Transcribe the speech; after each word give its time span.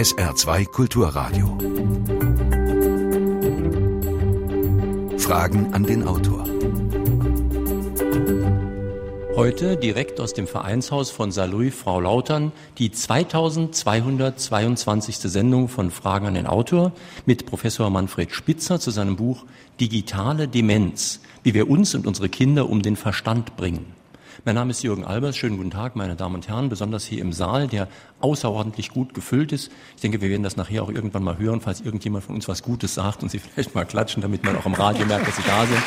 SR2 0.00 0.64
Kulturradio. 0.64 1.58
Fragen 5.18 5.74
an 5.74 5.82
den 5.82 6.08
Autor. 6.08 6.46
Heute 9.36 9.76
direkt 9.76 10.18
aus 10.18 10.32
dem 10.32 10.46
Vereinshaus 10.46 11.10
von 11.10 11.32
Saarlouis 11.32 11.74
Frau 11.74 12.00
Lautern 12.00 12.52
die 12.78 12.90
2222. 12.90 15.18
Sendung 15.18 15.68
von 15.68 15.90
Fragen 15.90 16.28
an 16.28 16.32
den 16.32 16.46
Autor 16.46 16.92
mit 17.26 17.44
Professor 17.44 17.90
Manfred 17.90 18.32
Spitzer 18.32 18.80
zu 18.80 18.90
seinem 18.90 19.16
Buch 19.16 19.44
Digitale 19.80 20.48
Demenz, 20.48 21.20
wie 21.42 21.52
wir 21.52 21.68
uns 21.68 21.94
und 21.94 22.06
unsere 22.06 22.30
Kinder 22.30 22.70
um 22.70 22.80
den 22.80 22.96
Verstand 22.96 23.54
bringen. 23.58 23.99
Mein 24.46 24.54
Name 24.54 24.70
ist 24.70 24.82
Jürgen 24.82 25.04
Albers. 25.04 25.36
Schönen 25.36 25.58
guten 25.58 25.70
Tag, 25.70 25.96
meine 25.96 26.16
Damen 26.16 26.36
und 26.36 26.48
Herren, 26.48 26.70
besonders 26.70 27.04
hier 27.04 27.20
im 27.20 27.32
Saal, 27.32 27.68
der 27.68 27.88
außerordentlich 28.20 28.90
gut 28.90 29.12
gefüllt 29.12 29.52
ist. 29.52 29.70
Ich 29.96 30.00
denke, 30.00 30.22
wir 30.22 30.30
werden 30.30 30.42
das 30.42 30.56
nachher 30.56 30.82
auch 30.82 30.88
irgendwann 30.88 31.22
mal 31.22 31.36
hören, 31.36 31.60
falls 31.60 31.82
irgendjemand 31.82 32.24
von 32.24 32.36
uns 32.36 32.48
was 32.48 32.62
Gutes 32.62 32.94
sagt 32.94 33.22
und 33.22 33.30
Sie 33.30 33.38
vielleicht 33.54 33.74
mal 33.74 33.84
klatschen, 33.84 34.22
damit 34.22 34.42
man 34.42 34.56
auch 34.56 34.64
im 34.64 34.72
Radio 34.74 35.04
merkt, 35.04 35.28
dass 35.28 35.36
Sie 35.36 35.42
da 35.42 35.66
sind. 35.66 35.82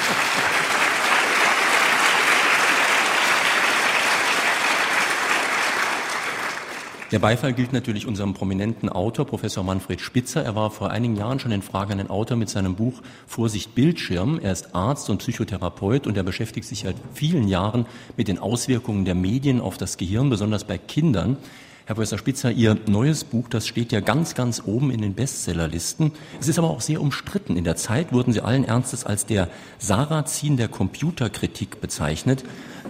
Der 7.14 7.20
Beifall 7.20 7.54
gilt 7.54 7.74
natürlich 7.74 8.08
unserem 8.08 8.34
prominenten 8.34 8.90
Autor, 8.90 9.28
Professor 9.28 9.64
Manfred 9.64 10.02
Spitzer. 10.02 10.44
Er 10.44 10.56
war 10.56 10.72
vor 10.72 10.90
einigen 10.90 11.16
Jahren 11.16 11.40
schon 11.40 11.52
in 11.52 11.62
Frage 11.62 11.92
an 11.92 12.00
den 12.00 12.10
Autor 12.10 12.38
mit 12.38 12.50
seinem 12.50 12.74
Buch 12.74 13.04
Vorsicht 13.28 13.76
Bildschirm. 13.76 14.40
Er 14.42 14.52
ist 14.52 14.74
Arzt 14.74 15.12
und 15.12 15.20
Psychotherapeut 15.20 16.08
und 16.08 16.18
er 16.18 16.24
beschäftigt 16.24 16.68
sich 16.68 16.80
seit 16.80 16.96
vielen 17.14 17.48
Jahren 17.48 17.86
mit 18.18 18.30
den 18.30 18.40
Auswirkungen 18.40 19.06
der 19.06 19.14
Medien 19.14 19.62
auf 19.62 19.78
das 19.78 19.98
Gehirn, 19.98 20.32
besonders 20.32 20.64
bei 20.64 20.80
Kindern. 20.80 21.38
Herr 21.86 21.94
Professor 21.94 22.18
Spitzer, 22.18 22.52
Ihr 22.52 22.80
neues 22.88 23.26
Buch, 23.26 23.48
das 23.48 23.68
steht 23.68 23.92
ja 23.92 24.00
ganz, 24.00 24.34
ganz 24.34 24.64
oben 24.66 24.90
in 24.90 25.02
den 25.02 25.14
Bestsellerlisten. 25.14 26.14
Es 26.40 26.48
ist 26.48 26.58
aber 26.58 26.72
auch 26.72 26.82
sehr 26.82 27.00
umstritten. 27.00 27.58
In 27.58 27.64
der 27.64 27.76
Zeit 27.76 28.12
wurden 28.12 28.34
Sie 28.34 28.42
allen 28.42 28.64
Ernstes 28.64 29.06
als 29.06 29.28
der 29.28 29.50
Sarazin 29.78 30.58
der 30.58 30.68
Computerkritik 30.68 31.80
bezeichnet, 31.80 32.44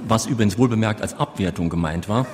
was 0.08 0.28
übrigens 0.28 0.58
wohlbemerkt 0.58 1.02
als 1.02 1.14
Abwertung 1.14 1.70
gemeint 1.70 2.08
war. 2.08 2.26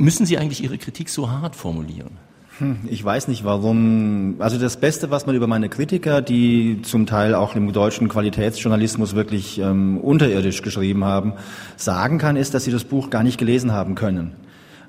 Müssen 0.00 0.24
Sie 0.24 0.38
eigentlich 0.38 0.64
Ihre 0.64 0.78
Kritik 0.78 1.10
so 1.10 1.30
hart 1.30 1.54
formulieren? 1.54 2.16
Hm, 2.56 2.78
ich 2.88 3.04
weiß 3.04 3.28
nicht 3.28 3.44
warum. 3.44 4.36
Also 4.38 4.58
das 4.58 4.78
Beste, 4.78 5.10
was 5.10 5.26
man 5.26 5.36
über 5.36 5.46
meine 5.46 5.68
Kritiker, 5.68 6.22
die 6.22 6.80
zum 6.80 7.04
Teil 7.04 7.34
auch 7.34 7.54
im 7.54 7.70
deutschen 7.70 8.08
Qualitätsjournalismus 8.08 9.14
wirklich 9.14 9.58
ähm, 9.58 9.98
unterirdisch 9.98 10.62
geschrieben 10.62 11.04
haben, 11.04 11.34
sagen 11.76 12.16
kann, 12.16 12.36
ist, 12.36 12.54
dass 12.54 12.64
sie 12.64 12.70
das 12.70 12.84
Buch 12.84 13.10
gar 13.10 13.22
nicht 13.22 13.36
gelesen 13.36 13.72
haben 13.72 13.94
können. 13.94 14.32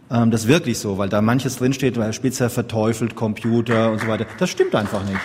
Ähm, 0.10 0.32
das 0.32 0.44
ist 0.44 0.48
wirklich 0.48 0.80
so, 0.80 0.98
weil 0.98 1.10
da 1.10 1.22
manches 1.22 1.58
drinsteht, 1.58 1.98
weil 1.98 2.14
Spitzer 2.14 2.50
verteufelt 2.50 3.14
Computer 3.14 3.92
und 3.92 4.00
so 4.00 4.08
weiter. 4.08 4.26
Das 4.40 4.50
stimmt 4.50 4.76
einfach 4.76 5.04
nicht. 5.04 5.20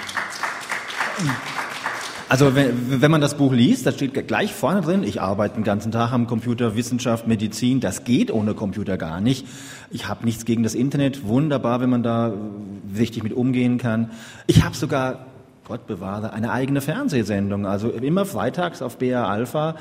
Also 2.28 2.56
wenn, 2.56 3.00
wenn 3.00 3.10
man 3.10 3.20
das 3.20 3.36
Buch 3.36 3.52
liest, 3.52 3.86
da 3.86 3.92
steht 3.92 4.26
gleich 4.26 4.52
vorne 4.52 4.80
drin, 4.80 5.04
ich 5.04 5.20
arbeite 5.20 5.54
den 5.54 5.62
ganzen 5.62 5.92
Tag 5.92 6.12
am 6.12 6.26
Computer, 6.26 6.74
Wissenschaft, 6.74 7.28
Medizin, 7.28 7.78
das 7.78 8.02
geht 8.02 8.32
ohne 8.32 8.54
Computer 8.54 8.96
gar 8.96 9.20
nicht. 9.20 9.46
Ich 9.92 10.08
habe 10.08 10.24
nichts 10.24 10.44
gegen 10.44 10.64
das 10.64 10.74
Internet, 10.74 11.28
wunderbar, 11.28 11.80
wenn 11.80 11.90
man 11.90 12.02
da 12.02 12.32
richtig 12.98 13.22
mit 13.22 13.32
umgehen 13.32 13.78
kann. 13.78 14.10
Ich 14.48 14.64
habe 14.64 14.74
sogar, 14.74 15.26
Gott 15.68 15.86
bewahre, 15.86 16.32
eine 16.32 16.50
eigene 16.50 16.80
Fernsehsendung, 16.80 17.64
also 17.64 17.90
immer 17.90 18.24
freitags 18.24 18.82
auf 18.82 18.98
BR 18.98 19.28
Alpha. 19.28 19.76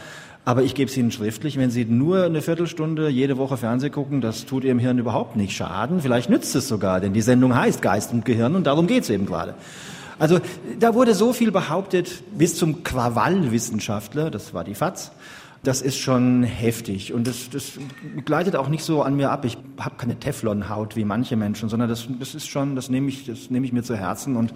Aber 0.47 0.61
ich 0.61 0.75
gebe 0.75 0.91
es 0.91 0.95
Ihnen 0.95 1.11
schriftlich, 1.11 1.57
wenn 1.57 1.71
Sie 1.71 1.85
nur 1.85 2.25
eine 2.25 2.43
Viertelstunde 2.43 3.09
jede 3.09 3.39
Woche 3.39 3.57
Fernsehen 3.57 3.91
gucken, 3.91 4.21
das 4.21 4.45
tut 4.45 4.63
Ihrem 4.63 4.77
Hirn 4.77 4.99
überhaupt 4.99 5.35
nicht 5.35 5.55
schaden. 5.55 5.99
Vielleicht 5.99 6.29
nützt 6.29 6.55
es 6.55 6.67
sogar, 6.67 7.01
denn 7.01 7.13
die 7.13 7.21
Sendung 7.21 7.55
heißt 7.55 7.81
Geist 7.81 8.13
und 8.13 8.25
Gehirn 8.25 8.53
und 8.53 8.67
darum 8.67 8.85
geht 8.85 9.01
es 9.01 9.09
eben 9.09 9.25
gerade. 9.25 9.55
Also 10.17 10.39
da 10.79 10.93
wurde 10.93 11.13
so 11.13 11.33
viel 11.33 11.51
behauptet, 11.51 12.23
bis 12.37 12.55
zum 12.55 12.83
Krawallwissenschaftler, 12.83 14.31
das 14.31 14.53
war 14.53 14.63
die 14.63 14.75
FAZ. 14.75 15.11
Das 15.63 15.81
ist 15.81 15.97
schon 15.97 16.43
heftig 16.43 17.11
und 17.11 17.25
das, 17.25 17.49
das 17.49 17.79
gleitet 18.23 18.55
auch 18.55 18.69
nicht 18.69 18.83
so 18.83 19.01
an 19.01 19.15
mir 19.15 19.31
ab. 19.31 19.45
Ich 19.45 19.57
habe 19.79 19.95
keine 19.97 20.19
Teflonhaut 20.19 20.95
wie 20.95 21.05
manche 21.05 21.35
Menschen, 21.35 21.69
sondern 21.69 21.89
das, 21.89 22.07
das 22.19 22.35
ist 22.35 22.47
schon, 22.47 22.75
das 22.75 22.89
nehme 22.89 23.09
ich, 23.09 23.25
das 23.25 23.49
nehme 23.49 23.65
ich 23.65 23.73
mir 23.73 23.81
zu 23.81 23.95
Herzen 23.95 24.35
und 24.35 24.53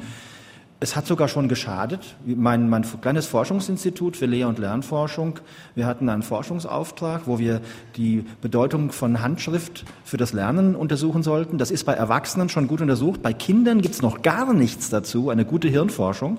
es 0.82 0.96
hat 0.96 1.06
sogar 1.06 1.28
schon 1.28 1.50
geschadet. 1.50 2.16
Mein, 2.26 2.70
mein 2.70 2.86
kleines 3.02 3.26
Forschungsinstitut 3.26 4.16
für 4.16 4.28
Lehr- 4.28 4.48
und 4.48 4.60
Lernforschung, 4.60 5.40
wir 5.76 5.86
hatten 5.86 6.08
einen 6.08 6.24
Forschungsauftrag, 6.24 7.24
wo 7.26 7.38
wir 7.38 7.60
die 7.98 8.24
Bedeutung 8.42 8.92
von 8.92 9.22
Handschrift 9.22 9.84
für 10.06 10.16
das 10.16 10.32
Lernen 10.32 10.76
untersuchen 10.76 11.22
sollten. 11.22 11.58
Das 11.58 11.70
ist 11.70 11.84
bei 11.84 11.94
Erwachsenen 11.94 12.48
schon 12.48 12.68
gut 12.68 12.80
untersucht. 12.80 13.22
Bei 13.22 13.34
Kindern 13.34 13.82
gibt 13.82 13.96
es 13.96 14.02
noch 14.02 14.22
gar 14.22 14.54
nichts 14.54 14.90
dazu, 14.90 15.30
eine 15.30 15.44
gute 15.44 15.68
Hirnforschung. 15.68 16.38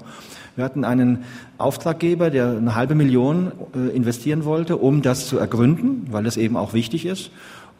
Wir 0.56 0.64
hatten 0.64 0.84
einen 0.84 1.24
Auftraggeber, 1.58 2.30
der 2.30 2.48
eine 2.50 2.74
halbe 2.74 2.94
Million 2.94 3.52
äh, 3.74 3.94
investieren 3.94 4.44
wollte, 4.44 4.78
um 4.78 5.02
das 5.02 5.28
zu 5.28 5.38
ergründen, 5.38 6.06
weil 6.10 6.24
das 6.24 6.36
eben 6.36 6.56
auch 6.56 6.72
wichtig 6.72 7.06
ist. 7.06 7.30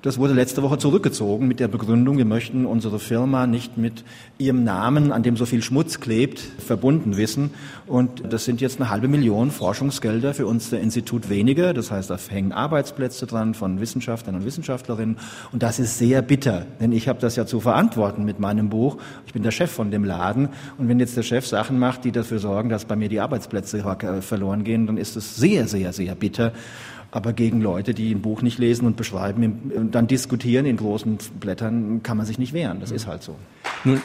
Das 0.02 0.16
wurde 0.16 0.32
letzte 0.32 0.62
Woche 0.62 0.78
zurückgezogen 0.78 1.46
mit 1.46 1.60
der 1.60 1.68
Begründung, 1.68 2.16
wir 2.16 2.24
möchten 2.24 2.64
unsere 2.64 2.98
Firma 2.98 3.46
nicht 3.46 3.76
mit 3.76 4.02
ihrem 4.38 4.64
Namen, 4.64 5.12
an 5.12 5.22
dem 5.22 5.36
so 5.36 5.44
viel 5.44 5.60
Schmutz 5.62 6.00
klebt, 6.00 6.38
verbunden 6.38 7.18
wissen. 7.18 7.50
Und 7.86 8.22
das 8.32 8.46
sind 8.46 8.62
jetzt 8.62 8.80
eine 8.80 8.88
halbe 8.88 9.08
Million 9.08 9.50
Forschungsgelder 9.50 10.32
für 10.32 10.46
unser 10.46 10.80
Institut 10.80 11.28
weniger. 11.28 11.74
Das 11.74 11.90
heißt, 11.90 12.08
da 12.08 12.16
hängen 12.16 12.52
Arbeitsplätze 12.52 13.26
dran 13.26 13.52
von 13.52 13.78
Wissenschaftlern 13.82 14.36
und 14.36 14.46
Wissenschaftlerinnen. 14.46 15.18
Und 15.52 15.62
das 15.62 15.78
ist 15.78 15.98
sehr 15.98 16.22
bitter, 16.22 16.64
denn 16.80 16.92
ich 16.92 17.06
habe 17.06 17.20
das 17.20 17.36
ja 17.36 17.44
zu 17.44 17.60
verantworten 17.60 18.24
mit 18.24 18.40
meinem 18.40 18.70
Buch. 18.70 18.96
Ich 19.26 19.34
bin 19.34 19.42
der 19.42 19.50
Chef 19.50 19.70
von 19.70 19.90
dem 19.90 20.04
Laden. 20.04 20.48
Und 20.78 20.88
wenn 20.88 20.98
jetzt 20.98 21.18
der 21.18 21.24
Chef 21.24 21.46
Sachen 21.46 21.78
macht, 21.78 22.06
die 22.06 22.12
dafür 22.12 22.38
sorgen, 22.38 22.70
dass 22.70 22.86
bei 22.86 22.96
mir 22.96 23.10
die 23.10 23.20
Arbeitsplätze 23.20 23.84
verloren 24.22 24.64
gehen, 24.64 24.86
dann 24.86 24.96
ist 24.96 25.16
es 25.16 25.36
sehr, 25.36 25.68
sehr, 25.68 25.92
sehr 25.92 26.14
bitter. 26.14 26.54
Aber 27.12 27.32
gegen 27.32 27.60
Leute, 27.60 27.92
die 27.92 28.12
ein 28.14 28.22
Buch 28.22 28.42
nicht 28.42 28.58
lesen 28.58 28.86
und 28.86 28.96
beschreiben 28.96 29.72
und 29.74 29.94
dann 29.94 30.06
diskutieren 30.06 30.66
in 30.66 30.76
großen 30.76 31.18
Blättern, 31.40 32.02
kann 32.02 32.16
man 32.16 32.26
sich 32.26 32.38
nicht 32.38 32.52
wehren. 32.52 32.78
Das 32.80 32.90
ist 32.90 33.06
halt 33.06 33.22
so. 33.22 33.34
Nun, 33.84 34.00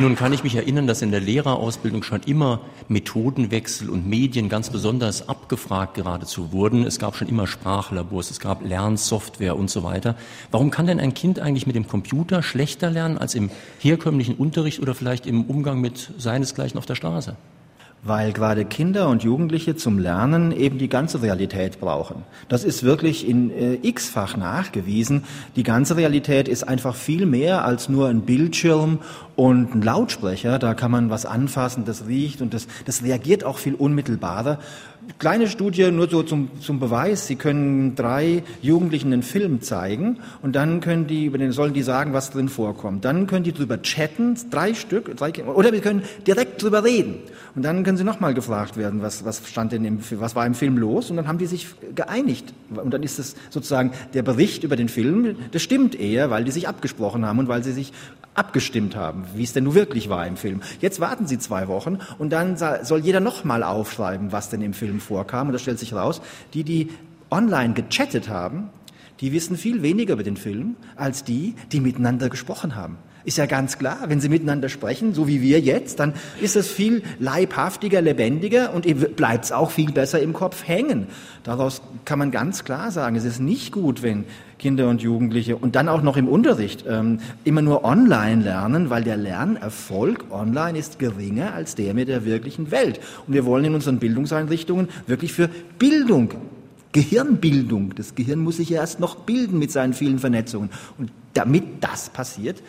Nun 0.00 0.16
kann 0.16 0.32
ich 0.32 0.42
mich 0.42 0.54
erinnern, 0.54 0.86
dass 0.86 1.02
in 1.02 1.10
der 1.10 1.20
Lehrerausbildung 1.20 2.02
schon 2.02 2.22
immer 2.22 2.60
Methodenwechsel 2.88 3.90
und 3.90 4.08
Medien 4.08 4.48
ganz 4.48 4.70
besonders 4.70 5.28
abgefragt 5.28 5.92
geradezu 5.92 6.52
wurden. 6.52 6.86
Es 6.86 6.98
gab 6.98 7.16
schon 7.16 7.28
immer 7.28 7.46
Sprachlabors, 7.46 8.30
es 8.30 8.40
gab 8.40 8.66
Lernsoftware 8.66 9.58
und 9.58 9.68
so 9.68 9.82
weiter. 9.82 10.16
Warum 10.50 10.70
kann 10.70 10.86
denn 10.86 11.00
ein 11.00 11.12
Kind 11.12 11.38
eigentlich 11.38 11.66
mit 11.66 11.76
dem 11.76 11.86
Computer 11.86 12.42
schlechter 12.42 12.90
lernen 12.90 13.18
als 13.18 13.34
im 13.34 13.50
herkömmlichen 13.78 14.36
Unterricht 14.36 14.80
oder 14.80 14.94
vielleicht 14.94 15.26
im 15.26 15.44
Umgang 15.44 15.82
mit 15.82 16.14
seinesgleichen 16.16 16.78
auf 16.78 16.86
der 16.86 16.94
Straße? 16.94 17.36
Weil 18.02 18.32
gerade 18.32 18.64
Kinder 18.64 19.08
und 19.08 19.22
Jugendliche 19.22 19.76
zum 19.76 19.98
Lernen 19.98 20.52
eben 20.52 20.78
die 20.78 20.88
ganze 20.88 21.22
Realität 21.22 21.80
brauchen. 21.80 22.22
Das 22.48 22.64
ist 22.64 22.82
wirklich 22.82 23.28
in 23.28 23.50
äh, 23.50 23.74
x-fach 23.82 24.36
nachgewiesen. 24.36 25.24
Die 25.56 25.62
ganze 25.62 25.96
Realität 25.96 26.48
ist 26.48 26.64
einfach 26.64 26.94
viel 26.94 27.26
mehr 27.26 27.64
als 27.64 27.88
nur 27.88 28.08
ein 28.08 28.22
Bildschirm 28.22 29.00
und 29.36 29.74
ein 29.74 29.82
Lautsprecher. 29.82 30.58
Da 30.58 30.74
kann 30.74 30.90
man 30.90 31.10
was 31.10 31.26
anfassen, 31.26 31.84
das 31.84 32.06
riecht 32.06 32.40
und 32.40 32.54
das, 32.54 32.66
das 32.86 33.02
reagiert 33.02 33.44
auch 33.44 33.58
viel 33.58 33.74
unmittelbarer. 33.74 34.58
Kleine 35.18 35.48
Studie 35.48 35.90
nur 35.90 36.08
so 36.08 36.22
zum, 36.22 36.50
zum 36.60 36.78
Beweis. 36.78 37.26
Sie 37.26 37.36
können 37.36 37.94
drei 37.94 38.42
Jugendlichen 38.62 39.12
einen 39.12 39.22
Film 39.22 39.60
zeigen 39.60 40.18
und 40.42 40.56
dann 40.56 40.80
können 40.80 41.06
die, 41.06 41.26
über 41.26 41.38
den 41.38 41.52
sollen 41.52 41.74
die 41.74 41.82
sagen, 41.82 42.12
was 42.12 42.30
drin 42.30 42.48
vorkommt. 42.48 43.04
Dann 43.04 43.26
können 43.26 43.44
die 43.44 43.52
drüber 43.52 43.82
chatten, 43.82 44.36
drei 44.50 44.74
Stück, 44.74 45.16
drei, 45.16 45.32
oder 45.44 45.72
wir 45.72 45.80
können 45.80 46.02
direkt 46.26 46.62
drüber 46.62 46.84
reden. 46.84 47.16
Und 47.54 47.64
dann 47.64 47.82
können 47.82 47.96
sie 47.96 48.04
nochmal 48.04 48.34
gefragt 48.34 48.76
werden, 48.76 49.02
was, 49.02 49.24
was 49.24 49.42
stand 49.48 49.72
denn 49.72 49.84
im, 49.84 50.00
was 50.12 50.36
war 50.36 50.46
im 50.46 50.54
Film 50.54 50.78
los? 50.78 51.10
Und 51.10 51.16
dann 51.16 51.26
haben 51.26 51.38
die 51.38 51.46
sich 51.46 51.66
geeinigt. 51.94 52.54
Und 52.70 52.94
dann 52.94 53.02
ist 53.02 53.18
es 53.18 53.34
sozusagen 53.50 53.92
der 54.14 54.22
Bericht 54.22 54.64
über 54.64 54.76
den 54.76 54.88
Film, 54.88 55.36
das 55.50 55.62
stimmt 55.62 55.98
eher, 55.98 56.30
weil 56.30 56.44
die 56.44 56.52
sich 56.52 56.68
abgesprochen 56.68 57.26
haben 57.26 57.38
und 57.38 57.48
weil 57.48 57.64
sie 57.64 57.72
sich 57.72 57.92
abgestimmt 58.34 58.94
haben, 58.94 59.24
wie 59.34 59.42
es 59.42 59.52
denn 59.52 59.64
nun 59.64 59.74
wirklich 59.74 60.08
war 60.08 60.26
im 60.26 60.36
Film. 60.36 60.62
Jetzt 60.80 61.00
warten 61.00 61.26
sie 61.26 61.38
zwei 61.38 61.68
Wochen 61.68 61.98
und 62.18 62.30
dann 62.30 62.56
soll 62.56 63.00
jeder 63.00 63.20
nochmal 63.20 63.62
aufschreiben, 63.62 64.32
was 64.32 64.50
denn 64.50 64.62
im 64.62 64.72
Film 64.72 64.99
vorkam. 65.00 65.48
Und 65.48 65.52
das 65.52 65.62
stellt 65.62 65.78
sich 65.78 65.92
raus, 65.92 66.20
die, 66.54 66.64
die 66.64 66.88
online 67.30 67.74
gechattet 67.74 68.28
haben, 68.28 68.70
die 69.20 69.32
wissen 69.32 69.56
viel 69.56 69.82
weniger 69.82 70.14
über 70.14 70.22
den 70.22 70.36
Film 70.36 70.76
als 70.96 71.24
die, 71.24 71.54
die 71.72 71.80
miteinander 71.80 72.28
gesprochen 72.28 72.74
haben. 72.74 72.96
Ist 73.22 73.36
ja 73.36 73.44
ganz 73.44 73.76
klar, 73.76 73.98
wenn 74.06 74.18
sie 74.18 74.30
miteinander 74.30 74.70
sprechen, 74.70 75.12
so 75.12 75.28
wie 75.28 75.42
wir 75.42 75.60
jetzt, 75.60 76.00
dann 76.00 76.14
ist 76.40 76.56
es 76.56 76.68
viel 76.68 77.02
leibhaftiger, 77.18 78.00
lebendiger 78.00 78.72
und 78.72 78.86
bleibt 79.14 79.44
es 79.44 79.52
auch 79.52 79.70
viel 79.70 79.92
besser 79.92 80.22
im 80.22 80.32
Kopf 80.32 80.66
hängen. 80.66 81.06
Daraus 81.42 81.82
kann 82.06 82.18
man 82.18 82.30
ganz 82.30 82.64
klar 82.64 82.90
sagen, 82.90 83.16
es 83.16 83.26
ist 83.26 83.38
nicht 83.38 83.72
gut, 83.72 84.02
wenn 84.02 84.24
Kinder 84.60 84.88
und 84.88 85.02
Jugendliche 85.02 85.56
und 85.56 85.74
dann 85.74 85.88
auch 85.88 86.02
noch 86.02 86.16
im 86.16 86.28
Unterricht 86.28 86.84
ähm, 86.88 87.18
immer 87.42 87.62
nur 87.62 87.84
online 87.84 88.44
lernen, 88.44 88.90
weil 88.90 89.02
der 89.02 89.16
Lernerfolg 89.16 90.26
online 90.30 90.78
ist 90.78 91.00
geringer 91.00 91.54
als 91.54 91.74
der 91.74 91.94
mit 91.94 92.08
der 92.08 92.24
wirklichen 92.24 92.70
Welt. 92.70 93.00
Und 93.26 93.34
wir 93.34 93.44
wollen 93.44 93.64
in 93.64 93.74
unseren 93.74 93.98
Bildungseinrichtungen 93.98 94.88
wirklich 95.06 95.32
für 95.32 95.48
Bildung 95.78 96.34
Gehirnbildung. 96.92 97.94
Das 97.94 98.14
Gehirn 98.14 98.40
muss 98.40 98.56
sich 98.56 98.70
ja 98.70 98.80
erst 98.80 99.00
noch 99.00 99.14
bilden 99.14 99.58
mit 99.58 99.70
seinen 99.70 99.94
vielen 99.94 100.18
Vernetzungen. 100.18 100.70
Und 100.98 101.10
damit 101.34 101.64
das 101.80 102.10
passiert, 102.10 102.62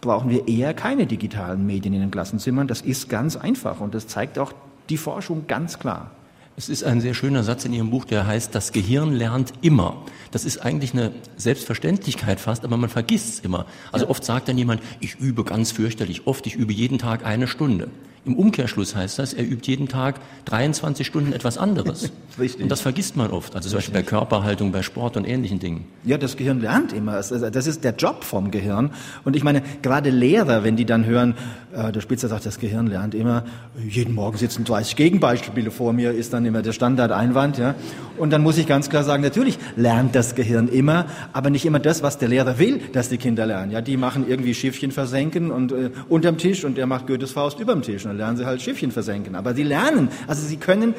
brauchen 0.00 0.30
wir 0.30 0.48
eher 0.48 0.74
keine 0.74 1.06
digitalen 1.06 1.66
Medien 1.66 1.94
in 1.94 2.00
den 2.00 2.10
Klassenzimmern. 2.10 2.66
Das 2.66 2.80
ist 2.80 3.08
ganz 3.08 3.36
einfach 3.36 3.80
und 3.80 3.94
das 3.94 4.06
zeigt 4.06 4.38
auch 4.38 4.52
die 4.88 4.96
Forschung 4.96 5.46
ganz 5.46 5.78
klar. 5.78 6.10
Es 6.56 6.68
ist 6.68 6.84
ein 6.84 7.00
sehr 7.00 7.14
schöner 7.14 7.42
Satz 7.42 7.64
in 7.64 7.72
Ihrem 7.72 7.90
Buch, 7.90 8.04
der 8.04 8.28
heißt, 8.28 8.54
das 8.54 8.70
Gehirn 8.70 9.12
lernt 9.12 9.52
immer. 9.60 10.04
Das 10.30 10.44
ist 10.44 10.58
eigentlich 10.58 10.92
eine 10.92 11.10
Selbstverständlichkeit 11.36 12.38
fast, 12.38 12.64
aber 12.64 12.76
man 12.76 12.88
vergisst 12.88 13.28
es 13.28 13.40
immer. 13.40 13.66
Also 13.90 14.06
ja. 14.06 14.10
oft 14.10 14.24
sagt 14.24 14.48
dann 14.48 14.56
jemand, 14.56 14.80
ich 15.00 15.16
übe 15.16 15.42
ganz 15.42 15.72
fürchterlich 15.72 16.28
oft, 16.28 16.46
ich 16.46 16.54
übe 16.54 16.72
jeden 16.72 16.98
Tag 16.98 17.26
eine 17.26 17.48
Stunde. 17.48 17.88
Im 18.26 18.36
Umkehrschluss 18.36 18.96
heißt 18.96 19.18
das, 19.18 19.34
er 19.34 19.44
übt 19.44 19.70
jeden 19.70 19.86
Tag 19.86 20.20
23 20.46 21.06
Stunden 21.06 21.32
etwas 21.32 21.58
anderes. 21.58 22.10
Richtig. 22.38 22.62
Und 22.62 22.68
das 22.70 22.80
vergisst 22.80 23.16
man 23.16 23.30
oft. 23.30 23.54
Also 23.54 23.68
zum 23.68 23.78
Beispiel 23.78 23.94
bei 23.94 24.02
Körperhaltung, 24.02 24.72
bei 24.72 24.82
Sport 24.82 25.16
und 25.16 25.28
ähnlichen 25.28 25.58
Dingen. 25.60 25.84
Ja, 26.04 26.16
das 26.16 26.36
Gehirn 26.36 26.60
lernt 26.60 26.92
immer. 26.92 27.12
Das 27.12 27.30
ist 27.30 27.84
der 27.84 27.94
Job 27.94 28.24
vom 28.24 28.50
Gehirn. 28.50 28.90
Und 29.24 29.36
ich 29.36 29.44
meine, 29.44 29.62
gerade 29.82 30.10
Lehrer, 30.10 30.64
wenn 30.64 30.76
die 30.76 30.86
dann 30.86 31.04
hören, 31.04 31.34
äh, 31.74 31.92
der 31.92 32.00
Spitzer 32.00 32.28
sagt, 32.28 32.46
das 32.46 32.58
Gehirn 32.58 32.86
lernt 32.86 33.14
immer, 33.14 33.44
jeden 33.86 34.14
Morgen 34.14 34.38
sitzen 34.38 34.64
30 34.64 34.96
Gegenbeispiele 34.96 35.70
vor 35.70 35.92
mir, 35.92 36.12
ist 36.12 36.32
dann 36.32 36.46
immer 36.46 36.62
der 36.62 36.72
Standardeinwand. 36.72 37.58
Ja. 37.58 37.74
Und 38.16 38.30
dann 38.30 38.42
muss 38.42 38.58
ich 38.58 38.66
ganz 38.66 38.88
klar 38.88 39.04
sagen, 39.04 39.22
natürlich 39.22 39.58
lernt 39.76 40.14
das 40.14 40.34
Gehirn 40.34 40.68
immer, 40.68 41.06
aber 41.32 41.50
nicht 41.50 41.66
immer 41.66 41.78
das, 41.78 42.02
was 42.02 42.18
der 42.18 42.28
Lehrer 42.28 42.58
will, 42.58 42.80
dass 42.92 43.08
die 43.08 43.18
Kinder 43.18 43.44
lernen. 43.44 43.70
Ja, 43.72 43.80
die 43.80 43.96
machen 43.96 44.24
irgendwie 44.28 44.54
Schiffchen 44.54 44.92
versenken 44.92 45.50
und 45.50 45.72
äh, 45.72 45.90
unterm 46.08 46.38
Tisch 46.38 46.64
und 46.64 46.76
der 46.76 46.86
macht 46.86 47.06
Goethes 47.06 47.32
Faust 47.32 47.60
überm 47.60 47.82
Tisch. 47.82 48.06
Und 48.14 48.18
dann 48.18 48.28
lernen 48.28 48.36
sie 48.36 48.46
halt 48.46 48.62
Schiffchen 48.62 48.92
versenken. 48.92 49.34
Aber 49.34 49.54
sie 49.54 49.64
lernen, 49.64 50.08
also 50.28 50.46
sie 50.46 50.56
können, 50.56 50.94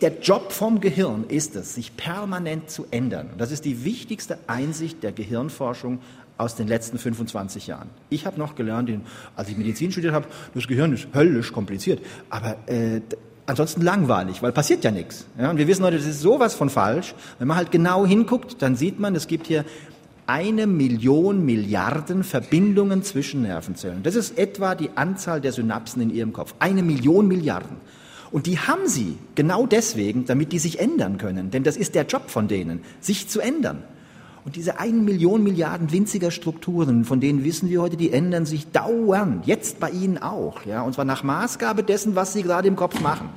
der 0.00 0.20
Job 0.20 0.52
vom 0.52 0.80
Gehirn 0.80 1.24
ist 1.28 1.54
es, 1.54 1.74
sich 1.74 1.96
permanent 1.98 2.70
zu 2.70 2.86
ändern. 2.90 3.28
Das 3.36 3.52
ist 3.52 3.66
die 3.66 3.84
wichtigste 3.84 4.38
Einsicht 4.46 5.02
der 5.02 5.12
Gehirnforschung 5.12 6.00
aus 6.38 6.56
den 6.56 6.66
letzten 6.66 6.98
25 6.98 7.66
Jahren. 7.66 7.90
Ich 8.08 8.24
habe 8.24 8.38
noch 8.38 8.54
gelernt, 8.54 8.90
als 9.36 9.50
ich 9.50 9.58
Medizin 9.58 9.92
studiert 9.92 10.14
habe, 10.14 10.28
das 10.54 10.66
Gehirn 10.66 10.94
ist 10.94 11.08
höllisch 11.12 11.52
kompliziert. 11.52 12.00
Aber 12.30 12.56
äh, 12.66 13.02
ansonsten 13.44 13.82
langweilig, 13.82 14.42
weil 14.42 14.52
passiert 14.52 14.82
ja 14.82 14.90
nichts. 14.90 15.26
Ja, 15.38 15.50
und 15.50 15.58
wir 15.58 15.68
wissen 15.68 15.84
heute, 15.84 15.98
das 15.98 16.06
ist 16.06 16.20
sowas 16.20 16.54
von 16.54 16.70
falsch. 16.70 17.14
Wenn 17.38 17.48
man 17.48 17.58
halt 17.58 17.70
genau 17.70 18.06
hinguckt, 18.06 18.62
dann 18.62 18.76
sieht 18.76 18.98
man, 18.98 19.14
es 19.14 19.26
gibt 19.26 19.46
hier 19.46 19.66
eine 20.30 20.68
Million 20.68 21.44
Milliarden 21.44 22.22
Verbindungen 22.22 23.02
zwischen 23.02 23.42
Nervenzellen. 23.42 24.04
Das 24.04 24.14
ist 24.14 24.38
etwa 24.38 24.76
die 24.76 24.90
Anzahl 24.94 25.40
der 25.40 25.50
Synapsen 25.50 26.00
in 26.02 26.10
Ihrem 26.10 26.32
Kopf. 26.32 26.54
Eine 26.60 26.84
Million 26.84 27.26
Milliarden. 27.26 27.78
Und 28.30 28.46
die 28.46 28.56
haben 28.56 28.86
Sie 28.86 29.18
genau 29.34 29.66
deswegen, 29.66 30.26
damit 30.26 30.52
die 30.52 30.60
sich 30.60 30.78
ändern 30.78 31.18
können. 31.18 31.50
Denn 31.50 31.64
das 31.64 31.76
ist 31.76 31.96
der 31.96 32.06
Job 32.06 32.30
von 32.30 32.46
denen, 32.46 32.82
sich 33.00 33.28
zu 33.28 33.40
ändern. 33.40 33.82
Und 34.44 34.54
diese 34.54 34.78
eine 34.78 34.98
Million 34.98 35.42
Milliarden 35.42 35.90
winziger 35.90 36.30
Strukturen, 36.30 37.04
von 37.04 37.18
denen 37.18 37.42
wissen 37.42 37.68
wir 37.68 37.82
heute, 37.82 37.96
die 37.96 38.12
ändern 38.12 38.46
sich 38.46 38.70
dauernd, 38.70 39.48
jetzt 39.48 39.80
bei 39.80 39.90
Ihnen 39.90 40.16
auch, 40.16 40.64
ja, 40.64 40.82
und 40.82 40.94
zwar 40.94 41.04
nach 41.04 41.24
Maßgabe 41.24 41.82
dessen, 41.82 42.14
was 42.14 42.34
Sie 42.34 42.44
gerade 42.44 42.68
im 42.68 42.76
Kopf 42.76 43.00
machen. 43.00 43.30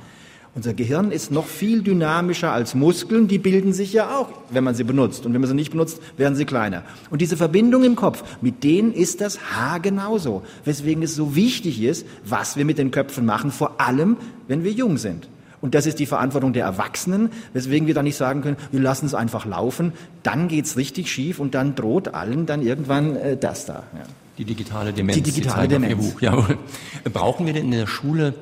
Unser 0.56 0.72
Gehirn 0.72 1.10
ist 1.10 1.32
noch 1.32 1.46
viel 1.46 1.82
dynamischer 1.82 2.52
als 2.52 2.76
Muskeln, 2.76 3.26
die 3.26 3.38
bilden 3.38 3.72
sich 3.72 3.92
ja 3.92 4.16
auch, 4.16 4.28
wenn 4.50 4.62
man 4.62 4.76
sie 4.76 4.84
benutzt. 4.84 5.26
Und 5.26 5.34
wenn 5.34 5.40
man 5.40 5.48
sie 5.48 5.54
nicht 5.54 5.72
benutzt, 5.72 6.00
werden 6.16 6.36
sie 6.36 6.44
kleiner. 6.44 6.84
Und 7.10 7.20
diese 7.20 7.36
Verbindung 7.36 7.82
im 7.82 7.96
Kopf, 7.96 8.22
mit 8.40 8.62
denen 8.62 8.92
ist 8.92 9.20
das 9.20 9.40
Haar 9.50 9.80
genauso. 9.80 10.42
Weswegen 10.64 11.02
es 11.02 11.16
so 11.16 11.34
wichtig 11.34 11.82
ist, 11.82 12.06
was 12.24 12.56
wir 12.56 12.64
mit 12.64 12.78
den 12.78 12.92
Köpfen 12.92 13.26
machen, 13.26 13.50
vor 13.50 13.80
allem, 13.80 14.16
wenn 14.46 14.62
wir 14.62 14.70
jung 14.70 14.96
sind. 14.96 15.28
Und 15.60 15.74
das 15.74 15.86
ist 15.86 15.98
die 15.98 16.06
Verantwortung 16.06 16.52
der 16.52 16.64
Erwachsenen, 16.66 17.30
weswegen 17.52 17.88
wir 17.88 17.94
da 17.94 18.04
nicht 18.04 18.16
sagen 18.16 18.42
können, 18.42 18.56
wir 18.70 18.80
lassen 18.80 19.06
es 19.06 19.14
einfach 19.14 19.46
laufen, 19.46 19.92
dann 20.22 20.46
geht's 20.46 20.76
richtig 20.76 21.10
schief 21.10 21.40
und 21.40 21.54
dann 21.54 21.74
droht 21.74 22.14
allen 22.14 22.46
dann 22.46 22.62
irgendwann 22.62 23.16
äh, 23.16 23.36
das 23.36 23.66
da. 23.66 23.82
Ja. 23.94 24.04
Die 24.38 24.44
digitale 24.44 24.92
Demenz. 24.92 25.16
Die 25.16 25.22
digitale 25.22 25.66
Demenz. 25.66 25.96
Buch. 25.96 26.20
Jawohl. 26.20 26.58
Brauchen 27.12 27.46
wir 27.46 27.54
denn 27.54 27.64
in 27.64 27.70
der 27.70 27.86
Schule 27.86 28.34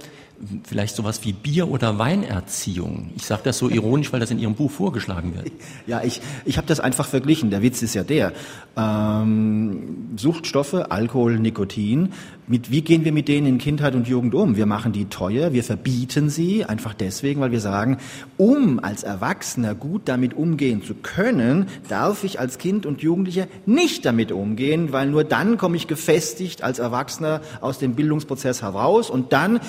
vielleicht 0.64 0.96
sowas 0.96 1.24
wie 1.24 1.32
Bier- 1.32 1.68
oder 1.68 1.98
Weinerziehung. 1.98 3.10
Ich 3.16 3.24
sage 3.24 3.42
das 3.44 3.58
so 3.58 3.68
ironisch, 3.70 4.12
weil 4.12 4.20
das 4.20 4.30
in 4.30 4.38
Ihrem 4.38 4.54
Buch 4.54 4.70
vorgeschlagen 4.70 5.34
wird. 5.34 5.50
Ja, 5.86 6.02
ich, 6.02 6.20
ich 6.44 6.56
habe 6.56 6.66
das 6.66 6.80
einfach 6.80 7.06
verglichen. 7.06 7.50
Der 7.50 7.62
Witz 7.62 7.82
ist 7.82 7.94
ja 7.94 8.04
der. 8.04 8.32
Ähm, 8.76 10.12
Suchtstoffe, 10.16 10.74
Alkohol, 10.74 11.38
Nikotin, 11.38 12.10
mit, 12.48 12.70
wie 12.70 12.82
gehen 12.82 13.04
wir 13.04 13.12
mit 13.12 13.28
denen 13.28 13.46
in 13.46 13.58
Kindheit 13.58 13.94
und 13.94 14.08
Jugend 14.08 14.34
um? 14.34 14.56
Wir 14.56 14.66
machen 14.66 14.92
die 14.92 15.06
teuer, 15.06 15.52
wir 15.52 15.62
verbieten 15.62 16.28
sie, 16.28 16.64
einfach 16.64 16.92
deswegen, 16.92 17.40
weil 17.40 17.52
wir 17.52 17.60
sagen, 17.60 17.98
um 18.36 18.80
als 18.82 19.04
Erwachsener 19.04 19.74
gut 19.74 20.02
damit 20.06 20.34
umgehen 20.34 20.82
zu 20.82 20.94
können, 20.94 21.68
darf 21.88 22.24
ich 22.24 22.40
als 22.40 22.58
Kind 22.58 22.84
und 22.84 23.00
Jugendlicher 23.00 23.46
nicht 23.64 24.04
damit 24.04 24.32
umgehen, 24.32 24.92
weil 24.92 25.08
nur 25.08 25.24
dann 25.24 25.56
komme 25.56 25.76
ich 25.76 25.86
gefestigt 25.86 26.62
als 26.62 26.78
Erwachsener 26.78 27.40
aus 27.60 27.78
dem 27.78 27.94
Bildungsprozess 27.94 28.60
heraus 28.60 29.08
und 29.08 29.32
dann 29.32 29.60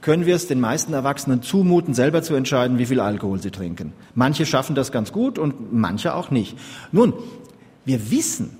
können 0.00 0.26
wir 0.26 0.36
es 0.36 0.46
den 0.46 0.60
meisten 0.60 0.92
Erwachsenen 0.92 1.42
zumuten, 1.42 1.94
selber 1.94 2.22
zu 2.22 2.34
entscheiden, 2.34 2.78
wie 2.78 2.86
viel 2.86 3.00
Alkohol 3.00 3.40
sie 3.40 3.50
trinken. 3.50 3.92
Manche 4.14 4.46
schaffen 4.46 4.74
das 4.74 4.92
ganz 4.92 5.12
gut 5.12 5.38
und 5.38 5.72
manche 5.72 6.14
auch 6.14 6.30
nicht. 6.30 6.56
Nun, 6.92 7.14
wir 7.84 8.10
wissen, 8.10 8.58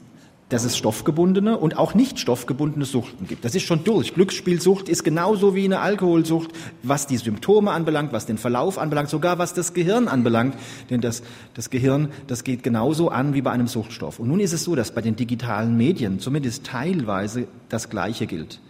dass 0.48 0.64
es 0.64 0.76
stoffgebundene 0.76 1.58
und 1.58 1.76
auch 1.76 1.94
nicht 1.94 2.18
stoffgebundene 2.18 2.86
Suchten 2.86 3.26
gibt. 3.26 3.44
Das 3.44 3.54
ist 3.54 3.64
schon 3.64 3.84
durch. 3.84 4.14
Glücksspielsucht 4.14 4.88
ist 4.88 5.04
genauso 5.04 5.54
wie 5.54 5.66
eine 5.66 5.80
Alkoholsucht, 5.80 6.50
was 6.82 7.06
die 7.06 7.18
Symptome 7.18 7.70
anbelangt, 7.70 8.12
was 8.12 8.24
den 8.24 8.38
Verlauf 8.38 8.78
anbelangt, 8.78 9.10
sogar 9.10 9.38
was 9.38 9.52
das 9.52 9.74
Gehirn 9.74 10.08
anbelangt. 10.08 10.54
Denn 10.88 11.02
das, 11.02 11.22
das 11.52 11.68
Gehirn, 11.68 12.08
das 12.26 12.44
geht 12.44 12.62
genauso 12.62 13.10
an 13.10 13.34
wie 13.34 13.42
bei 13.42 13.50
einem 13.50 13.66
Suchtstoff. 13.66 14.18
Und 14.18 14.28
nun 14.28 14.40
ist 14.40 14.54
es 14.54 14.64
so, 14.64 14.74
dass 14.74 14.92
bei 14.92 15.02
den 15.02 15.16
digitalen 15.16 15.76
Medien 15.76 16.18
zumindest 16.18 16.64
teilweise 16.64 17.46
das 17.68 17.90
Gleiche 17.90 18.26
gilt. 18.26 18.60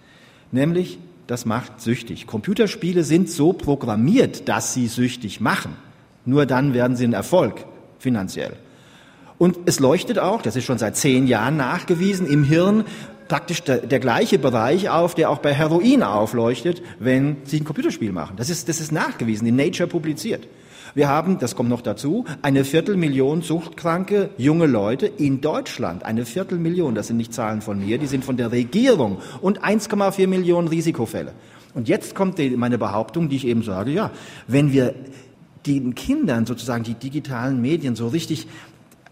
Nämlich, 0.50 0.98
das 1.28 1.44
macht 1.44 1.80
süchtig. 1.80 2.26
Computerspiele 2.26 3.04
sind 3.04 3.30
so 3.30 3.52
programmiert, 3.52 4.48
dass 4.48 4.74
sie 4.74 4.88
süchtig 4.88 5.40
machen. 5.40 5.76
Nur 6.24 6.46
dann 6.46 6.74
werden 6.74 6.96
sie 6.96 7.04
ein 7.04 7.12
Erfolg 7.12 7.66
finanziell. 7.98 8.54
Und 9.36 9.58
es 9.66 9.78
leuchtet 9.78 10.18
auch, 10.18 10.42
das 10.42 10.56
ist 10.56 10.64
schon 10.64 10.78
seit 10.78 10.96
zehn 10.96 11.26
Jahren 11.26 11.58
nachgewiesen, 11.58 12.26
im 12.26 12.44
Hirn 12.44 12.84
praktisch 13.28 13.62
der, 13.62 13.78
der, 13.78 14.00
gleiche 14.00 14.38
Bereich 14.38 14.88
auf, 14.88 15.14
der 15.14 15.28
auch 15.28 15.38
bei 15.38 15.52
Heroin 15.52 16.02
aufleuchtet, 16.02 16.82
wenn 16.98 17.36
Sie 17.44 17.60
ein 17.60 17.64
Computerspiel 17.64 18.10
machen. 18.10 18.36
Das 18.36 18.48
ist, 18.48 18.68
das 18.70 18.80
ist 18.80 18.90
nachgewiesen, 18.90 19.46
in 19.46 19.54
Nature 19.54 19.86
publiziert. 19.86 20.48
Wir 20.98 21.08
haben, 21.08 21.38
das 21.38 21.54
kommt 21.54 21.68
noch 21.68 21.80
dazu, 21.80 22.24
eine 22.42 22.64
Viertelmillion 22.64 23.42
suchtkranke 23.42 24.30
junge 24.36 24.66
Leute 24.66 25.06
in 25.06 25.40
Deutschland. 25.40 26.04
Eine 26.04 26.24
Viertelmillion, 26.24 26.96
das 26.96 27.06
sind 27.06 27.18
nicht 27.18 27.32
Zahlen 27.32 27.60
von 27.60 27.78
mir, 27.78 27.98
die 27.98 28.08
sind 28.08 28.24
von 28.24 28.36
der 28.36 28.50
Regierung. 28.50 29.18
Und 29.40 29.62
1,4 29.64 30.26
Millionen 30.26 30.66
Risikofälle. 30.66 31.34
Und 31.72 31.86
jetzt 31.86 32.16
kommt 32.16 32.40
meine 32.56 32.78
Behauptung, 32.78 33.28
die 33.28 33.36
ich 33.36 33.46
eben 33.46 33.62
sage, 33.62 33.92
ja, 33.92 34.10
wenn 34.48 34.72
wir 34.72 34.92
den 35.66 35.94
Kindern 35.94 36.46
sozusagen 36.46 36.82
die 36.82 36.94
digitalen 36.94 37.62
Medien 37.62 37.94
so 37.94 38.08
richtig 38.08 38.48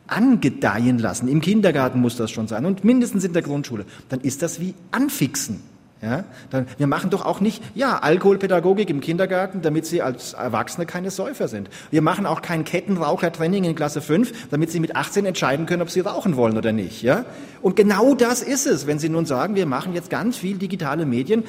angedeihen 0.09 0.99
lassen, 0.99 1.29
im 1.29 1.41
Kindergarten 1.41 2.01
muss 2.01 2.17
das 2.17 2.33
schon 2.33 2.49
sein 2.49 2.67
und 2.67 2.83
mindestens 2.83 3.23
in 3.23 3.33
der 3.33 3.43
Grundschule, 3.43 3.85
dann 4.09 4.23
ist 4.23 4.43
das 4.43 4.59
wie 4.59 4.75
anfixen. 4.91 5.63
Ja, 6.07 6.23
dann, 6.51 6.69
wir 6.79 6.87
machen 6.87 7.11
doch 7.11 7.27
auch 7.27 7.41
nicht, 7.41 7.61
ja, 7.75 7.99
Alkoholpädagogik 7.99 8.91
im 8.91 9.01
Kindergarten, 9.01 9.61
damit 9.61 9.87
sie 9.87 10.03
als 10.03 10.35
Erwachsene 10.35 10.87
keine 10.87 11.11
Säufer 11.11 11.49
sind. 11.49 11.69
Wir 11.91 12.01
machen 12.01 12.27
auch 12.27 12.43
kein 12.43 12.63
Kettenrauchertraining 12.63 13.65
in 13.65 13.75
Klasse 13.75 14.01
5, 14.01 14.51
damit 14.51 14.71
sie 14.71 14.79
mit 14.79 14.95
18 14.95 15.27
entscheiden 15.27 15.67
können, 15.67 15.83
ob 15.83 15.91
sie 15.91 15.99
rauchen 15.99 16.37
wollen 16.37 16.57
oder 16.57 16.71
nicht. 16.71 17.03
Ja? 17.03 17.25
Und 17.61 17.75
genau 17.75 18.15
das 18.15 18.43
ist 18.43 18.69
es, 18.69 18.87
wenn 18.87 19.01
Sie 19.01 19.09
nun 19.09 19.27
sagen, 19.27 19.57
wir 19.57 19.67
machen 19.67 19.95
jetzt 19.95 20.09
ganz 20.09 20.37
viel 20.37 20.59
digitale 20.59 21.07
Medien. 21.07 21.43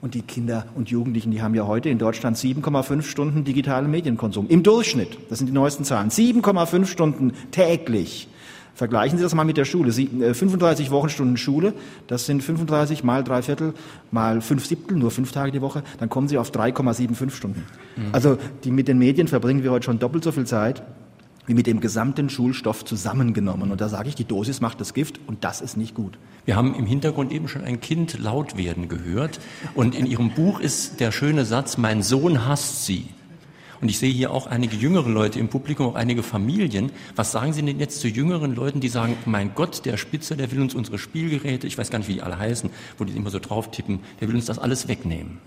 Und 0.00 0.14
die 0.14 0.22
Kinder 0.22 0.64
und 0.74 0.88
Jugendlichen, 0.88 1.30
die 1.30 1.42
haben 1.42 1.54
ja 1.54 1.66
heute 1.66 1.90
in 1.90 1.98
Deutschland 1.98 2.38
7,5 2.38 3.02
Stunden 3.02 3.44
digitalen 3.44 3.90
Medienkonsum. 3.90 4.48
Im 4.48 4.62
Durchschnitt. 4.62 5.18
Das 5.28 5.36
sind 5.36 5.48
die 5.48 5.52
neuesten 5.52 5.84
Zahlen. 5.84 6.08
7,5 6.08 6.86
Stunden 6.86 7.34
täglich. 7.50 8.28
Vergleichen 8.80 9.18
Sie 9.18 9.22
das 9.22 9.34
mal 9.34 9.44
mit 9.44 9.58
der 9.58 9.66
Schule. 9.66 9.92
Sie, 9.92 10.06
äh, 10.22 10.32
35 10.32 10.90
Wochenstunden 10.90 11.36
Schule, 11.36 11.74
das 12.06 12.24
sind 12.24 12.42
35 12.42 13.04
mal 13.04 13.22
drei 13.22 13.42
Viertel 13.42 13.74
mal 14.10 14.40
fünf 14.40 14.64
Siebtel, 14.64 14.96
nur 14.96 15.10
fünf 15.10 15.32
Tage 15.32 15.52
die 15.52 15.60
Woche, 15.60 15.82
dann 15.98 16.08
kommen 16.08 16.28
Sie 16.28 16.38
auf 16.38 16.50
3,75 16.50 17.36
Stunden. 17.36 17.66
Mhm. 17.96 18.04
Also 18.12 18.38
die, 18.64 18.70
mit 18.70 18.88
den 18.88 18.98
Medien 18.98 19.28
verbringen 19.28 19.62
wir 19.62 19.70
heute 19.70 19.84
schon 19.84 19.98
doppelt 19.98 20.24
so 20.24 20.32
viel 20.32 20.46
Zeit 20.46 20.82
wie 21.44 21.52
mit 21.52 21.66
dem 21.66 21.80
gesamten 21.80 22.30
Schulstoff 22.30 22.82
zusammengenommen. 22.86 23.70
Und 23.70 23.82
da 23.82 23.90
sage 23.90 24.08
ich, 24.08 24.14
die 24.14 24.24
Dosis 24.24 24.62
macht 24.62 24.80
das 24.80 24.94
Gift 24.94 25.20
und 25.26 25.44
das 25.44 25.60
ist 25.60 25.76
nicht 25.76 25.94
gut. 25.94 26.16
Wir 26.46 26.56
haben 26.56 26.74
im 26.74 26.86
Hintergrund 26.86 27.32
eben 27.32 27.48
schon 27.48 27.64
ein 27.64 27.82
Kind 27.82 28.18
laut 28.18 28.56
werden 28.56 28.88
gehört. 28.88 29.40
Und 29.74 29.94
in 29.94 30.06
Ihrem 30.06 30.30
Buch 30.30 30.58
ist 30.58 31.00
der 31.00 31.12
schöne 31.12 31.44
Satz, 31.44 31.76
mein 31.76 32.02
Sohn 32.02 32.46
hasst 32.46 32.86
Sie. 32.86 33.08
Und 33.80 33.88
ich 33.88 33.98
sehe 33.98 34.12
hier 34.12 34.30
auch 34.30 34.46
einige 34.46 34.76
jüngere 34.76 35.08
Leute 35.08 35.38
im 35.38 35.48
Publikum, 35.48 35.86
auch 35.86 35.94
einige 35.94 36.22
Familien. 36.22 36.92
Was 37.16 37.32
sagen 37.32 37.52
Sie 37.52 37.62
denn 37.62 37.78
jetzt 37.78 38.00
zu 38.00 38.08
jüngeren 38.08 38.54
Leuten, 38.54 38.80
die 38.80 38.88
sagen, 38.88 39.16
mein 39.24 39.54
Gott, 39.54 39.86
der 39.86 39.96
Spitzer, 39.96 40.36
der 40.36 40.52
will 40.52 40.60
uns 40.60 40.74
unsere 40.74 40.98
Spielgeräte, 40.98 41.66
ich 41.66 41.78
weiß 41.78 41.90
gar 41.90 41.98
nicht, 41.98 42.08
wie 42.08 42.14
die 42.14 42.22
alle 42.22 42.38
heißen, 42.38 42.70
wo 42.98 43.04
die 43.04 43.16
immer 43.16 43.30
so 43.30 43.38
drauf 43.38 43.70
tippen, 43.70 44.00
der 44.20 44.28
will 44.28 44.36
uns 44.36 44.46
das 44.46 44.58
alles 44.58 44.88
wegnehmen? 44.88 45.38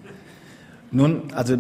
Nun, 0.96 1.34
also 1.34 1.58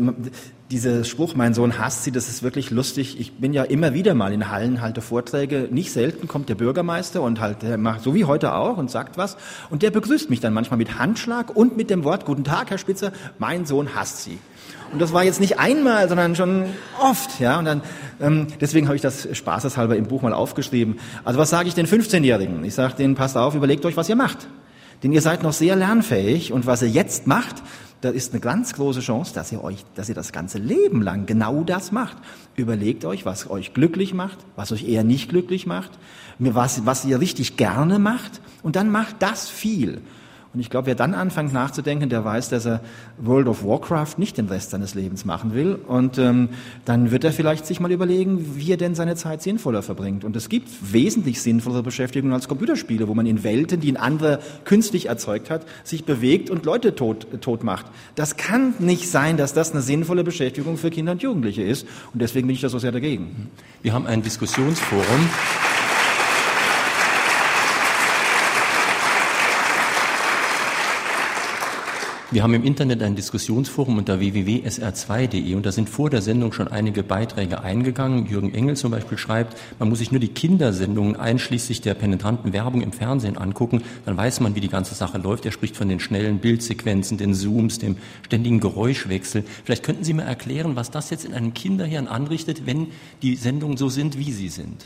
dieser 0.70 1.04
Spruch, 1.04 1.34
mein 1.34 1.56
Sohn 1.56 1.80
hasst 1.80 2.04
sie, 2.04 2.12
das 2.12 2.30
ist 2.30 2.44
wirklich 2.44 2.70
lustig. 2.70 3.20
Ich 3.20 3.34
bin 3.40 3.52
ja 3.52 3.64
immer 3.64 3.96
wieder 3.96 4.14
mal 4.14 4.32
in 4.32 4.52
Hallen, 4.52 4.80
halte 4.80 5.02
Vorträge. 5.02 5.70
Nicht 5.72 5.92
selten 5.92 6.28
kommt 6.28 6.50
der 6.50 6.56
Bürgermeister 6.56 7.22
und 7.22 7.40
halt, 7.40 7.64
der 7.64 7.80
macht 7.80 8.02
so 8.02 8.14
wie 8.14 8.26
heute 8.26 8.54
auch 8.54 8.78
und 8.78 8.92
sagt 8.92 9.18
was. 9.18 9.36
Und 9.72 9.82
der 9.82 9.90
begrüßt 9.90 10.30
mich 10.30 10.40
dann 10.40 10.54
manchmal 10.54 10.78
mit 10.78 11.00
Handschlag 11.00 11.56
und 11.56 11.78
mit 11.78 11.90
dem 11.90 12.04
Wort, 12.04 12.26
guten 12.26 12.44
Tag, 12.44 12.70
Herr 12.70 12.78
Spitzer, 12.78 13.12
mein 13.40 13.66
Sohn 13.66 13.96
hasst 13.96 14.24
sie. 14.24 14.38
Und 14.94 15.02
das 15.02 15.12
war 15.12 15.24
jetzt 15.24 15.42
nicht 15.42 15.60
einmal, 15.60 16.08
sondern 16.08 16.36
schon 16.36 16.66
oft, 17.02 17.40
ja. 17.40 17.58
Und 17.58 17.66
dann, 17.66 17.82
ähm, 18.22 18.48
deswegen 18.62 18.88
habe 18.88 18.96
ich 18.96 19.02
das 19.02 19.28
spaßeshalber 19.36 19.96
im 19.96 20.06
Buch 20.06 20.22
mal 20.22 20.34
aufgeschrieben. 20.34 21.00
Also 21.24 21.40
was 21.40 21.50
sage 21.50 21.68
ich 21.68 21.74
den 21.74 21.88
15-Jährigen? 21.88 22.64
Ich 22.64 22.76
sage 22.76 22.94
denen, 22.94 23.16
passt 23.16 23.36
auf, 23.36 23.56
überlegt 23.56 23.86
euch, 23.86 23.98
was 23.98 24.08
ihr 24.08 24.16
macht. 24.16 24.48
Denn 25.02 25.12
ihr 25.12 25.22
seid 25.22 25.42
noch 25.42 25.52
sehr 25.52 25.76
lernfähig 25.76 26.54
und 26.54 26.68
was 26.68 26.84
ihr 26.84 26.90
jetzt 26.90 27.26
macht, 27.26 27.56
da 28.02 28.10
ist 28.10 28.34
eine 28.34 28.42
ganz 28.42 28.74
große 28.74 29.00
Chance, 29.00 29.34
dass 29.34 29.52
ihr 29.52 29.64
euch, 29.64 29.84
dass 29.96 30.10
ihr 30.10 30.16
das 30.16 30.32
ganze 30.32 30.60
Leben 30.60 31.02
lang 31.02 31.26
genau 31.26 31.64
das 31.64 31.92
macht. 31.92 32.18
Überlegt 32.56 33.04
euch, 33.04 33.26
was 33.26 33.50
euch 33.50 33.74
glücklich 33.74 34.14
macht, 34.14 34.40
was 34.56 34.72
euch 34.72 34.88
eher 34.88 35.04
nicht 35.04 35.30
glücklich 35.30 35.66
macht, 35.66 35.92
was, 36.38 36.86
was 36.86 37.04
ihr 37.06 37.20
richtig 37.20 37.58
gerne 37.58 37.98
macht 37.98 38.42
und 38.62 38.76
dann 38.76 38.92
macht 38.92 39.16
das 39.20 39.50
viel. 39.50 40.02
Und 40.54 40.60
ich 40.60 40.70
glaube, 40.70 40.88
wer 40.88 40.96
dann 40.96 41.16
anfängt 41.16 41.52
nachzudenken, 41.52 42.10
der 42.10 42.24
weiß, 42.24 42.50
dass 42.50 42.66
er 42.66 42.82
World 43.18 43.48
of 43.48 43.64
Warcraft 43.64 44.18
nicht 44.18 44.38
den 44.38 44.48
Rest 44.48 44.70
seines 44.70 44.94
Lebens 44.94 45.26
machen 45.26 45.56
will. 45.56 45.76
Und 45.76 46.20
ähm, 46.20 46.50
dann 46.86 47.10
wird 47.10 47.24
er 47.24 47.32
vielleicht 47.32 47.66
sich 47.66 47.80
mal 47.80 47.92
überlegen, 47.92 48.56
wie 48.56 48.72
er 48.72 48.78
denn 48.78 48.94
seine 48.94 49.16
Zeit 49.16 49.42
sinnvoller 49.42 49.82
verbringt. 49.82 50.24
Und 50.24 50.36
es 50.36 50.50
gibt 50.50 50.70
wesentlich 50.94 51.42
sinnvollere 51.42 51.82
Beschäftigungen 51.82 52.34
als 52.34 52.48
Computerspiele, 52.48 53.08
wo 53.08 53.16
man 53.16 53.26
in 53.26 53.44
Welten, 53.44 53.80
die 53.80 53.92
ein 53.92 53.98
anderer 53.98 54.40
künstlich 54.64 55.08
erzeugt 55.08 55.50
hat, 55.50 55.66
sich 55.84 56.06
bewegt 56.06 56.52
und 56.52 56.66
Leute 56.66 56.94
tot, 56.94 57.26
tot 57.42 57.64
macht. 57.64 57.88
Das 58.14 58.38
kann 58.38 58.76
nicht 58.78 59.10
sein, 59.10 59.38
dass 59.38 59.54
das 59.54 59.72
eine 59.72 59.82
sinnvolle 59.82 60.24
Beschäftigung 60.24 60.78
für 60.78 60.92
Kinder 60.92 61.14
und 61.14 61.24
Jugendliche 61.24 61.64
ist. 61.64 61.88
Und 62.14 62.22
deswegen 62.22 62.46
bin 62.46 62.54
ich 62.54 62.62
da 62.62 62.70
so 62.70 62.78
sehr 62.78 62.92
dagegen. 62.92 63.50
Wir 63.82 63.94
haben 63.94 64.06
ein 64.06 64.22
Diskussionsforum. 64.22 65.30
Wir 72.34 72.42
haben 72.42 72.56
im 72.56 72.64
Internet 72.64 73.04
ein 73.04 73.16
Diskussionsforum 73.16 74.00
unter 74.00 74.20
www.sr2.de 74.20 75.54
und 75.54 75.68
da 75.68 75.72
sind 75.72 75.88
vor 75.88 76.10
der 76.10 76.24
Sendung 76.24 76.52
schon 76.52 76.68
einige 76.68 77.04
Beiträge 77.04 77.62
eingegangen. 77.62 78.26
Jürgen 78.26 78.56
Engel 78.56 78.76
zum 78.76 78.90
Beispiel 78.90 79.20
schreibt, 79.20 79.56
man 79.78 79.88
muss 79.88 80.00
sich 80.00 80.12
nur 80.12 80.20
die 80.20 80.30
Kindersendungen 80.30 81.16
einschließlich 81.16 81.82
der 81.82 81.94
penetranten 81.94 82.52
Werbung 82.52 82.82
im 82.82 82.92
Fernsehen 82.92 83.38
angucken, 83.38 83.84
dann 84.08 84.18
weiß 84.18 84.40
man, 84.40 84.56
wie 84.56 84.62
die 84.62 84.68
ganze 84.68 84.96
Sache 84.96 85.20
läuft. 85.20 85.46
Er 85.46 85.52
spricht 85.52 85.78
von 85.78 85.88
den 85.88 86.00
schnellen 86.00 86.40
Bildsequenzen, 86.40 87.20
den 87.20 87.36
Zooms, 87.36 87.78
dem 87.78 87.98
ständigen 88.26 88.60
Geräuschwechsel. 88.60 89.44
Vielleicht 89.64 89.84
könnten 89.84 90.04
Sie 90.04 90.16
mir 90.16 90.24
erklären, 90.24 90.76
was 90.76 90.90
das 90.90 91.12
jetzt 91.12 91.26
in 91.26 91.36
einem 91.36 91.54
Kinderhirn 91.54 92.08
anrichtet, 92.08 92.66
wenn 92.66 92.88
die 93.22 93.36
Sendungen 93.36 93.78
so 93.78 93.90
sind, 93.90 94.18
wie 94.18 94.32
sie 94.32 94.50
sind. 94.50 94.86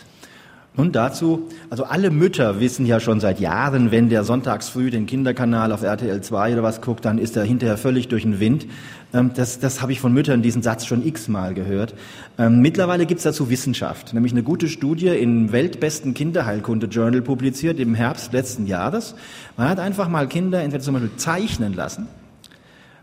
Nun 0.77 0.91
dazu, 0.91 1.49
also 1.71 1.85
alle 1.85 2.11
Mütter 2.11 2.59
wissen 2.59 2.85
ja 2.85 2.99
schon 2.99 3.19
seit 3.19 3.39
Jahren, 3.39 3.89
wenn 3.89 4.09
der 4.09 4.23
sonntags 4.23 4.69
früh 4.69 4.91
den 4.91 5.07
Kinderkanal 5.07 5.71
auf 5.71 5.81
RTL 5.81 6.21
2 6.21 6.53
oder 6.53 6.61
was 6.61 6.81
guckt, 6.81 7.03
dann 7.03 7.17
ist 7.17 7.35
er 7.35 7.43
hinterher 7.43 7.77
völlig 7.77 8.09
durch 8.09 8.21
den 8.21 8.39
Wind. 8.39 8.67
Ähm, 9.11 9.31
das, 9.33 9.59
das 9.59 9.81
habe 9.81 9.91
ich 9.91 9.99
von 9.99 10.13
Müttern 10.13 10.43
diesen 10.43 10.61
Satz 10.61 10.85
schon 10.85 11.03
x-mal 11.03 11.55
gehört. 11.55 11.95
Ähm, 12.37 12.59
mittlerweile 12.59 13.07
gibt 13.07 13.17
es 13.17 13.23
dazu 13.23 13.49
Wissenschaft, 13.49 14.13
nämlich 14.13 14.33
eine 14.33 14.43
gute 14.43 14.67
Studie 14.67 15.07
im 15.07 15.51
weltbesten 15.51 16.13
Kinderheilkunde-Journal 16.13 17.23
publiziert 17.23 17.79
im 17.79 17.95
Herbst 17.95 18.31
letzten 18.31 18.67
Jahres. 18.67 19.15
Man 19.57 19.69
hat 19.69 19.79
einfach 19.79 20.09
mal 20.09 20.27
Kinder 20.27 20.61
entweder 20.61 20.83
zum 20.83 20.93
Beispiel 20.93 21.15
zeichnen 21.17 21.73
lassen 21.73 22.07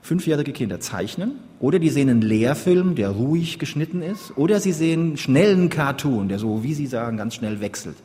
fünfjährige 0.04 0.52
Kinder 0.52 0.80
zeichnen 0.80 1.32
oder 1.60 1.78
die 1.78 1.88
sehen 1.88 2.10
einen 2.10 2.20
Lehrfilm, 2.20 2.94
der 2.94 3.08
ruhig 3.08 3.58
geschnitten 3.58 4.02
ist 4.02 4.36
oder 4.36 4.60
sie 4.60 4.72
sehen 4.72 5.16
schnellen 5.16 5.70
Cartoon, 5.70 6.28
der 6.28 6.38
so, 6.38 6.62
wie 6.62 6.74
Sie 6.74 6.86
sagen, 6.86 7.16
ganz 7.16 7.36
schnell 7.36 7.60
wechselt. 7.60 7.96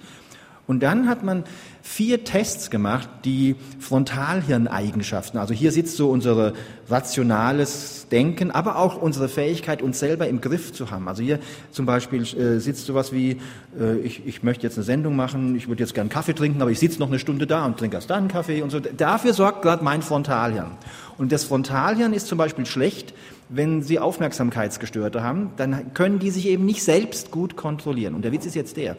Und 0.69 0.83
dann 0.83 1.09
hat 1.09 1.23
man 1.23 1.45
vier 1.81 2.23
Tests 2.23 2.69
gemacht, 2.69 3.09
die 3.25 3.55
Frontalhirneigenschaften, 3.79 5.39
also 5.39 5.51
hier 5.51 5.71
sitzt 5.71 5.97
so 5.97 6.11
unser 6.11 6.53
rationales 6.87 8.05
Denken, 8.11 8.51
aber 8.51 8.77
auch 8.77 9.01
unsere 9.01 9.29
Fähigkeit, 9.29 9.81
uns 9.81 9.97
selber 9.97 10.27
im 10.27 10.41
Griff 10.41 10.71
zu 10.71 10.91
haben. 10.91 11.07
Also 11.07 11.23
hier 11.23 11.39
zum 11.71 11.87
Beispiel 11.87 12.21
äh, 12.21 12.59
sitzt 12.59 12.85
sowas 12.85 13.11
wie, 13.11 13.37
äh, 13.79 13.97
ich, 14.03 14.27
ich 14.27 14.43
möchte 14.43 14.61
jetzt 14.67 14.77
eine 14.77 14.83
Sendung 14.83 15.15
machen, 15.15 15.55
ich 15.55 15.67
würde 15.67 15.81
jetzt 15.81 15.95
gern 15.95 16.07
Kaffee 16.07 16.33
trinken, 16.33 16.61
aber 16.61 16.69
ich 16.69 16.77
sitze 16.77 16.99
noch 16.99 17.07
eine 17.07 17.17
Stunde 17.17 17.47
da 17.47 17.65
und 17.65 17.79
trinke 17.79 17.95
erst 17.95 18.11
dann 18.11 18.27
Kaffee 18.27 18.61
und 18.61 18.69
so. 18.69 18.79
Dafür 18.79 19.33
sorgt 19.33 19.63
gerade 19.63 19.83
mein 19.83 20.03
Frontalhirn. 20.03 20.69
Und 21.17 21.31
das 21.31 21.45
Frontalhirn 21.45 22.13
ist 22.13 22.27
zum 22.27 22.37
Beispiel 22.37 22.67
schlecht, 22.67 23.15
wenn 23.49 23.81
Sie 23.81 23.97
Aufmerksamkeitsgestörte 23.97 25.23
haben, 25.23 25.49
dann 25.57 25.95
können 25.95 26.19
die 26.19 26.29
sich 26.29 26.47
eben 26.47 26.65
nicht 26.65 26.83
selbst 26.83 27.31
gut 27.31 27.55
kontrollieren. 27.55 28.13
Und 28.13 28.21
der 28.23 28.31
Witz 28.31 28.45
ist 28.45 28.53
jetzt 28.53 28.77
der. 28.77 28.97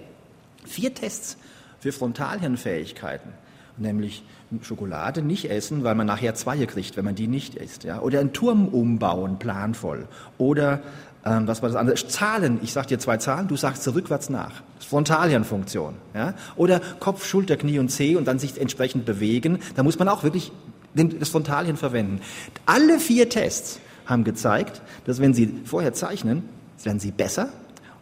Vier 0.67 0.93
Tests 0.93 1.37
für 1.81 1.93
Frontalhirnfähigkeiten, 1.93 3.33
nämlich 3.77 4.23
Schokolade 4.63 5.23
nicht 5.23 5.51
essen, 5.51 5.85
weil 5.85 5.95
man 5.95 6.07
nachher 6.07 6.35
Zweie 6.35 6.67
kriegt, 6.67 6.97
wenn 6.97 7.05
man 7.05 7.15
die 7.15 7.27
nicht 7.27 7.55
isst, 7.55 7.85
ja, 7.85 8.01
oder 8.01 8.21
einen 8.21 8.33
Turm 8.33 8.69
umbauen, 8.69 9.39
planvoll, 9.39 10.07
oder 10.39 10.81
ähm, 11.25 11.47
was 11.47 11.61
war 11.63 11.69
das 11.69 11.77
andere? 11.77 11.97
Zahlen. 11.97 12.59
Ich 12.63 12.73
sag 12.73 12.87
dir 12.87 12.99
zwei 12.99 13.19
Zahlen, 13.19 13.47
du 13.47 13.57
sagst 13.57 13.87
rückwärts 13.89 14.31
nach. 14.31 14.63
Frontalhirnfunktion, 14.79 15.95
ja, 16.15 16.35
oder 16.57 16.81
Kopf, 16.99 17.27
Schulter, 17.27 17.57
Knie 17.57 17.79
und 17.79 17.91
Zeh 17.91 18.17
und 18.17 18.27
dann 18.27 18.39
sich 18.39 18.61
entsprechend 18.61 19.05
bewegen. 19.05 19.59
Da 19.77 19.83
muss 19.83 19.99
man 19.99 20.09
auch 20.09 20.23
wirklich 20.23 20.53
das 20.95 21.29
Frontalhirn 21.29 21.77
verwenden. 21.77 22.21
Alle 22.67 22.99
vier 22.99 23.29
Tests 23.29 23.81
haben 24.07 24.25
gezeigt, 24.25 24.83
dass 25.05 25.21
wenn 25.21 25.35
Sie 25.35 25.61
vorher 25.65 25.93
zeichnen, 25.93 26.43
werden 26.83 26.99
Sie 26.99 27.13
besser 27.13 27.51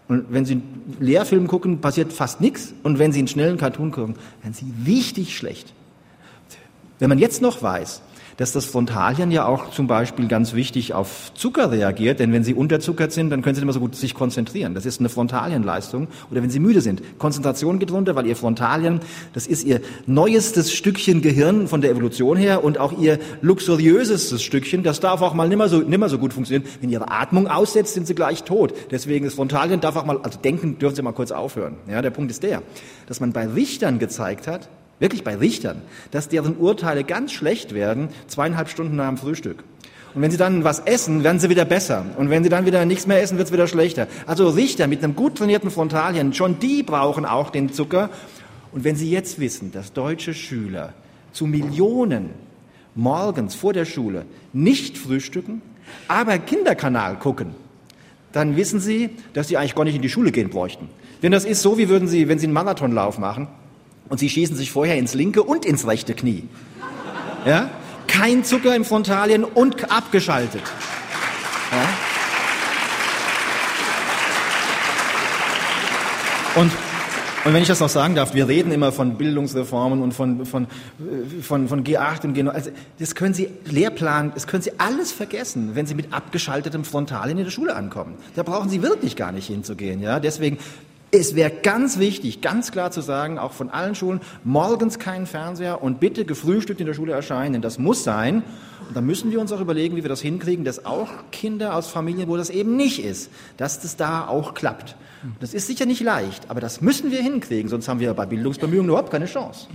und 0.09 0.33
wenn 0.33 0.47
Sie 0.47 0.55
einen 0.55 0.97
Lehrfilm 1.00 1.47
gucken, 1.47 1.81
passiert 1.81 2.12
fast 2.12 2.41
nichts. 2.41 2.73
Und 2.83 2.99
wenn 2.99 3.12
Sie 3.12 3.19
einen 3.19 3.29
schnellen 3.29 3.59
Cartoon 3.59 3.91
gucken, 3.91 4.17
werden 4.43 4.55
Sie 4.55 4.73
richtig 4.87 5.37
schlecht. 5.37 5.75
Wenn 6.99 7.11
man 7.11 7.19
jetzt 7.19 7.43
noch 7.43 7.62
weiß, 7.62 8.03
dass 8.38 8.52
das 8.52 8.66
Frontalhirn 8.66 9.33
ja 9.33 9.47
auch 9.47 9.71
zum 9.73 9.88
Beispiel 9.88 10.28
ganz 10.28 10.54
wichtig 10.54 10.95
auf 10.95 11.33
Zucker 11.35 11.73
reagiert, 11.73 12.21
denn 12.21 12.33
wenn 12.33 12.45
Sie 12.45 12.54
unterzuckert 12.54 13.11
sind, 13.11 13.30
dann 13.30 13.42
können 13.42 13.57
Sie 13.57 13.61
nicht 13.61 13.66
mehr 13.66 13.75
so 13.75 13.80
gut 13.80 13.97
sich 13.97 14.14
konzentrieren. 14.14 14.75
Das 14.75 14.87
ist 14.87 15.00
eine 15.00 15.09
Frontalhirnleistung. 15.09 16.07
Oder 16.30 16.40
wenn 16.40 16.49
Sie 16.49 16.61
müde 16.61 16.80
sind. 16.80 17.02
Konzentration 17.18 17.80
geht 17.80 17.90
runter, 17.90 18.14
weil 18.14 18.26
Ihr 18.26 18.37
Frontalhirn, 18.37 19.00
das 19.33 19.49
ist 19.49 19.64
Ihr 19.64 19.80
neuestes 20.07 20.73
Stückchen 20.73 21.21
Gehirn 21.21 21.66
von 21.66 21.80
der 21.80 21.90
Evolution 21.90 22.37
her 22.37 22.62
und 22.62 22.78
auch 22.78 22.97
Ihr 22.97 23.18
luxuriösestes 23.40 24.40
Stückchen. 24.40 24.85
Das 24.85 25.00
darf 25.00 25.21
auch 25.21 25.35
mal 25.35 25.49
nimmer 25.49 25.68
so, 25.68 25.80
nimmer 25.80 26.09
so 26.09 26.18
gut 26.18 26.33
funktionieren. 26.33 26.71
Wenn 26.80 26.90
Ihre 26.90 27.11
Atmung 27.11 27.49
aussetzt, 27.49 27.95
sind 27.95 28.07
Sie 28.07 28.14
gleich 28.14 28.45
tot. 28.45 28.73
Deswegen 28.92 29.25
das 29.25 29.35
Frontalhirn 29.35 29.80
darf 29.80 29.97
auch 29.97 30.04
mal, 30.04 30.21
also 30.23 30.38
denken 30.38 30.78
dürfen 30.78 30.95
Sie 30.95 31.02
mal 31.02 31.12
kurz 31.12 31.33
aufhören. 31.33 31.75
Ja, 31.90 32.02
der 32.02 32.11
Punkt 32.11 32.30
ist 32.30 32.45
der, 32.45 32.62
dass 33.07 33.18
man 33.18 33.33
bei 33.33 33.49
Richtern 33.49 33.99
gezeigt 33.99 34.47
hat, 34.47 34.68
wirklich 34.99 35.25
bei 35.25 35.37
Richtern, 35.37 35.83
dass 36.11 36.28
deren 36.28 36.57
Urteile 36.57 37.05
ganz 37.05 37.33
schlecht 37.33 37.75
werden, 37.75 38.09
zweieinhalb 38.26 38.69
Stunden 38.69 38.97
nach 38.97 39.09
dem 39.09 39.19
Frühstück. 39.19 39.64
Und 40.14 40.23
wenn 40.23 40.31
sie 40.31 40.37
dann 40.37 40.64
was 40.64 40.81
essen, 40.81 41.23
werden 41.23 41.38
sie 41.38 41.50
wieder 41.50 41.64
besser. 41.64 42.05
Und 42.17 42.31
wenn 42.31 42.43
sie 42.43 42.49
dann 42.49 42.67
wieder 42.67 42.85
nichts 42.85 43.07
mehr 43.07 43.23
essen, 43.23 43.37
wird 43.37 43.49
es 43.49 43.52
wieder 43.52 43.69
schlechter. 43.69 44.09
Also 44.26 44.49
Richter 44.49 44.87
mit 44.87 45.05
einem 45.05 45.14
gut 45.14 45.37
trainierten 45.37 45.71
Frontalien, 45.71 46.33
schon 46.33 46.59
die 46.59 46.83
brauchen 46.83 47.25
auch 47.25 47.50
den 47.50 47.73
Zucker. 47.73 48.11
Und 48.73 48.85
wenn 48.85 48.97
Sie 48.97 49.11
jetzt 49.11 49.38
wissen, 49.38 49.73
dass 49.73 49.93
deutsche 49.93 50.35
Schüler 50.35 50.93
zu 51.33 51.47
Millionen 51.47 52.31
morgens 52.95 53.55
vor 53.55 53.73
der 53.73 53.85
Schule 53.85 54.25
nicht 54.52 54.99
frühstücken, 54.99 55.62
aber 56.07 56.38
Kinderkanal 56.38 57.19
gucken, 57.19 57.55
dann 58.33 58.57
wissen 58.57 58.81
Sie, 58.81 59.11
dass 59.33 59.49
Sie 59.49 59.57
eigentlich 59.57 59.75
gar 59.75 59.85
nicht 59.85 59.97
in 59.97 60.02
die 60.02 60.09
Schule 60.09 60.33
gehen 60.33 60.50
bräuchten. 60.50 60.88
Denn 61.23 61.33
das 61.33 61.45
ist 61.45 61.62
so, 61.62 61.78
wie 61.78 61.88
würden 61.88 62.09
Sie, 62.09 62.28
wenn 62.28 62.38
Sie 62.38 62.47
einen 62.47 62.52
Marathonlauf 62.52 63.19
machen, 63.19 63.49
und 64.09 64.19
sie 64.19 64.29
schießen 64.29 64.57
sich 64.57 64.71
vorher 64.71 64.97
ins 64.97 65.15
linke 65.15 65.43
und 65.43 65.65
ins 65.65 65.87
rechte 65.87 66.15
Knie. 66.15 66.45
Ja? 67.45 67.71
Kein 68.07 68.45
Zucker 68.45 68.75
im 68.75 68.85
Frontalien 68.85 69.45
und 69.45 69.91
abgeschaltet. 69.91 70.62
Ja? 71.73 71.88
Und, 76.61 76.73
und 77.45 77.55
wenn 77.55 77.62
ich 77.62 77.69
das 77.69 77.79
noch 77.79 77.88
sagen 77.88 78.15
darf, 78.15 78.35
wir 78.35 78.49
reden 78.49 78.73
immer 78.73 78.91
von 78.91 79.17
Bildungsreformen 79.17 80.03
und 80.03 80.12
von, 80.12 80.45
von, 80.45 80.67
von, 81.41 81.69
von 81.69 81.85
G8 81.85 82.25
und 82.25 82.37
G9. 82.37 82.49
Also 82.49 82.71
das 82.99 83.15
können 83.15 83.35
Sie, 83.35 83.49
Lehrplan, 83.67 84.33
das 84.35 84.47
können 84.47 84.62
Sie 84.62 84.73
alles 84.79 85.12
vergessen, 85.12 85.71
wenn 85.75 85.87
Sie 85.87 85.95
mit 85.95 86.12
abgeschaltetem 86.12 86.85
Frontalien 86.85 87.38
in 87.38 87.45
der 87.45 87.50
Schule 87.50 87.77
ankommen. 87.77 88.15
Da 88.35 88.43
brauchen 88.43 88.71
Sie 88.71 88.83
wirklich 88.83 89.15
gar 89.15 89.31
nicht 89.31 89.47
hinzugehen. 89.47 90.00
Ja? 90.00 90.19
Deswegen 90.19 90.59
Es 91.11 91.35
wäre 91.35 91.50
ganz 91.50 91.99
wichtig, 91.99 92.43
ganz 92.43 92.71
klar 92.71 92.91
zu 92.91 93.00
sagen, 93.00 93.38
auch 93.38 93.53
von 93.53 93.71
allen 93.71 93.95
Schulen, 93.95 94.21
morgens 94.45 94.99
keinen 94.99 95.27
Fernseher 95.27 95.83
und 95.83 96.00
bitte 96.00 96.27
gefrühstückt 96.27 96.81
in 96.81 96.87
der 96.87 96.93
Schule 96.93 97.12
erscheinen. 97.12 97.62
Das 97.62 97.79
muss 97.79 98.05
sein. 98.05 98.43
Und 98.87 98.97
da 98.97 99.00
müssen 99.00 99.31
wir 99.31 99.41
uns 99.41 99.50
auch 99.53 99.61
überlegen, 99.61 99.97
wie 99.97 100.03
wir 100.03 100.09
das 100.09 100.21
hinkriegen, 100.21 100.65
dass 100.65 100.85
auch 100.85 101.09
Kinder 101.33 101.75
aus 101.75 101.88
Familien, 101.88 102.29
wo 102.29 102.37
das 102.37 102.50
eben 102.50 102.77
nicht 102.77 103.03
ist, 103.03 103.31
dass 103.57 103.81
das 103.81 103.97
da 103.97 104.29
auch 104.29 104.53
klappt. 104.53 104.97
Das 105.41 105.53
ist 105.53 105.67
sicher 105.67 105.85
nicht 105.85 106.00
leicht, 106.00 106.49
aber 106.49 106.61
das 106.61 106.81
müssen 106.81 107.11
wir 107.11 107.21
hinkriegen, 107.21 107.69
sonst 107.69 107.88
haben 107.88 108.00
wir 108.00 108.15
bei 108.15 108.25
Bildungsbemühungen 108.25 108.91
überhaupt 108.91 109.11
keine 109.11 109.27
Chance. 109.27 109.67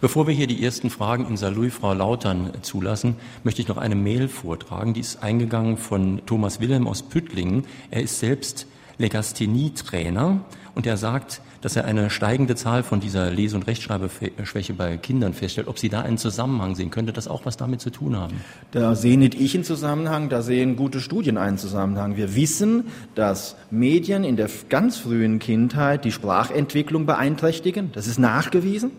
Bevor 0.00 0.26
wir 0.26 0.34
hier 0.34 0.46
die 0.46 0.64
ersten 0.64 0.88
Fragen 0.88 1.26
in 1.26 1.36
Saarlouis 1.36 1.74
Frau 1.74 1.92
Lautern 1.92 2.52
zulassen, 2.62 3.16
möchte 3.44 3.60
ich 3.60 3.68
noch 3.68 3.76
eine 3.76 3.94
Mail 3.94 4.28
vortragen. 4.28 4.94
Die 4.94 5.00
ist 5.00 5.22
eingegangen 5.22 5.76
von 5.76 6.22
Thomas 6.26 6.60
Wilhelm 6.60 6.88
aus 6.88 7.02
Püttlingen. 7.02 7.64
Er 7.90 8.02
ist 8.02 8.20
selbst 8.20 8.66
Legasthenie-Trainer 8.98 10.40
und 10.76 10.86
er 10.86 10.98
sagt, 10.98 11.40
dass 11.62 11.74
er 11.74 11.86
eine 11.86 12.10
steigende 12.10 12.54
Zahl 12.54 12.82
von 12.82 13.00
dieser 13.00 13.30
Lese- 13.30 13.56
und 13.56 13.66
Rechtschreibeschwäche 13.66 14.74
bei 14.74 14.98
Kindern 14.98 15.32
feststellt. 15.32 15.68
Ob 15.68 15.78
Sie 15.78 15.88
da 15.88 16.02
einen 16.02 16.18
Zusammenhang 16.18 16.74
sehen, 16.74 16.90
könnte 16.90 17.14
das 17.14 17.28
auch 17.28 17.46
was 17.46 17.56
damit 17.56 17.80
zu 17.80 17.88
tun 17.88 18.14
haben? 18.14 18.34
Da 18.72 18.94
sehe 18.94 19.18
nicht 19.18 19.34
ich 19.34 19.54
einen 19.54 19.64
Zusammenhang, 19.64 20.28
da 20.28 20.42
sehen 20.42 20.76
gute 20.76 21.00
Studien 21.00 21.38
einen 21.38 21.56
Zusammenhang. 21.56 22.16
Wir 22.16 22.36
wissen, 22.36 22.84
dass 23.14 23.56
Medien 23.70 24.22
in 24.22 24.36
der 24.36 24.50
ganz 24.68 24.98
frühen 24.98 25.38
Kindheit 25.38 26.04
die 26.04 26.12
Sprachentwicklung 26.12 27.06
beeinträchtigen. 27.06 27.90
Das 27.92 28.06
ist 28.06 28.18
nachgewiesen. 28.18 28.90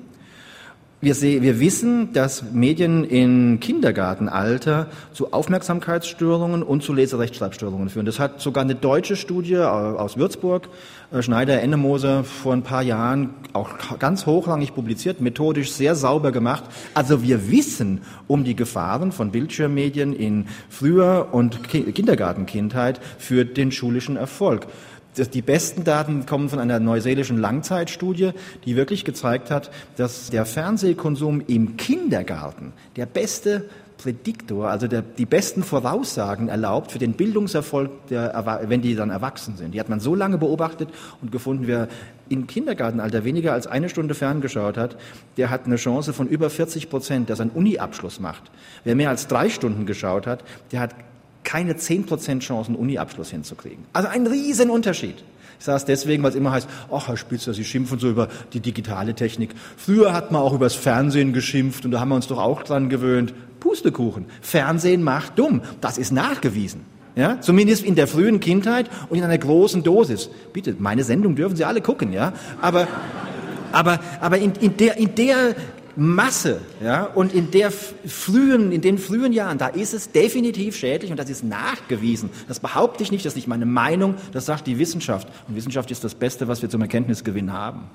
Wir, 1.00 1.14
sehen, 1.14 1.44
wir 1.44 1.60
wissen, 1.60 2.12
dass 2.14 2.42
Medien 2.54 3.04
in 3.04 3.60
Kindergartenalter 3.60 4.88
zu 5.14 5.32
Aufmerksamkeitsstörungen 5.32 6.64
und 6.64 6.82
zu 6.82 6.92
Leserechtschreibstörungen 6.92 7.90
führen. 7.90 8.08
Das 8.08 8.18
hat 8.18 8.42
sogar 8.42 8.64
eine 8.64 8.74
deutsche 8.74 9.16
Studie 9.16 9.58
aus 9.58 10.18
Würzburg, 10.18 10.70
äh, 11.12 11.22
Schneider 11.22 11.62
Ennemoser, 11.62 12.24
vor 12.24 12.54
ein 12.54 12.64
paar 12.64 12.82
Jahren 12.82 13.30
auch 13.54 14.00
ganz 14.00 14.26
hochrangig 14.26 14.74
publiziert, 14.74 15.22
methodisch 15.22 15.72
sehr 15.72 15.94
sauber 15.94 16.32
gemacht. 16.32 16.64
Also 16.96 17.22
wir 17.22 17.52
wissen 17.52 18.02
um 18.26 18.44
die 18.44 18.56
Gefahren 18.56 19.12
von 19.12 19.30
Bildschirmmedien 19.30 20.14
in 20.14 20.48
früher 20.68 21.28
und 21.32 21.70
Kindergartenkindheit 21.70 23.00
für 23.20 23.46
den 23.46 23.72
schulischen 23.72 24.18
Erfolg 24.18 24.66
die 25.26 25.42
besten 25.42 25.84
Daten 25.84 26.26
kommen 26.26 26.50
von 26.50 26.60
einer 26.60 26.80
neuseelischen 26.80 27.38
Langzeitstudie, 27.38 28.32
die 28.66 28.76
wirklich 28.76 29.06
gezeigt 29.06 29.52
hat, 29.52 29.72
dass 29.96 30.30
der 30.30 30.46
Fernsehkonsum 30.46 31.44
im 31.48 31.78
Kindergarten 31.78 32.74
der 32.96 33.06
beste 33.06 33.66
Prädiktor, 33.98 34.70
also 34.70 34.88
der, 34.88 35.02
die 35.02 35.26
besten 35.26 35.64
Voraussagen 35.64 36.50
erlaubt 36.50 36.92
für 36.92 37.00
den 37.00 37.14
Bildungserfolg, 37.14 38.08
der, 38.08 38.62
wenn 38.68 38.82
die 38.82 38.96
dann 38.96 39.10
erwachsen 39.10 39.58
sind. 39.58 39.74
Die 39.74 39.80
hat 39.80 39.90
man 39.90 40.00
so 40.00 40.16
lange 40.16 40.38
beobachtet 40.38 40.90
und 41.22 41.32
gefunden, 41.32 41.68
wer 41.68 41.88
im 42.30 42.46
Kindergartenalter 42.46 43.24
weniger 43.24 43.54
als 43.54 43.68
eine 43.68 43.90
Stunde 43.90 44.14
ferngeschaut 44.14 44.78
hat, 44.78 44.98
der 45.38 45.50
hat 45.50 45.66
eine 45.66 45.78
Chance 45.78 46.14
von 46.14 46.28
über 46.28 46.50
40 46.50 46.90
Prozent, 46.90 47.30
dass 47.30 47.40
er 47.40 47.44
einen 47.44 47.52
Uni-Abschluss 47.52 48.20
macht. 48.20 48.44
Wer 48.84 48.96
mehr 48.96 49.10
als 49.10 49.28
drei 49.28 49.50
Stunden 49.50 49.86
geschaut 49.86 50.28
hat, 50.28 50.44
der 50.72 50.82
hat 50.82 50.96
keine 51.48 51.76
10% 51.76 52.42
Chance, 52.42 52.68
einen 52.68 52.78
Uni-Abschluss 52.78 53.32
hinzukriegen. 53.32 53.86
Also 53.94 54.10
ein 54.10 54.28
Riesenunterschied. 54.28 55.16
Ich 55.60 55.66
sage 55.66 55.78
es 55.78 55.86
deswegen, 55.86 56.22
weil 56.22 56.32
es 56.32 56.36
immer 56.36 56.52
heißt, 56.52 56.68
ach 56.92 57.08
Herr 57.08 57.16
Spitzer, 57.16 57.54
Sie 57.54 57.64
schimpfen 57.64 58.00
so 58.00 58.10
über 58.10 58.28
die 58.52 58.60
digitale 58.60 59.16
Technik. 59.16 59.52
Früher 59.78 60.12
hat 60.12 60.30
man 60.30 60.42
auch 60.42 60.54
übers 60.54 60.76
Fernsehen 60.76 61.32
geschimpft 61.32 61.86
und 61.86 61.92
da 61.92 62.02
haben 62.02 62.10
wir 62.10 62.16
uns 62.16 62.28
doch 62.28 62.38
auch 62.38 62.64
dran 62.64 62.90
gewöhnt. 62.90 63.34
Pustekuchen. 63.62 64.26
Fernsehen 64.42 65.04
macht 65.04 65.40
dumm. 65.40 65.62
Das 65.80 65.98
ist 65.98 66.12
nachgewiesen. 66.12 66.82
Ja, 67.16 67.40
zumindest 67.40 67.86
in 67.86 67.96
der 67.96 68.08
frühen 68.08 68.42
Kindheit 68.42 68.90
und 69.10 69.18
in 69.18 69.24
einer 69.24 69.38
großen 69.38 69.84
Dosis. 69.84 70.30
Bitte, 70.52 70.76
meine 70.78 71.06
Sendung 71.06 71.36
dürfen 71.36 71.56
Sie 71.56 71.64
alle 71.64 71.80
gucken, 71.80 72.12
ja. 72.12 72.34
Aber, 72.62 72.88
aber, 73.72 74.00
aber 74.20 74.38
in, 74.38 74.52
in, 74.60 74.76
der, 74.76 74.98
in 74.98 75.16
der 75.16 75.56
Masse, 75.98 76.62
ja, 76.80 77.06
und 77.06 77.34
in 77.34 77.50
der 77.50 77.72
frühen, 77.72 78.72
in 78.72 78.82
den 78.82 79.00
frühen 79.00 79.34
Jahren, 79.34 79.58
da 79.58 79.68
ist 79.68 79.96
es 79.96 80.12
definitiv 80.12 80.76
schädlich 80.76 81.10
und 81.10 81.18
das 81.18 81.28
ist 81.28 81.44
nachgewiesen. 81.44 82.30
Das 82.48 82.60
behaupte 82.60 83.02
ich 83.02 83.12
nicht, 83.12 83.26
das 83.26 83.34
ist 83.34 83.38
nicht 83.38 83.48
meine 83.48 83.66
Meinung, 83.66 84.14
das 84.32 84.46
sagt 84.46 84.68
die 84.68 84.78
Wissenschaft. 84.78 85.28
Und 85.48 85.56
Wissenschaft 85.56 85.90
ist 85.90 86.04
das 86.04 86.14
Beste, 86.14 86.48
was 86.48 86.62
wir 86.62 86.70
zum 86.70 86.82
Erkenntnisgewinn 86.82 87.52
haben. 87.52 87.90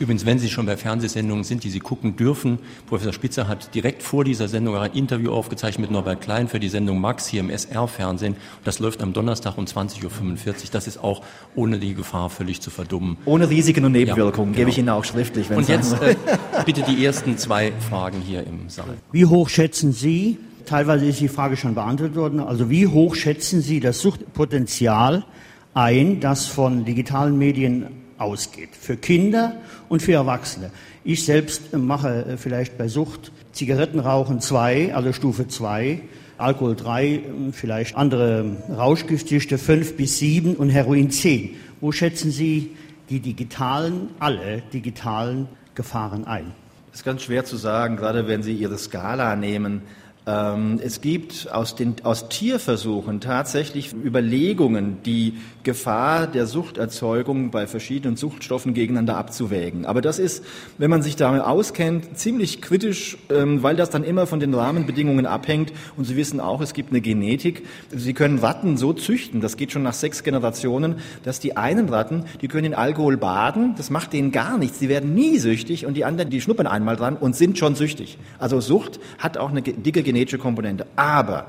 Übrigens, 0.00 0.26
wenn 0.26 0.40
Sie 0.40 0.48
schon 0.48 0.66
bei 0.66 0.76
Fernsehsendungen 0.76 1.44
sind, 1.44 1.62
die 1.62 1.70
Sie 1.70 1.78
gucken 1.78 2.16
dürfen, 2.16 2.58
Professor 2.86 3.12
Spitzer 3.12 3.46
hat 3.46 3.74
direkt 3.76 4.02
vor 4.02 4.24
dieser 4.24 4.48
Sendung 4.48 4.76
ein 4.76 4.92
Interview 4.92 5.30
aufgezeichnet 5.30 5.82
mit 5.82 5.90
Norbert 5.92 6.20
Klein 6.20 6.48
für 6.48 6.58
die 6.58 6.68
Sendung 6.68 7.00
Max 7.00 7.28
hier 7.28 7.40
im 7.40 7.48
SR-Fernsehen. 7.48 8.34
Das 8.64 8.80
läuft 8.80 9.02
am 9.02 9.12
Donnerstag 9.12 9.56
um 9.56 9.66
20.45 9.66 10.04
Uhr. 10.04 10.54
Das 10.72 10.88
ist 10.88 10.98
auch 10.98 11.22
ohne 11.54 11.78
die 11.78 11.94
Gefahr 11.94 12.28
völlig 12.28 12.60
zu 12.60 12.70
verdummen. 12.70 13.18
Ohne 13.24 13.48
Risiken 13.48 13.84
und 13.84 13.92
Nebenwirkungen, 13.92 14.52
ja, 14.52 14.56
genau. 14.56 14.56
gebe 14.56 14.70
ich 14.70 14.78
Ihnen 14.78 14.88
auch 14.88 15.04
schriftlich. 15.04 15.48
Wenn 15.48 15.58
und 15.58 15.68
jetzt 15.68 15.92
äh, 16.02 16.16
bitte 16.66 16.82
die 16.82 17.04
ersten 17.04 17.38
zwei 17.38 17.72
Fragen 17.88 18.20
hier 18.20 18.44
im 18.44 18.68
Saal. 18.68 18.96
Wie 19.12 19.26
hoch 19.26 19.48
schätzen 19.48 19.92
Sie, 19.92 20.38
teilweise 20.66 21.06
ist 21.06 21.20
die 21.20 21.28
Frage 21.28 21.56
schon 21.56 21.76
beantwortet 21.76 22.16
worden, 22.16 22.40
also 22.40 22.68
wie 22.68 22.88
hoch 22.88 23.14
schätzen 23.14 23.60
Sie 23.60 23.78
das 23.78 24.00
Suchtpotenzial 24.00 25.24
ein, 25.72 26.18
das 26.18 26.46
von 26.46 26.84
digitalen 26.84 27.38
Medien 27.38 28.03
ausgeht. 28.18 28.70
Für 28.78 28.96
Kinder 28.96 29.56
und 29.88 30.02
für 30.02 30.12
Erwachsene. 30.12 30.70
Ich 31.04 31.24
selbst 31.24 31.72
mache 31.76 32.24
äh, 32.24 32.36
vielleicht 32.36 32.78
bei 32.78 32.88
Sucht 32.88 33.32
Zigarettenrauchen 33.52 34.40
2, 34.40 34.94
also 34.94 35.12
Stufe 35.12 35.48
2, 35.48 36.00
Alkohol 36.38 36.74
3, 36.74 37.22
vielleicht 37.52 37.96
andere 37.96 38.56
Rauschgiftsüchte 38.68 39.58
5 39.58 39.96
bis 39.96 40.18
7 40.18 40.56
und 40.56 40.70
Heroin 40.70 41.10
10. 41.10 41.50
Wo 41.80 41.92
schätzen 41.92 42.30
Sie 42.30 42.72
die 43.10 43.20
digitalen, 43.20 44.08
alle 44.18 44.62
digitalen 44.72 45.48
Gefahren 45.74 46.24
ein? 46.24 46.52
Das 46.90 47.00
ist 47.00 47.04
ganz 47.04 47.22
schwer 47.22 47.44
zu 47.44 47.56
sagen, 47.56 47.96
gerade 47.96 48.26
wenn 48.26 48.42
Sie 48.42 48.52
Ihre 48.52 48.78
Skala 48.78 49.36
nehmen. 49.36 49.82
Ähm, 50.26 50.80
es 50.82 51.02
gibt 51.02 51.52
aus, 51.52 51.74
den, 51.74 51.96
aus 52.02 52.30
Tierversuchen 52.30 53.20
tatsächlich 53.20 53.92
Überlegungen, 53.92 55.02
die 55.04 55.34
Gefahr 55.64 56.26
der 56.26 56.46
Suchterzeugung 56.46 57.50
bei 57.50 57.66
verschiedenen 57.66 58.16
Suchtstoffen 58.16 58.72
gegeneinander 58.72 59.18
abzuwägen. 59.18 59.84
Aber 59.84 60.00
das 60.00 60.18
ist, 60.18 60.42
wenn 60.78 60.88
man 60.88 61.02
sich 61.02 61.16
damit 61.16 61.42
auskennt, 61.42 62.16
ziemlich 62.16 62.62
kritisch, 62.62 63.18
ähm, 63.28 63.62
weil 63.62 63.76
das 63.76 63.90
dann 63.90 64.02
immer 64.02 64.26
von 64.26 64.40
den 64.40 64.54
Rahmenbedingungen 64.54 65.26
abhängt. 65.26 65.72
Und 65.96 66.04
Sie 66.04 66.16
wissen 66.16 66.40
auch, 66.40 66.62
es 66.62 66.72
gibt 66.72 66.90
eine 66.90 67.02
Genetik. 67.02 67.66
Sie 67.94 68.14
können 68.14 68.38
Ratten 68.38 68.78
so 68.78 68.94
züchten, 68.94 69.42
das 69.42 69.58
geht 69.58 69.72
schon 69.72 69.82
nach 69.82 69.92
sechs 69.92 70.22
Generationen, 70.22 70.96
dass 71.22 71.38
die 71.38 71.58
einen 71.58 71.90
Ratten, 71.90 72.24
die 72.40 72.48
können 72.48 72.66
in 72.66 72.74
Alkohol 72.74 73.18
baden, 73.18 73.74
das 73.76 73.90
macht 73.90 74.14
denen 74.14 74.32
gar 74.32 74.56
nichts, 74.56 74.78
die 74.78 74.88
werden 74.88 75.14
nie 75.14 75.38
süchtig 75.38 75.84
und 75.84 75.94
die 75.94 76.06
anderen, 76.06 76.30
die 76.30 76.40
schnuppern 76.40 76.66
einmal 76.66 76.96
dran 76.96 77.16
und 77.18 77.36
sind 77.36 77.58
schon 77.58 77.74
süchtig. 77.74 78.16
Also 78.38 78.60
Sucht 78.60 79.00
hat 79.18 79.36
auch 79.36 79.50
eine 79.50 79.60
dicke 79.60 80.02
Genetik 80.02 80.13
genetische 80.14 80.38
Komponente. 80.38 80.86
Aber 80.94 81.48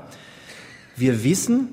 wir 0.96 1.22
wissen, 1.22 1.68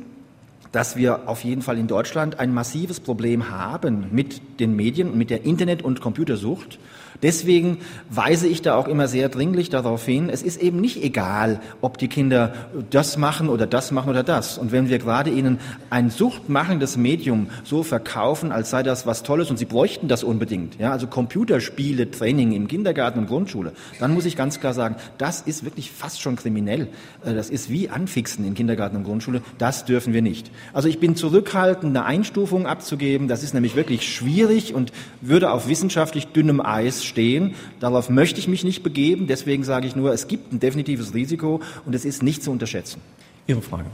dass 0.72 0.96
wir 0.96 1.28
auf 1.28 1.44
jeden 1.44 1.62
Fall 1.62 1.78
in 1.78 1.88
Deutschland 1.88 2.40
ein 2.40 2.54
massives 2.54 3.00
Problem 3.00 3.50
haben 3.50 4.08
mit 4.12 4.60
den 4.60 4.76
Medien, 4.76 5.18
mit 5.18 5.30
der 5.30 5.44
Internet- 5.44 5.82
und 5.82 6.02
Computersucht. 6.02 6.80
Deswegen 7.24 7.80
weise 8.10 8.48
ich 8.48 8.62
da 8.62 8.76
auch 8.76 8.88
immer 8.88 9.08
sehr 9.08 9.30
dringlich 9.30 9.70
darauf 9.70 10.06
hin, 10.06 10.30
es 10.30 10.44
ist 10.44 10.62
eben 10.62 10.80
nicht 10.82 11.02
egal, 11.02 11.62
ob 11.82 11.98
die 11.98 12.10
Kinder 12.10 12.54
das 12.90 13.18
machen 13.18 13.50
oder 13.50 13.66
das 13.66 13.92
machen 13.92 14.10
oder 14.10 14.24
das. 14.24 14.58
Und 14.58 14.72
wenn 14.72 14.90
wir 14.90 15.00
gerade 15.00 15.30
ihnen 15.30 15.60
ein 15.90 16.10
suchtmachendes 16.10 16.98
Medium 16.98 17.48
so 17.64 17.82
verkaufen, 17.82 18.52
als 18.52 18.70
sei 18.70 18.84
das 18.84 19.08
was 19.08 19.24
Tolles 19.24 19.50
und 19.50 19.58
sie 19.58 19.66
bräuchten 19.66 20.10
das 20.10 20.24
unbedingt, 20.24 20.78
ja, 20.80 20.92
also 20.92 21.08
Computerspiele, 21.08 22.12
Training 22.12 22.52
im 22.52 22.68
Kindergarten 22.68 23.20
und 23.20 23.28
Grundschule, 23.28 23.72
dann 24.00 24.14
muss 24.14 24.26
ich 24.26 24.36
ganz 24.36 24.60
klar 24.60 24.74
sagen, 24.74 24.96
das 25.18 25.42
ist 25.42 25.64
wirklich 25.64 25.92
fast 25.92 26.22
schon 26.22 26.36
kriminell. 26.36 26.90
Äh, 27.26 27.34
das 27.34 27.50
ist 27.50 27.70
wie 27.70 27.90
Anfixen 27.90 28.46
in 28.46 28.54
Kindergarten 28.54 28.98
und 28.98 29.04
Grundschule. 29.06 29.42
Das 29.58 29.86
dürfen 29.86 30.12
wir 30.12 30.22
nicht. 30.22 30.52
Also 30.74 30.90
ich 30.90 31.00
bin 31.00 31.16
zurückhaltend, 31.16 31.96
eine 31.96 32.06
Einstufung 32.06 32.68
abzugeben. 32.68 33.30
Das 33.30 33.44
ist 33.44 33.54
nämlich 33.54 33.76
wirklich 33.78 34.14
schwierig 34.14 34.74
und 34.74 34.92
würde 35.22 35.52
auf 35.52 35.70
wissenschaftlich 35.70 36.28
dünnem 36.28 36.60
Eis 36.60 37.06
stehen. 37.14 37.54
Darauf 37.80 38.10
möchte 38.10 38.40
ich 38.40 38.48
mich 38.48 38.64
nicht 38.64 38.84
begeben. 38.84 39.28
Deswegen 39.28 39.64
sage 39.64 39.88
ich 39.88 39.96
nur, 39.96 40.14
es 40.14 40.28
gibt 40.28 40.52
ein 40.52 40.60
definitives 40.60 41.14
Risiko 41.14 41.62
und 41.86 41.94
es 41.94 42.06
ist 42.06 42.24
nicht 42.24 42.44
zu 42.44 42.52
unterschätzen. 42.52 43.00
Ihre 43.48 43.62
Frage. 43.62 43.90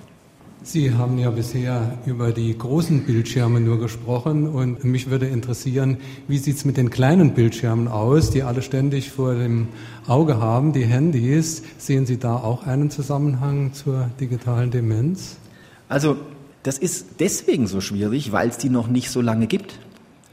Sie 0.62 0.93
haben 0.93 1.17
ja 1.17 1.32
bisher 1.32 1.97
über 2.05 2.32
die 2.32 2.58
großen 2.58 3.05
Bildschirme 3.05 3.62
nur 3.62 3.79
gesprochen 3.79 4.47
und 4.47 4.84
mich 4.84 5.10
würde 5.10 5.25
interessieren, 5.25 5.97
wie 6.27 6.38
sieht 6.38 6.58
es 6.58 6.65
mit 6.65 6.75
den 6.75 6.89
kleinen 6.89 7.34
Bildschirmen 7.34 7.88
aus, 7.88 8.29
die 8.29 8.43
alle 8.43 8.62
ständig 8.62 9.10
vor 9.10 9.36
dem 9.36 9.69
Auge 10.05 10.39
haben, 10.39 10.73
die 10.73 10.86
Handys. 10.86 11.63
Sehen 11.77 12.05
Sie 12.05 12.17
da 12.17 12.36
auch 12.36 12.67
einen 12.67 12.89
Zusammenhang 12.89 13.73
zur 13.73 14.10
digitalen 14.19 14.69
Demenz? 14.69 15.38
Also 15.88 16.17
das 16.63 16.77
ist 16.77 17.05
deswegen 17.19 17.67
so 17.67 17.79
schwierig, 17.79 18.34
weil 18.34 18.49
es 18.49 18.58
die 18.58 18.69
noch 18.69 18.89
nicht 18.89 19.10
so 19.12 19.21
lange 19.21 19.47
gibt. 19.47 19.79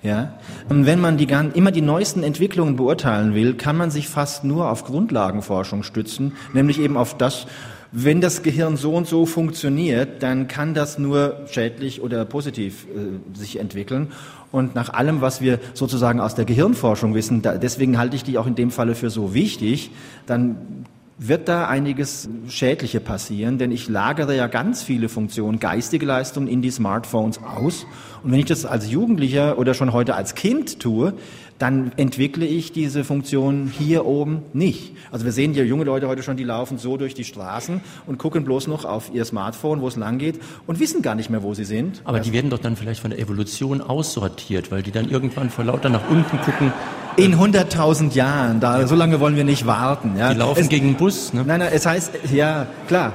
Ja? 0.07 0.38
Und 0.69 0.87
wenn 0.87 1.01
man 1.01 1.16
die, 1.16 1.29
immer 1.55 1.73
die 1.73 1.83
neuesten 1.83 2.23
Entwicklungen 2.23 2.77
beurteilen 2.77 3.35
will, 3.35 3.55
kann 3.55 3.77
man 3.77 3.90
sich 3.90 4.09
fast 4.09 4.45
nur 4.45 4.71
auf 4.71 4.85
Grundlagenforschung 4.85 5.83
stützen, 5.83 6.33
nämlich 6.55 6.81
eben 6.81 6.97
auf 6.97 7.16
das, 7.19 7.47
Wenn 7.92 8.21
das 8.21 8.42
Gehirn 8.42 8.77
so 8.77 8.95
und 8.95 9.07
so 9.07 9.27
funktioniert, 9.27 10.23
dann 10.23 10.49
kann 10.49 10.75
das 10.75 10.99
nur 10.99 11.47
schädlich 11.47 12.03
oder 12.03 12.25
positiv 12.25 12.87
äh, 12.87 13.38
sich 13.38 13.59
entwickeln. 13.59 14.12
Und 14.53 14.75
nach 14.75 14.92
allem, 14.92 15.21
was 15.21 15.40
wir 15.40 15.61
sozusagen 15.73 16.21
aus 16.21 16.35
der 16.35 16.45
Gehirnforschung 16.45 17.14
wissen, 17.14 17.42
da, 17.42 17.57
deswegen 17.57 17.97
halte 17.97 18.16
ich 18.16 18.25
die 18.25 18.38
auch 18.38 18.47
in 18.47 18.55
dem 18.55 18.71
Falle 18.71 18.95
für 18.95 19.11
so 19.11 19.35
wichtig, 19.35 19.92
dann 20.27 20.85
wird 21.19 21.49
da 21.49 21.67
einiges 21.67 22.29
Schädliche 22.49 23.01
passieren, 23.01 23.57
denn 23.57 23.71
ich 23.71 23.89
lagere 23.89 24.37
ja 24.37 24.49
ganz 24.49 24.83
viele 24.83 25.09
Funktionen, 25.09 25.59
geistige 25.59 26.05
Leistungen 26.05 26.47
in 26.47 26.61
die 26.61 26.71
Smartphones 26.71 27.41
aus. 27.43 27.87
Und 28.23 28.33
wenn 28.33 28.39
ich 28.39 28.45
das 28.45 28.67
als 28.67 28.91
Jugendlicher 28.91 29.59
oder 29.59 29.73
schon 29.73 29.93
heute 29.93 30.15
als 30.15 30.35
Kind 30.35 30.79
tue, 30.79 31.15
dann 31.59 31.92
entwickle 31.97 32.45
ich 32.45 32.73
diese 32.73 33.05
Funktion 33.05 33.73
hier 33.77 34.05
oben 34.05 34.42
nicht. 34.53 34.92
Also 35.11 35.25
wir 35.25 35.33
sehen 35.33 35.55
ja 35.55 35.62
junge 35.62 35.85
Leute 35.85 36.09
heute 36.09 36.23
schon, 36.23 36.37
die 36.37 36.45
laufen 36.45 36.79
so 36.79 36.97
durch 36.97 37.14
die 37.14 37.25
Straßen 37.25 37.81
und 38.07 38.19
gucken 38.19 38.45
bloß 38.45 38.66
noch 38.66 38.85
auf 38.85 39.11
ihr 39.12 39.25
Smartphone, 39.25 39.81
wo 39.81 39.88
es 39.88 39.97
lang 39.97 40.19
geht 40.19 40.40
und 40.66 40.81
wissen 40.81 41.03
gar 41.03 41.14
nicht 41.14 41.31
mehr, 41.31 41.42
wo 41.42 41.55
sie 41.55 41.64
sind. 41.64 42.03
Aber 42.05 42.21
die 42.21 42.33
werden 42.33 42.51
doch 42.51 42.59
dann 42.59 42.77
vielleicht 42.77 43.01
von 43.01 43.11
der 43.11 43.19
Evolution 43.19 43.81
aussortiert, 43.81 44.71
weil 44.71 44.83
die 44.83 44.92
dann 44.92 45.09
irgendwann 45.09 45.51
vor 45.51 45.64
lauter 45.64 45.88
nach 45.88 46.09
unten 46.11 46.38
gucken. 46.40 46.73
In 47.16 47.35
100.000 47.35 48.12
Jahren, 48.12 48.61
da, 48.61 48.87
so 48.87 48.95
lange 48.95 49.21
wollen 49.21 49.37
wir 49.37 49.45
nicht 49.45 49.66
warten. 49.66 50.16
Ja. 50.19 50.35
Die 50.35 50.38
laufen 50.38 50.61
es, 50.61 50.69
gegen 50.69 50.88
den 50.88 50.97
Bus. 50.97 51.33
Ne? 51.33 51.45
Nein, 51.47 51.61
nein, 51.61 51.71
es 51.73 51.87
heißt, 51.87 52.12
ja, 52.35 52.66
klar. 52.88 53.14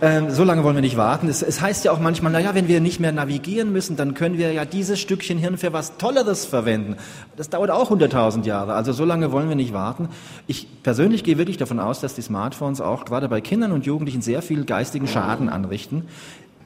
Ähm, 0.00 0.30
so 0.30 0.44
lange 0.44 0.62
wollen 0.62 0.76
wir 0.76 0.80
nicht 0.80 0.96
warten. 0.96 1.28
Es, 1.28 1.42
es 1.42 1.60
heißt 1.60 1.84
ja 1.84 1.90
auch 1.90 1.98
manchmal, 1.98 2.30
naja, 2.30 2.54
wenn 2.54 2.68
wir 2.68 2.80
nicht 2.80 3.00
mehr 3.00 3.10
navigieren 3.10 3.72
müssen, 3.72 3.96
dann 3.96 4.14
können 4.14 4.38
wir 4.38 4.52
ja 4.52 4.64
dieses 4.64 5.00
Stückchen 5.00 5.38
Hirn 5.38 5.58
für 5.58 5.72
was 5.72 5.96
Tolleres 5.96 6.44
verwenden. 6.44 6.96
Das 7.36 7.50
dauert 7.50 7.70
auch 7.70 7.90
100.000 7.90 8.44
Jahre. 8.44 8.74
Also 8.74 8.92
so 8.92 9.04
lange 9.04 9.32
wollen 9.32 9.48
wir 9.48 9.56
nicht 9.56 9.72
warten. 9.72 10.08
Ich 10.46 10.68
persönlich 10.84 11.24
gehe 11.24 11.36
wirklich 11.36 11.56
davon 11.56 11.80
aus, 11.80 12.00
dass 12.00 12.14
die 12.14 12.22
Smartphones 12.22 12.80
auch 12.80 13.06
gerade 13.06 13.28
bei 13.28 13.40
Kindern 13.40 13.72
und 13.72 13.86
Jugendlichen 13.86 14.22
sehr 14.22 14.40
viel 14.40 14.64
geistigen 14.64 15.08
Schaden 15.08 15.48
anrichten. 15.48 16.04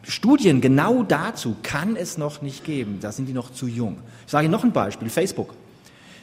Studien 0.02 0.60
genau 0.60 1.02
dazu 1.02 1.56
kann 1.62 1.96
es 1.96 2.18
noch 2.18 2.42
nicht 2.42 2.64
geben. 2.64 2.98
Da 3.00 3.12
sind 3.12 3.26
die 3.26 3.32
noch 3.32 3.50
zu 3.50 3.66
jung. 3.66 3.98
Ich 4.26 4.32
sage 4.32 4.44
Ihnen 4.44 4.52
noch 4.52 4.64
ein 4.64 4.72
Beispiel. 4.72 5.08
Facebook. 5.08 5.54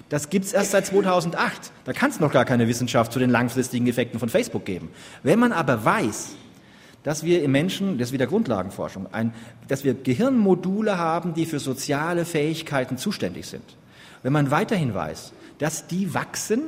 Das 0.09 0.29
gibt's 0.29 0.53
erst 0.53 0.71
seit 0.71 0.85
2008. 0.85 1.71
Da 1.85 1.93
kann 1.93 2.11
es 2.11 2.19
noch 2.19 2.31
gar 2.31 2.45
keine 2.45 2.67
Wissenschaft 2.67 3.11
zu 3.13 3.19
den 3.19 3.29
langfristigen 3.29 3.87
Effekten 3.87 4.19
von 4.19 4.29
Facebook 4.29 4.65
geben. 4.65 4.89
Wenn 5.23 5.39
man 5.39 5.51
aber 5.51 5.85
weiß, 5.85 6.33
dass 7.09 7.23
wir 7.23 7.41
im 7.41 7.51
Menschen, 7.51 7.97
das 7.97 8.09
ist 8.09 8.13
wieder 8.13 8.27
Grundlagenforschung, 8.27 9.07
ein, 9.11 9.33
dass 9.67 9.83
wir 9.83 9.95
Gehirnmodule 9.95 10.99
haben, 10.99 11.33
die 11.33 11.47
für 11.47 11.57
soziale 11.57 12.23
Fähigkeiten 12.23 12.99
zuständig 12.99 13.47
sind. 13.47 13.63
Wenn 14.21 14.31
man 14.31 14.51
weiterhin 14.51 14.93
weiß, 14.93 15.33
dass 15.57 15.87
die 15.87 16.13
wachsen, 16.13 16.61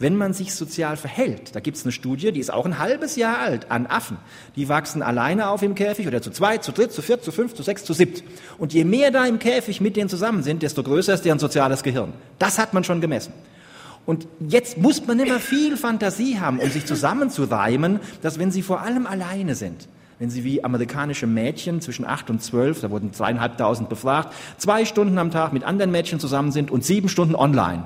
wenn 0.00 0.16
man 0.16 0.32
sich 0.32 0.52
sozial 0.52 0.96
verhält. 0.96 1.54
Da 1.54 1.60
gibt 1.60 1.76
es 1.76 1.84
eine 1.84 1.92
Studie, 1.92 2.32
die 2.32 2.40
ist 2.40 2.52
auch 2.52 2.66
ein 2.66 2.80
halbes 2.80 3.14
Jahr 3.14 3.38
alt, 3.38 3.70
an 3.70 3.86
Affen. 3.86 4.16
Die 4.56 4.68
wachsen 4.68 5.00
alleine 5.00 5.48
auf 5.48 5.62
im 5.62 5.76
Käfig 5.76 6.08
oder 6.08 6.20
zu 6.20 6.32
zweit, 6.32 6.64
zu 6.64 6.72
dritt, 6.72 6.90
zu 6.90 7.00
viert, 7.00 7.22
zu 7.22 7.30
fünf, 7.30 7.54
zu 7.54 7.62
sechs, 7.62 7.84
zu 7.84 7.92
siebt. 7.92 8.24
Und 8.58 8.72
je 8.72 8.82
mehr 8.82 9.12
da 9.12 9.24
im 9.26 9.38
Käfig 9.38 9.80
mit 9.80 9.94
denen 9.94 10.08
zusammen 10.08 10.42
sind, 10.42 10.64
desto 10.64 10.82
größer 10.82 11.14
ist 11.14 11.24
deren 11.24 11.38
soziales 11.38 11.84
Gehirn. 11.84 12.14
Das 12.40 12.58
hat 12.58 12.74
man 12.74 12.82
schon 12.82 13.00
gemessen. 13.00 13.32
Und 14.06 14.26
jetzt 14.40 14.78
muss 14.78 15.06
man 15.06 15.18
immer 15.18 15.38
viel 15.38 15.76
Fantasie 15.76 16.38
haben, 16.38 16.58
um 16.58 16.70
sich 16.70 16.84
zusammenzureimen, 16.84 18.00
dass 18.22 18.38
wenn 18.38 18.50
sie 18.50 18.62
vor 18.62 18.80
allem 18.80 19.06
alleine 19.06 19.54
sind, 19.54 19.88
wenn 20.18 20.30
sie 20.30 20.44
wie 20.44 20.62
amerikanische 20.62 21.26
Mädchen 21.26 21.80
zwischen 21.80 22.04
acht 22.04 22.30
und 22.30 22.42
zwölf, 22.42 22.80
da 22.80 22.90
wurden 22.90 23.12
zweieinhalbtausend 23.12 23.88
befragt, 23.88 24.34
zwei 24.58 24.84
Stunden 24.84 25.18
am 25.18 25.30
Tag 25.30 25.52
mit 25.52 25.64
anderen 25.64 25.90
Mädchen 25.90 26.20
zusammen 26.20 26.52
sind 26.52 26.70
und 26.70 26.84
sieben 26.84 27.08
Stunden 27.08 27.34
online. 27.34 27.84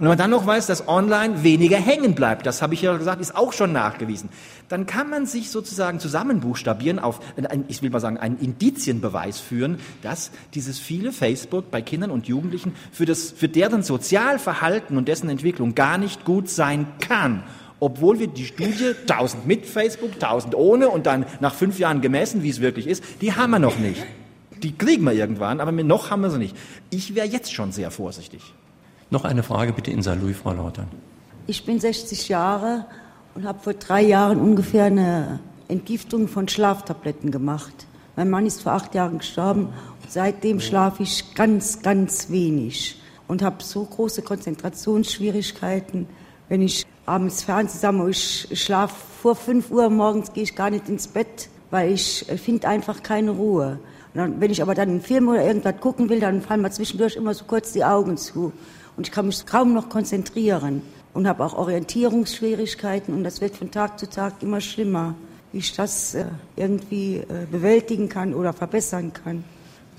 Und 0.00 0.04
wenn 0.04 0.12
man 0.12 0.18
dann 0.18 0.30
noch 0.30 0.46
weiß, 0.46 0.66
dass 0.66 0.88
online 0.88 1.42
weniger 1.42 1.76
hängen 1.76 2.14
bleibt, 2.14 2.46
das 2.46 2.62
habe 2.62 2.72
ich 2.72 2.80
ja 2.80 2.96
gesagt, 2.96 3.20
ist 3.20 3.36
auch 3.36 3.52
schon 3.52 3.72
nachgewiesen, 3.72 4.30
dann 4.70 4.86
kann 4.86 5.10
man 5.10 5.26
sich 5.26 5.50
sozusagen 5.50 6.00
zusammenbuchstabieren 6.00 6.98
auf, 6.98 7.20
ich 7.68 7.82
will 7.82 7.90
mal 7.90 8.00
sagen, 8.00 8.16
einen 8.16 8.38
Indizienbeweis 8.38 9.40
führen, 9.40 9.78
dass 10.00 10.30
dieses 10.54 10.78
viele 10.78 11.12
Facebook 11.12 11.70
bei 11.70 11.82
Kindern 11.82 12.10
und 12.12 12.26
Jugendlichen 12.28 12.74
für, 12.92 13.04
das, 13.04 13.30
für 13.30 13.48
deren 13.48 13.82
Sozialverhalten 13.82 14.96
und 14.96 15.06
dessen 15.06 15.28
Entwicklung 15.28 15.74
gar 15.74 15.98
nicht 15.98 16.24
gut 16.24 16.48
sein 16.48 16.86
kann 17.00 17.42
obwohl 17.82 18.18
wir 18.18 18.26
die 18.26 18.44
Studie 18.44 18.94
1000 19.08 19.46
mit 19.46 19.64
Facebook, 19.64 20.12
1000 20.12 20.54
ohne 20.54 20.90
und 20.90 21.06
dann 21.06 21.24
nach 21.40 21.54
fünf 21.54 21.78
Jahren 21.78 22.02
gemessen, 22.02 22.42
wie 22.42 22.50
es 22.50 22.60
wirklich 22.60 22.86
ist, 22.86 23.02
die 23.22 23.32
haben 23.32 23.52
wir 23.52 23.58
noch 23.58 23.78
nicht. 23.78 24.04
Die 24.62 24.76
kriegen 24.76 25.04
wir 25.04 25.12
irgendwann, 25.12 25.60
aber 25.60 25.72
noch 25.72 26.10
haben 26.10 26.20
wir 26.20 26.28
sie 26.28 26.36
nicht. 26.36 26.54
Ich 26.90 27.14
wäre 27.14 27.26
jetzt 27.26 27.54
schon 27.54 27.72
sehr 27.72 27.90
vorsichtig. 27.90 28.42
Noch 29.12 29.24
eine 29.24 29.42
Frage 29.42 29.72
bitte 29.72 29.90
in 29.90 30.02
Saarlouis, 30.02 30.36
Frau 30.36 30.52
Lautern. 30.52 30.86
Ich 31.48 31.64
bin 31.64 31.80
60 31.80 32.28
Jahre 32.28 32.86
und 33.34 33.44
habe 33.44 33.58
vor 33.58 33.74
drei 33.74 34.02
Jahren 34.02 34.40
ungefähr 34.40 34.84
eine 34.84 35.40
Entgiftung 35.66 36.28
von 36.28 36.46
Schlaftabletten 36.46 37.32
gemacht. 37.32 37.72
Mein 38.14 38.30
Mann 38.30 38.46
ist 38.46 38.62
vor 38.62 38.72
acht 38.72 38.94
Jahren 38.94 39.18
gestorben. 39.18 39.70
Seitdem 40.08 40.60
schlafe 40.60 41.02
ich 41.02 41.34
ganz, 41.34 41.82
ganz 41.82 42.30
wenig 42.30 43.00
und 43.26 43.42
habe 43.42 43.64
so 43.64 43.84
große 43.84 44.22
Konzentrationsschwierigkeiten. 44.22 46.06
Wenn 46.48 46.62
ich 46.62 46.86
abends 47.04 47.42
Fernsehen 47.42 47.74
zusammen, 47.74 48.08
ich 48.08 48.48
schlafe 48.52 48.94
vor 49.22 49.34
5 49.34 49.72
Uhr 49.72 49.90
morgens, 49.90 50.32
gehe 50.32 50.44
ich 50.44 50.54
gar 50.54 50.70
nicht 50.70 50.88
ins 50.88 51.08
Bett, 51.08 51.48
weil 51.72 51.90
ich 51.92 52.26
finde 52.36 52.68
einfach 52.68 53.02
keine 53.02 53.32
Ruhe. 53.32 53.80
Dann, 54.14 54.40
wenn 54.40 54.52
ich 54.52 54.62
aber 54.62 54.76
dann 54.76 54.88
einen 54.88 55.00
Film 55.00 55.28
oder 55.28 55.44
irgendwas 55.44 55.80
gucken 55.80 56.08
will, 56.08 56.20
dann 56.20 56.42
fallen 56.42 56.62
mir 56.62 56.70
zwischendurch 56.70 57.16
immer 57.16 57.34
so 57.34 57.44
kurz 57.44 57.72
die 57.72 57.84
Augen 57.84 58.16
zu 58.16 58.52
und 58.96 59.06
ich 59.06 59.12
kann 59.12 59.26
mich 59.26 59.46
kaum 59.46 59.74
noch 59.74 59.88
konzentrieren 59.88 60.82
und 61.12 61.26
habe 61.26 61.44
auch 61.44 61.54
Orientierungsschwierigkeiten 61.54 63.14
und 63.14 63.24
das 63.24 63.40
wird 63.40 63.56
von 63.56 63.70
Tag 63.70 63.98
zu 63.98 64.08
Tag 64.08 64.42
immer 64.42 64.60
schlimmer, 64.60 65.14
wie 65.52 65.58
ich 65.58 65.74
das 65.74 66.14
äh, 66.14 66.24
irgendwie 66.56 67.16
äh, 67.16 67.46
bewältigen 67.50 68.08
kann 68.08 68.34
oder 68.34 68.52
verbessern 68.52 69.12
kann. 69.12 69.44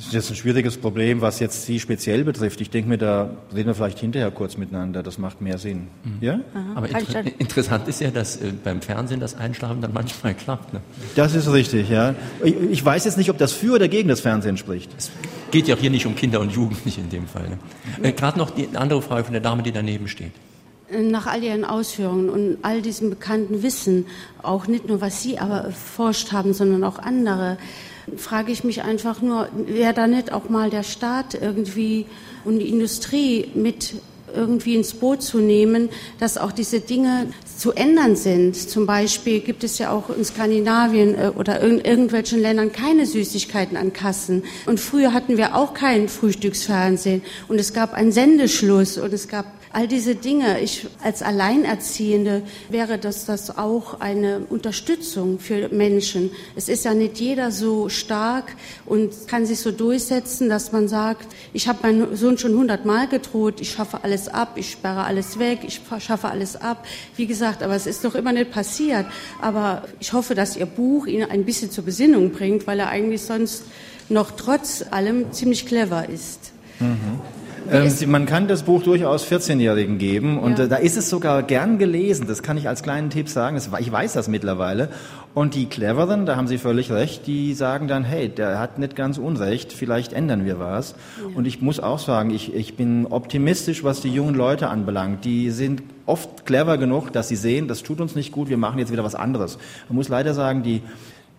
Das 0.01 0.07
ist 0.07 0.13
jetzt 0.13 0.31
ein 0.31 0.35
schwieriges 0.35 0.77
Problem, 0.77 1.21
was 1.21 1.39
jetzt 1.39 1.67
Sie 1.67 1.79
speziell 1.79 2.23
betrifft. 2.23 2.59
Ich 2.59 2.71
denke 2.71 2.89
mir, 2.89 2.97
da 2.97 3.29
reden 3.53 3.67
wir 3.67 3.75
vielleicht 3.75 3.99
hinterher 3.99 4.31
kurz 4.31 4.57
miteinander. 4.57 5.03
Das 5.03 5.19
macht 5.19 5.41
mehr 5.41 5.59
Sinn. 5.59 5.89
Mhm. 6.03 6.17
Ja? 6.21 6.39
Aha, 6.55 6.71
Aber 6.73 6.89
inter 6.89 7.23
interessant 7.39 7.87
ist 7.87 8.01
ja, 8.01 8.09
dass 8.09 8.37
äh, 8.37 8.51
beim 8.63 8.81
Fernsehen 8.81 9.19
das 9.19 9.35
Einschlafen 9.35 9.79
dann 9.79 9.93
manchmal 9.93 10.33
klappt. 10.43 10.73
Ne? 10.73 10.81
Das 11.15 11.35
ist 11.35 11.51
richtig, 11.53 11.89
ja. 11.89 12.15
Ich, 12.43 12.55
ich, 12.55 12.83
weiß 12.83 13.05
jetzt 13.05 13.19
nicht, 13.19 13.29
ob 13.29 13.37
das 13.37 13.53
für 13.53 13.75
oder 13.75 13.87
gegen 13.87 14.09
das 14.09 14.21
Fernsehen 14.21 14.57
spricht. 14.57 14.89
Es 14.97 15.11
geht 15.51 15.67
ja 15.67 15.75
hier 15.75 15.89
nicht 15.89 16.05
um 16.05 16.15
Kinder 16.15 16.39
und 16.39 16.51
Jugendliche 16.51 17.01
in 17.01 17.09
dem 17.09 17.27
Fall. 17.27 17.49
Ne? 17.49 17.59
Äh, 18.01 18.11
Gerade 18.13 18.37
noch 18.39 18.49
die 18.49 18.69
andere 18.75 19.01
Frage 19.01 19.25
von 19.25 19.33
der 19.33 19.41
Dame, 19.41 19.63
die 19.63 19.71
daneben 19.71 20.07
steht 20.07 20.31
nach 20.99 21.27
all 21.27 21.43
Ihren 21.43 21.63
Ausführungen 21.63 22.29
und 22.29 22.57
all 22.63 22.81
diesem 22.81 23.09
bekannten 23.09 23.63
Wissen, 23.63 24.05
auch 24.41 24.67
nicht 24.67 24.87
nur 24.87 25.01
was 25.01 25.23
Sie 25.23 25.39
aber 25.39 25.59
erforscht 25.59 26.31
haben, 26.31 26.53
sondern 26.53 26.83
auch 26.83 26.99
andere, 26.99 27.57
frage 28.17 28.51
ich 28.51 28.63
mich 28.63 28.83
einfach 28.83 29.21
nur, 29.21 29.47
wäre 29.67 29.93
da 29.93 30.07
nicht 30.07 30.33
auch 30.33 30.49
mal 30.49 30.69
der 30.69 30.83
Staat 30.83 31.33
irgendwie 31.33 32.05
und 32.43 32.59
die 32.59 32.69
Industrie 32.69 33.49
mit 33.53 33.95
irgendwie 34.33 34.75
ins 34.75 34.93
Boot 34.93 35.21
zu 35.21 35.39
nehmen, 35.39 35.89
dass 36.19 36.37
auch 36.37 36.51
diese 36.51 36.79
Dinge 36.79 37.27
zu 37.61 37.73
ändern 37.73 38.15
sind. 38.15 38.55
Zum 38.55 38.87
Beispiel 38.87 39.39
gibt 39.39 39.63
es 39.63 39.77
ja 39.77 39.91
auch 39.91 40.09
in 40.09 40.25
Skandinavien 40.25 41.13
äh, 41.13 41.31
oder 41.35 41.61
in 41.61 41.79
irgendwelchen 41.79 42.41
Ländern 42.41 42.71
keine 42.71 43.05
Süßigkeiten 43.05 43.77
an 43.77 43.93
Kassen. 43.93 44.43
Und 44.65 44.79
früher 44.79 45.13
hatten 45.13 45.37
wir 45.37 45.55
auch 45.55 45.75
kein 45.75 46.09
Frühstücksfernsehen 46.09 47.21
und 47.47 47.59
es 47.59 47.71
gab 47.73 47.93
einen 47.93 48.11
Sendeschluss 48.11 48.97
und 48.97 49.13
es 49.13 49.27
gab 49.27 49.45
All 49.73 49.87
diese 49.87 50.15
Dinge, 50.15 50.59
ich 50.59 50.87
als 51.01 51.21
Alleinerziehende 51.21 52.43
wäre 52.67 52.97
das, 52.97 53.23
das 53.23 53.57
auch 53.57 54.01
eine 54.01 54.41
Unterstützung 54.49 55.39
für 55.39 55.69
Menschen. 55.69 56.29
Es 56.57 56.67
ist 56.67 56.83
ja 56.83 56.93
nicht 56.93 57.21
jeder 57.21 57.51
so 57.51 57.87
stark 57.87 58.53
und 58.85 59.29
kann 59.29 59.45
sich 59.45 59.61
so 59.61 59.71
durchsetzen, 59.71 60.49
dass 60.49 60.73
man 60.73 60.89
sagt, 60.89 61.27
ich 61.53 61.69
habe 61.69 61.79
meinen 61.83 62.17
Sohn 62.17 62.37
schon 62.37 62.53
hundertmal 62.53 63.07
gedroht, 63.07 63.61
ich 63.61 63.71
schaffe 63.71 64.03
alles 64.03 64.27
ab, 64.27 64.53
ich 64.55 64.71
sperre 64.71 65.05
alles 65.05 65.39
weg, 65.39 65.59
ich 65.65 65.79
schaffe 65.99 66.27
alles 66.27 66.57
ab. 66.57 66.85
Wie 67.15 67.25
gesagt, 67.25 67.63
aber 67.63 67.75
es 67.75 67.87
ist 67.87 68.03
doch 68.03 68.15
immer 68.15 68.33
nicht 68.33 68.51
passiert. 68.51 69.05
Aber 69.41 69.83
ich 70.01 70.11
hoffe, 70.11 70.35
dass 70.35 70.57
Ihr 70.57 70.65
Buch 70.65 71.07
ihn 71.07 71.23
ein 71.23 71.45
bisschen 71.45 71.71
zur 71.71 71.85
Besinnung 71.85 72.31
bringt, 72.31 72.67
weil 72.67 72.79
er 72.79 72.89
eigentlich 72.89 73.21
sonst 73.21 73.63
noch 74.09 74.31
trotz 74.31 74.83
allem 74.91 75.31
ziemlich 75.31 75.65
clever 75.65 76.09
ist. 76.09 76.51
Mhm. 76.81 77.21
Ähm, 77.71 78.11
man 78.11 78.25
kann 78.25 78.47
das 78.47 78.63
Buch 78.63 78.83
durchaus 78.83 79.25
14-Jährigen 79.25 79.97
geben 79.97 80.37
und 80.37 80.59
ja. 80.59 80.65
äh, 80.65 80.67
da 80.67 80.75
ist 80.75 80.97
es 80.97 81.09
sogar 81.09 81.41
gern 81.43 81.77
gelesen. 81.77 82.27
Das 82.27 82.43
kann 82.43 82.57
ich 82.57 82.67
als 82.67 82.83
kleinen 82.83 83.09
Tipp 83.09 83.29
sagen. 83.29 83.55
Das, 83.55 83.69
ich 83.79 83.91
weiß 83.91 84.13
das 84.13 84.27
mittlerweile. 84.27 84.89
Und 85.33 85.55
die 85.55 85.67
Cleveren, 85.67 86.25
da 86.25 86.35
haben 86.35 86.47
Sie 86.47 86.57
völlig 86.57 86.91
recht, 86.91 87.25
die 87.25 87.53
sagen 87.53 87.87
dann, 87.87 88.03
hey, 88.03 88.27
der 88.27 88.59
hat 88.59 88.79
nicht 88.79 88.97
ganz 88.97 89.17
Unrecht, 89.17 89.71
vielleicht 89.71 90.11
ändern 90.11 90.43
wir 90.43 90.59
was. 90.59 90.95
Ja. 91.17 91.37
Und 91.37 91.47
ich 91.47 91.61
muss 91.61 91.79
auch 91.79 91.99
sagen, 91.99 92.31
ich, 92.31 92.53
ich 92.53 92.75
bin 92.75 93.05
optimistisch, 93.05 93.83
was 93.83 94.01
die 94.01 94.09
jungen 94.09 94.35
Leute 94.35 94.67
anbelangt. 94.67 95.23
Die 95.23 95.49
sind 95.51 95.83
oft 96.05 96.45
clever 96.45 96.77
genug, 96.77 97.13
dass 97.13 97.29
sie 97.29 97.37
sehen, 97.37 97.69
das 97.69 97.83
tut 97.83 98.01
uns 98.01 98.15
nicht 98.15 98.33
gut, 98.33 98.49
wir 98.49 98.57
machen 98.57 98.79
jetzt 98.79 98.91
wieder 98.91 99.05
was 99.05 99.15
anderes. 99.15 99.57
Man 99.87 99.95
muss 99.95 100.09
leider 100.09 100.33
sagen, 100.33 100.63
die, 100.63 100.81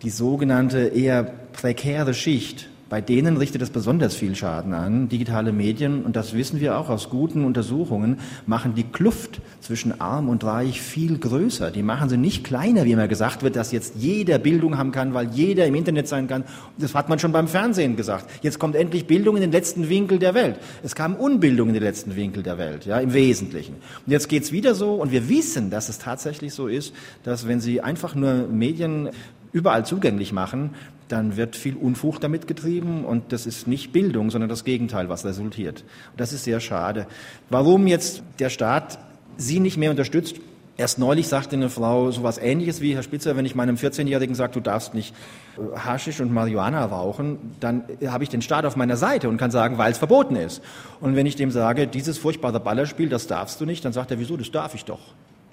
die 0.01 0.09
sogenannte 0.09 0.79
eher 0.87 1.23
prekäre 1.23 2.15
Schicht, 2.15 2.69
Bei 2.93 3.01
denen 3.01 3.37
richtet 3.37 3.63
es 3.63 3.71
besonders 3.71 4.13
viel 4.13 4.35
Schaden 4.35 4.75
an. 4.75 5.09
Digitale 5.09 5.51
Medien, 5.51 6.03
und 6.05 6.15
das 6.15 6.35
wissen 6.35 6.59
wir 6.59 6.77
auch 6.77 6.89
aus 6.89 7.09
guten 7.09 7.43
Untersuchungen, 7.43 8.19
machen 8.45 8.75
die 8.75 8.83
Kluft 8.83 9.41
zwischen 9.61 9.99
arm 9.99 10.29
und 10.29 10.43
reich 10.43 10.79
viel 10.79 11.17
größer. 11.17 11.71
Die 11.71 11.81
machen 11.81 12.07
sie 12.07 12.17
nicht 12.17 12.43
kleiner, 12.43 12.85
wie 12.85 12.91
immer 12.91 13.07
gesagt 13.07 13.41
wird, 13.41 13.55
dass 13.55 13.71
jetzt 13.71 13.95
jeder 13.95 14.37
Bildung 14.37 14.77
haben 14.77 14.91
kann, 14.91 15.15
weil 15.15 15.27
jeder 15.31 15.65
im 15.65 15.73
Internet 15.73 16.07
sein 16.07 16.27
kann. 16.27 16.43
Das 16.77 16.93
hat 16.93 17.09
man 17.09 17.17
schon 17.17 17.31
beim 17.31 17.47
Fernsehen 17.47 17.95
gesagt. 17.95 18.29
Jetzt 18.43 18.59
kommt 18.59 18.75
endlich 18.75 19.07
Bildung 19.07 19.37
in 19.37 19.41
den 19.41 19.51
letzten 19.51 19.89
Winkel 19.89 20.19
der 20.19 20.35
Welt. 20.35 20.59
Es 20.83 20.93
kam 20.93 21.15
Unbildung 21.15 21.69
in 21.69 21.73
den 21.73 21.81
letzten 21.81 22.15
Winkel 22.15 22.43
der 22.43 22.59
Welt, 22.59 22.85
ja, 22.85 22.99
im 22.99 23.11
Wesentlichen. 23.11 23.73
Und 24.05 24.11
jetzt 24.11 24.29
geht's 24.29 24.51
wieder 24.51 24.75
so, 24.75 24.93
und 24.93 25.11
wir 25.11 25.29
wissen, 25.29 25.71
dass 25.71 25.89
es 25.89 25.97
tatsächlich 25.97 26.53
so 26.53 26.67
ist, 26.67 26.93
dass 27.23 27.47
wenn 27.47 27.59
Sie 27.59 27.81
einfach 27.81 28.13
nur 28.13 28.47
Medien 28.49 29.09
überall 29.53 29.85
zugänglich 29.85 30.33
machen, 30.33 30.71
dann 31.07 31.37
wird 31.37 31.55
viel 31.55 31.75
Unfug 31.75 32.19
damit 32.19 32.47
getrieben 32.47 33.05
und 33.05 33.31
das 33.31 33.45
ist 33.45 33.67
nicht 33.67 33.93
Bildung, 33.93 34.31
sondern 34.31 34.49
das 34.49 34.63
Gegenteil, 34.63 35.09
was 35.09 35.25
resultiert. 35.25 35.81
Und 36.11 36.19
das 36.19 36.33
ist 36.33 36.43
sehr 36.43 36.59
schade. 36.59 37.07
Warum 37.49 37.87
jetzt 37.87 38.23
der 38.39 38.49
Staat 38.49 38.97
Sie 39.37 39.59
nicht 39.59 39.77
mehr 39.77 39.91
unterstützt? 39.91 40.35
Erst 40.75 40.97
neulich 40.97 41.27
sagte 41.27 41.55
eine 41.55 41.69
Frau 41.69 42.09
sowas 42.09 42.39
ähnliches 42.39 42.81
wie 42.81 42.95
Herr 42.95 43.03
Spitzer, 43.03 43.37
wenn 43.37 43.45
ich 43.45 43.53
meinem 43.53 43.75
14-Jährigen 43.75 44.33
sage, 44.33 44.53
du 44.53 44.59
darfst 44.59 44.95
nicht 44.95 45.13
äh, 45.57 45.77
Haschisch 45.77 46.19
und 46.19 46.33
Marihuana 46.33 46.83
rauchen, 46.85 47.37
dann 47.59 47.83
habe 48.07 48.23
ich 48.23 48.29
den 48.31 48.41
Staat 48.41 48.65
auf 48.65 48.75
meiner 48.75 48.97
Seite 48.97 49.29
und 49.29 49.37
kann 49.37 49.51
sagen, 49.51 49.77
weil 49.77 49.91
es 49.91 49.99
verboten 49.99 50.35
ist. 50.35 50.63
Und 50.99 51.15
wenn 51.15 51.27
ich 51.27 51.35
dem 51.35 51.51
sage, 51.51 51.85
dieses 51.85 52.17
furchtbare 52.17 52.59
Ballerspiel, 52.59 53.07
das 53.07 53.27
darfst 53.27 53.61
du 53.61 53.65
nicht, 53.65 53.85
dann 53.85 53.93
sagt 53.93 54.09
er, 54.09 54.19
wieso, 54.19 54.35
das 54.35 54.49
darf 54.49 54.73
ich 54.73 54.83
doch. 54.85 55.01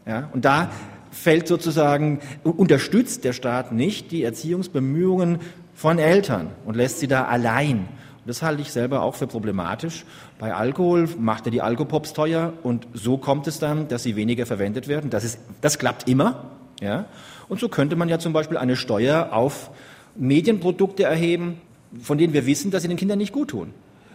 Ja? 0.07 0.31
Und 0.33 0.47
da 0.47 0.71
fällt 1.11 1.49
sozusagen, 1.49 2.21
unterstützt 2.45 3.25
der 3.25 3.33
Staat 3.33 3.73
nicht 3.73 4.11
die 4.13 4.23
Erziehungsbemühungen 4.23 5.39
von 5.75 5.99
Eltern 5.99 6.51
und 6.65 6.77
lässt 6.77 7.01
sie 7.01 7.09
da 7.09 7.25
allein. 7.25 7.79
Und 7.79 8.27
das 8.27 8.43
halte 8.43 8.63
ich 8.63 8.71
selber 8.71 9.03
auch 9.03 9.15
für 9.15 9.27
problematisch. 9.27 10.05
Bei 10.39 10.55
Alkohol 10.55 11.09
macht 11.19 11.47
er 11.47 11.53
die 11.53 11.63
Alkopops 11.63 12.13
teuer 12.13 12.53
und 12.63 12.87
so 12.93 13.17
kommt 13.17 13.47
es 13.47 13.59
dann, 13.59 13.89
dass 13.89 14.03
sie 14.03 14.15
weniger 14.15 14.47
verwendet 14.47 14.89
werden. 14.89 15.11
Das, 15.11 15.25
ist, 15.25 15.39
das 15.61 15.79
klappt 15.79 16.09
immer. 16.09 16.51
Ja? 16.81 17.07
Und 17.49 17.61
so 17.61 17.69
könnte 17.69 17.97
man 17.97 18.09
ja 18.09 18.19
zum 18.19 18.33
Beispiel 18.33 18.57
eine 18.59 18.77
Steuer 18.77 19.33
auf 19.33 19.71
Medienprodukte 20.17 21.05
erheben, 21.05 21.61
von 22.01 22.19
denen 22.19 22.33
wir 22.33 22.47
wissen, 22.47 22.71
dass 22.71 22.83
sie 22.83 22.89
den 22.89 22.97
Kindern 22.97 23.19
nicht 23.19 23.33
gut 23.33 23.49
tun. 23.49 23.73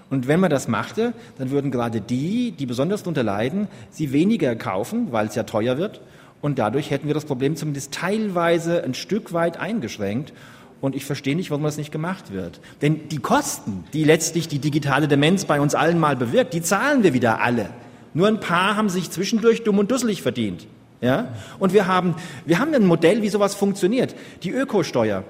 Und 0.10 0.27
wenn 0.27 0.39
man 0.39 0.51
das 0.51 0.67
machte, 0.67 1.13
dann 1.38 1.49
würden 1.49 1.71
gerade 1.71 1.99
die, 1.99 2.51
die 2.51 2.65
besonders 2.65 3.01
darunter 3.01 3.23
leiden, 3.23 3.67
sie 3.89 4.12
weniger 4.13 4.55
kaufen, 4.55 5.12
weil 5.12 5.27
es 5.27 5.36
ja 5.36 5.43
teuer 5.43 5.77
wird. 5.77 6.01
Und 6.41 6.60
dadurch 6.60 6.91
hätten 6.91 7.08
wir 7.08 7.13
das 7.13 7.26
Problem 7.26 7.56
zumindest 7.56 7.91
teilweise 7.91 8.84
ein 8.84 8.93
Stück 8.93 9.34
weit 9.34 9.58
eingeschränkt. 9.58 10.34
Und 10.82 10.95
ich 10.95 11.06
verstehe 11.06 11.36
nicht, 11.36 11.50
warum 11.50 11.63
das 11.63 11.78
nicht 11.78 11.91
gemacht 11.91 12.32
wird. 12.32 12.60
Denn 12.82 13.08
die 13.10 13.17
Kosten, 13.17 13.86
die 13.93 14.04
letztlich 14.04 14.48
die 14.48 14.60
digitale 14.60 15.08
Demenz 15.08 15.45
bei 15.45 15.60
uns 15.60 15.74
allen 15.74 16.00
mal 16.00 16.15
bewirkt, 16.15 16.54
die 16.54 16.62
zahlen 16.62 17.04
wir 17.04 17.13
wieder 17.13 17.41
alle. 17.41 17.69
Nur 18.13 18.28
ein 18.28 18.39
paar 18.39 18.76
haben 18.76 18.89
sich 18.89 19.10
zwischendurch 19.10 19.63
dumm 19.63 19.80
und 19.80 19.91
dusselig 19.91 20.21
verdient. 20.21 20.67
Ja? 21.02 21.30
Und 21.60 21.74
wir 21.74 21.88
haben, 21.88 22.15
wir 22.45 22.60
haben 22.60 22.74
ein 22.74 22.86
Modell, 22.86 23.21
wie 23.21 23.30
sowas 23.30 23.56
funktioniert. 23.56 24.15
Die 24.43 24.52
Ökosteuer. 24.52 25.24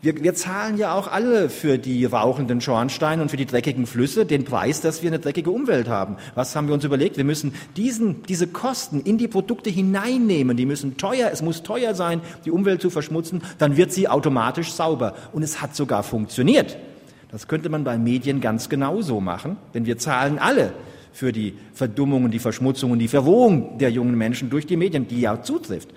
Wir, 0.00 0.22
wir 0.22 0.34
zahlen 0.34 0.78
ja 0.78 0.94
auch 0.94 1.08
alle 1.08 1.50
für 1.50 1.76
die 1.76 2.04
rauchenden 2.04 2.60
Schornsteine 2.60 3.20
und 3.20 3.30
für 3.30 3.36
die 3.36 3.46
dreckigen 3.46 3.84
Flüsse 3.84 4.26
den 4.26 4.44
Preis, 4.44 4.80
dass 4.80 5.02
wir 5.02 5.10
eine 5.10 5.18
dreckige 5.18 5.50
Umwelt 5.50 5.88
haben. 5.88 6.16
Was 6.36 6.54
haben 6.54 6.68
wir 6.68 6.74
uns 6.74 6.84
überlegt? 6.84 7.16
Wir 7.16 7.24
müssen 7.24 7.52
diesen, 7.76 8.22
diese 8.22 8.46
Kosten 8.46 9.00
in 9.00 9.18
die 9.18 9.26
Produkte 9.26 9.70
hineinnehmen. 9.70 10.56
Die 10.56 10.66
müssen 10.66 10.98
teuer, 10.98 11.30
es 11.32 11.42
muss 11.42 11.64
teuer 11.64 11.96
sein, 11.96 12.20
die 12.44 12.52
Umwelt 12.52 12.80
zu 12.80 12.90
verschmutzen. 12.90 13.42
Dann 13.58 13.76
wird 13.76 13.90
sie 13.90 14.06
automatisch 14.06 14.70
sauber. 14.70 15.14
Und 15.32 15.42
es 15.42 15.60
hat 15.60 15.74
sogar 15.74 16.04
funktioniert. 16.04 16.78
Das 17.32 17.48
könnte 17.48 17.68
man 17.68 17.82
bei 17.82 17.98
Medien 17.98 18.40
ganz 18.40 18.68
genauso 18.68 19.20
machen, 19.20 19.56
denn 19.74 19.84
wir 19.84 19.98
zahlen 19.98 20.38
alle 20.38 20.72
für 21.12 21.32
die 21.32 21.54
Verdummung, 21.74 22.30
die 22.30 22.38
Verschmutzung 22.38 22.92
und 22.92 23.00
die 23.00 23.08
Verrohung 23.08 23.78
der 23.78 23.90
jungen 23.90 24.16
Menschen 24.16 24.48
durch 24.48 24.66
die 24.66 24.76
Medien, 24.76 25.08
die 25.08 25.20
ja 25.20 25.42
zutrifft. 25.42 25.88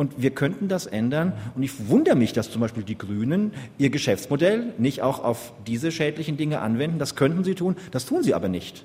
Und 0.00 0.22
wir 0.22 0.30
könnten 0.30 0.68
das 0.68 0.86
ändern. 0.86 1.34
Und 1.54 1.62
ich 1.62 1.90
wundere 1.90 2.16
mich, 2.16 2.32
dass 2.32 2.50
zum 2.50 2.62
Beispiel 2.62 2.82
die 2.82 2.96
Grünen 2.96 3.52
ihr 3.76 3.90
Geschäftsmodell 3.90 4.72
nicht 4.78 5.02
auch 5.02 5.22
auf 5.22 5.52
diese 5.66 5.92
schädlichen 5.92 6.38
Dinge 6.38 6.60
anwenden. 6.60 6.98
Das 6.98 7.16
könnten 7.16 7.44
sie 7.44 7.54
tun, 7.54 7.76
das 7.90 8.06
tun 8.06 8.22
sie 8.22 8.32
aber 8.32 8.48
nicht. 8.48 8.82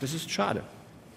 Das 0.00 0.12
ist 0.12 0.30
schade. 0.30 0.60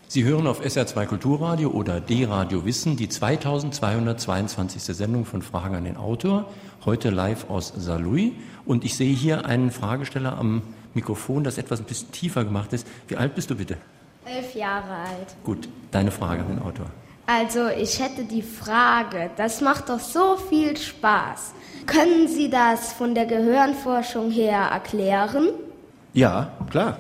Sie 0.08 0.24
hören 0.24 0.48
auf 0.48 0.64
SR2 0.66 1.06
Kulturradio 1.06 1.70
oder 1.70 2.00
D-Radio 2.00 2.64
Wissen 2.64 2.96
die 2.96 3.10
2222. 3.10 4.84
Sendung 4.84 5.26
von 5.26 5.42
Fragen 5.42 5.76
an 5.76 5.84
den 5.84 5.98
Autor, 5.98 6.50
heute 6.86 7.10
live 7.10 7.50
aus 7.50 7.74
Saarlouis. 7.76 8.32
Und 8.66 8.86
ich 8.86 8.96
sehe 8.96 9.14
hier 9.14 9.46
einen 9.46 9.72
Fragesteller 9.72 10.38
am 10.38 10.62
Mikrofon, 10.94 11.44
das 11.44 11.58
etwas 11.58 11.82
ein 11.82 11.86
bisschen 11.88 12.10
tiefer 12.14 12.46
gemacht 12.46 12.72
ist. 12.72 12.88
Wie 13.10 13.18
alt 13.18 13.36
bist 13.36 13.50
du 13.50 13.56
bitte? 13.56 13.76
Elf 14.24 14.56
Jahre 14.56 14.94
alt. 14.94 15.36
Gut, 15.44 15.68
deine 15.92 16.12
Frage 16.12 16.44
an 16.44 16.48
den 16.48 16.60
Autor. 16.60 16.86
Also 17.26 17.68
ich 17.68 18.00
hätte 18.00 18.24
die 18.24 18.42
Frage, 18.42 19.30
das 19.38 19.62
macht 19.62 19.90
doch 19.90 20.00
so 20.00 20.38
viel 20.38 20.76
Spaß. 20.76 21.54
Können 21.86 22.28
Sie 22.28 22.50
das 22.50 22.94
von 22.94 23.16
der 23.16 23.26
Gehirnforschung 23.26 24.32
her 24.32 24.70
erklären? 24.72 25.50
Ja, 26.14 26.52
klar. 26.70 26.98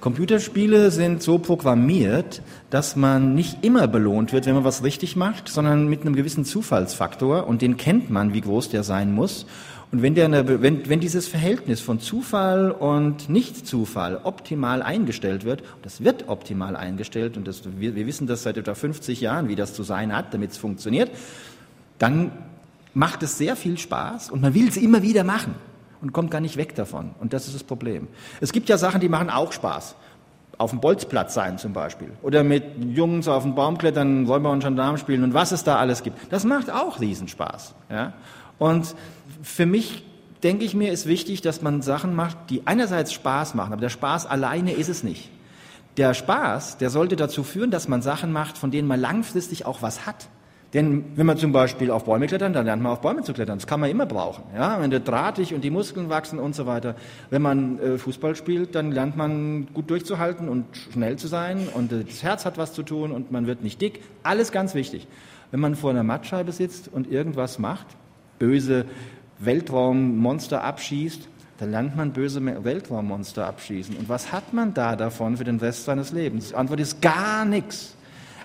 Computerspiele 0.00 0.90
sind 0.90 1.22
so 1.22 1.38
programmiert, 1.38 2.40
dass 2.70 2.94
man 2.94 3.34
nicht 3.34 3.64
immer 3.64 3.88
belohnt 3.88 4.32
wird, 4.32 4.46
wenn 4.46 4.54
man 4.54 4.64
was 4.64 4.84
richtig 4.84 5.16
macht, 5.16 5.48
sondern 5.48 5.88
mit 5.88 6.02
einem 6.02 6.14
gewissen 6.14 6.44
Zufallsfaktor 6.44 7.46
und 7.46 7.62
den 7.62 7.76
kennt 7.76 8.08
man, 8.08 8.32
wie 8.32 8.40
groß 8.40 8.68
der 8.68 8.84
sein 8.84 9.12
muss. 9.12 9.46
Und 9.90 10.02
wenn, 10.02 10.14
der 10.14 10.26
eine, 10.26 10.62
wenn, 10.62 10.88
wenn 10.88 11.00
dieses 11.00 11.28
Verhältnis 11.28 11.80
von 11.80 11.98
Zufall 11.98 12.70
und 12.70 13.30
Nicht-Zufall 13.30 14.20
optimal 14.22 14.82
eingestellt 14.82 15.44
wird, 15.44 15.62
das 15.82 16.04
wird 16.04 16.28
optimal 16.28 16.76
eingestellt, 16.76 17.38
und 17.38 17.48
das, 17.48 17.62
wir, 17.78 17.94
wir 17.94 18.06
wissen 18.06 18.26
das 18.26 18.42
seit 18.42 18.58
etwa 18.58 18.74
50 18.74 19.20
Jahren, 19.20 19.48
wie 19.48 19.56
das 19.56 19.72
zu 19.72 19.82
sein 19.82 20.14
hat, 20.14 20.34
damit 20.34 20.50
es 20.50 20.58
funktioniert, 20.58 21.10
dann 21.98 22.32
macht 22.92 23.22
es 23.22 23.38
sehr 23.38 23.56
viel 23.56 23.78
Spaß 23.78 24.30
und 24.30 24.42
man 24.42 24.54
will 24.54 24.68
es 24.68 24.76
immer 24.76 25.02
wieder 25.02 25.24
machen 25.24 25.54
und 26.02 26.12
kommt 26.12 26.30
gar 26.30 26.40
nicht 26.40 26.56
weg 26.56 26.74
davon. 26.74 27.10
Und 27.20 27.32
das 27.32 27.46
ist 27.46 27.54
das 27.54 27.64
Problem. 27.64 28.08
Es 28.40 28.52
gibt 28.52 28.68
ja 28.68 28.76
Sachen, 28.76 29.00
die 29.00 29.08
machen 29.08 29.30
auch 29.30 29.52
Spaß. 29.52 29.94
Auf 30.58 30.70
dem 30.70 30.80
Bolzplatz 30.80 31.34
sein 31.34 31.56
zum 31.56 31.72
Beispiel. 31.72 32.10
Oder 32.22 32.42
mit 32.42 32.64
Jungs 32.80 33.28
auf 33.28 33.44
den 33.44 33.54
Baum 33.54 33.78
klettern, 33.78 34.26
Räuber 34.26 34.50
und 34.50 34.64
Gendarm 34.64 34.96
spielen 34.98 35.22
und 35.22 35.32
was 35.32 35.52
es 35.52 35.62
da 35.62 35.76
alles 35.76 36.02
gibt. 36.02 36.32
Das 36.32 36.44
macht 36.44 36.70
auch 36.70 37.00
Riesenspaß. 37.00 37.74
Ja? 37.90 38.12
Und 38.58 38.94
für 39.42 39.66
mich 39.66 40.04
denke 40.42 40.64
ich 40.64 40.74
mir, 40.74 40.92
ist 40.92 41.06
wichtig, 41.06 41.40
dass 41.40 41.62
man 41.62 41.82
Sachen 41.82 42.14
macht, 42.14 42.50
die 42.50 42.66
einerseits 42.66 43.12
Spaß 43.12 43.54
machen, 43.54 43.72
aber 43.72 43.80
der 43.80 43.88
Spaß 43.88 44.26
alleine 44.26 44.72
ist 44.72 44.88
es 44.88 45.02
nicht. 45.02 45.30
Der 45.96 46.14
Spaß, 46.14 46.78
der 46.78 46.90
sollte 46.90 47.16
dazu 47.16 47.42
führen, 47.42 47.70
dass 47.70 47.88
man 47.88 48.02
Sachen 48.02 48.32
macht, 48.32 48.56
von 48.56 48.70
denen 48.70 48.86
man 48.86 49.00
langfristig 49.00 49.66
auch 49.66 49.82
was 49.82 50.06
hat. 50.06 50.28
Denn 50.74 51.16
wenn 51.16 51.24
man 51.24 51.38
zum 51.38 51.50
Beispiel 51.50 51.90
auf 51.90 52.04
Bäume 52.04 52.26
klettert, 52.26 52.54
dann 52.54 52.66
lernt 52.66 52.82
man 52.82 52.92
auf 52.92 53.00
Bäume 53.00 53.22
zu 53.22 53.32
klettern. 53.32 53.56
Das 53.56 53.66
kann 53.66 53.80
man 53.80 53.88
immer 53.88 54.04
brauchen. 54.04 54.44
Ja, 54.54 54.80
wenn 54.80 54.90
der 54.90 55.00
drahtig 55.00 55.54
und 55.54 55.64
die 55.64 55.70
Muskeln 55.70 56.10
wachsen 56.10 56.38
und 56.38 56.54
so 56.54 56.66
weiter. 56.66 56.94
Wenn 57.30 57.40
man 57.40 57.78
äh, 57.78 57.98
Fußball 57.98 58.36
spielt, 58.36 58.74
dann 58.74 58.92
lernt 58.92 59.16
man 59.16 59.66
gut 59.72 59.88
durchzuhalten 59.88 60.48
und 60.48 60.66
schnell 60.92 61.16
zu 61.16 61.26
sein 61.26 61.68
und 61.72 61.90
äh, 61.90 62.04
das 62.04 62.22
Herz 62.22 62.44
hat 62.44 62.58
was 62.58 62.74
zu 62.74 62.82
tun 62.82 63.12
und 63.12 63.32
man 63.32 63.46
wird 63.46 63.62
nicht 63.62 63.80
dick. 63.80 64.02
Alles 64.22 64.52
ganz 64.52 64.74
wichtig. 64.74 65.08
Wenn 65.50 65.60
man 65.60 65.74
vor 65.74 65.90
einer 65.90 66.02
Mattscheibe 66.02 66.52
sitzt 66.52 66.90
und 66.92 67.10
irgendwas 67.10 67.58
macht, 67.58 67.86
böse 68.38 68.84
Weltraummonster 69.38 70.62
abschießt, 70.64 71.28
dann 71.58 71.70
lernt 71.70 71.96
man 71.96 72.12
böse 72.12 72.44
Weltraummonster 72.64 73.46
abschießen. 73.46 73.96
Und 73.96 74.08
was 74.08 74.32
hat 74.32 74.52
man 74.52 74.74
da 74.74 74.96
davon 74.96 75.36
für 75.36 75.44
den 75.44 75.58
Rest 75.58 75.84
seines 75.84 76.12
Lebens? 76.12 76.48
Die 76.48 76.54
Antwort 76.54 76.80
ist 76.80 77.02
gar 77.02 77.44
nichts. 77.44 77.94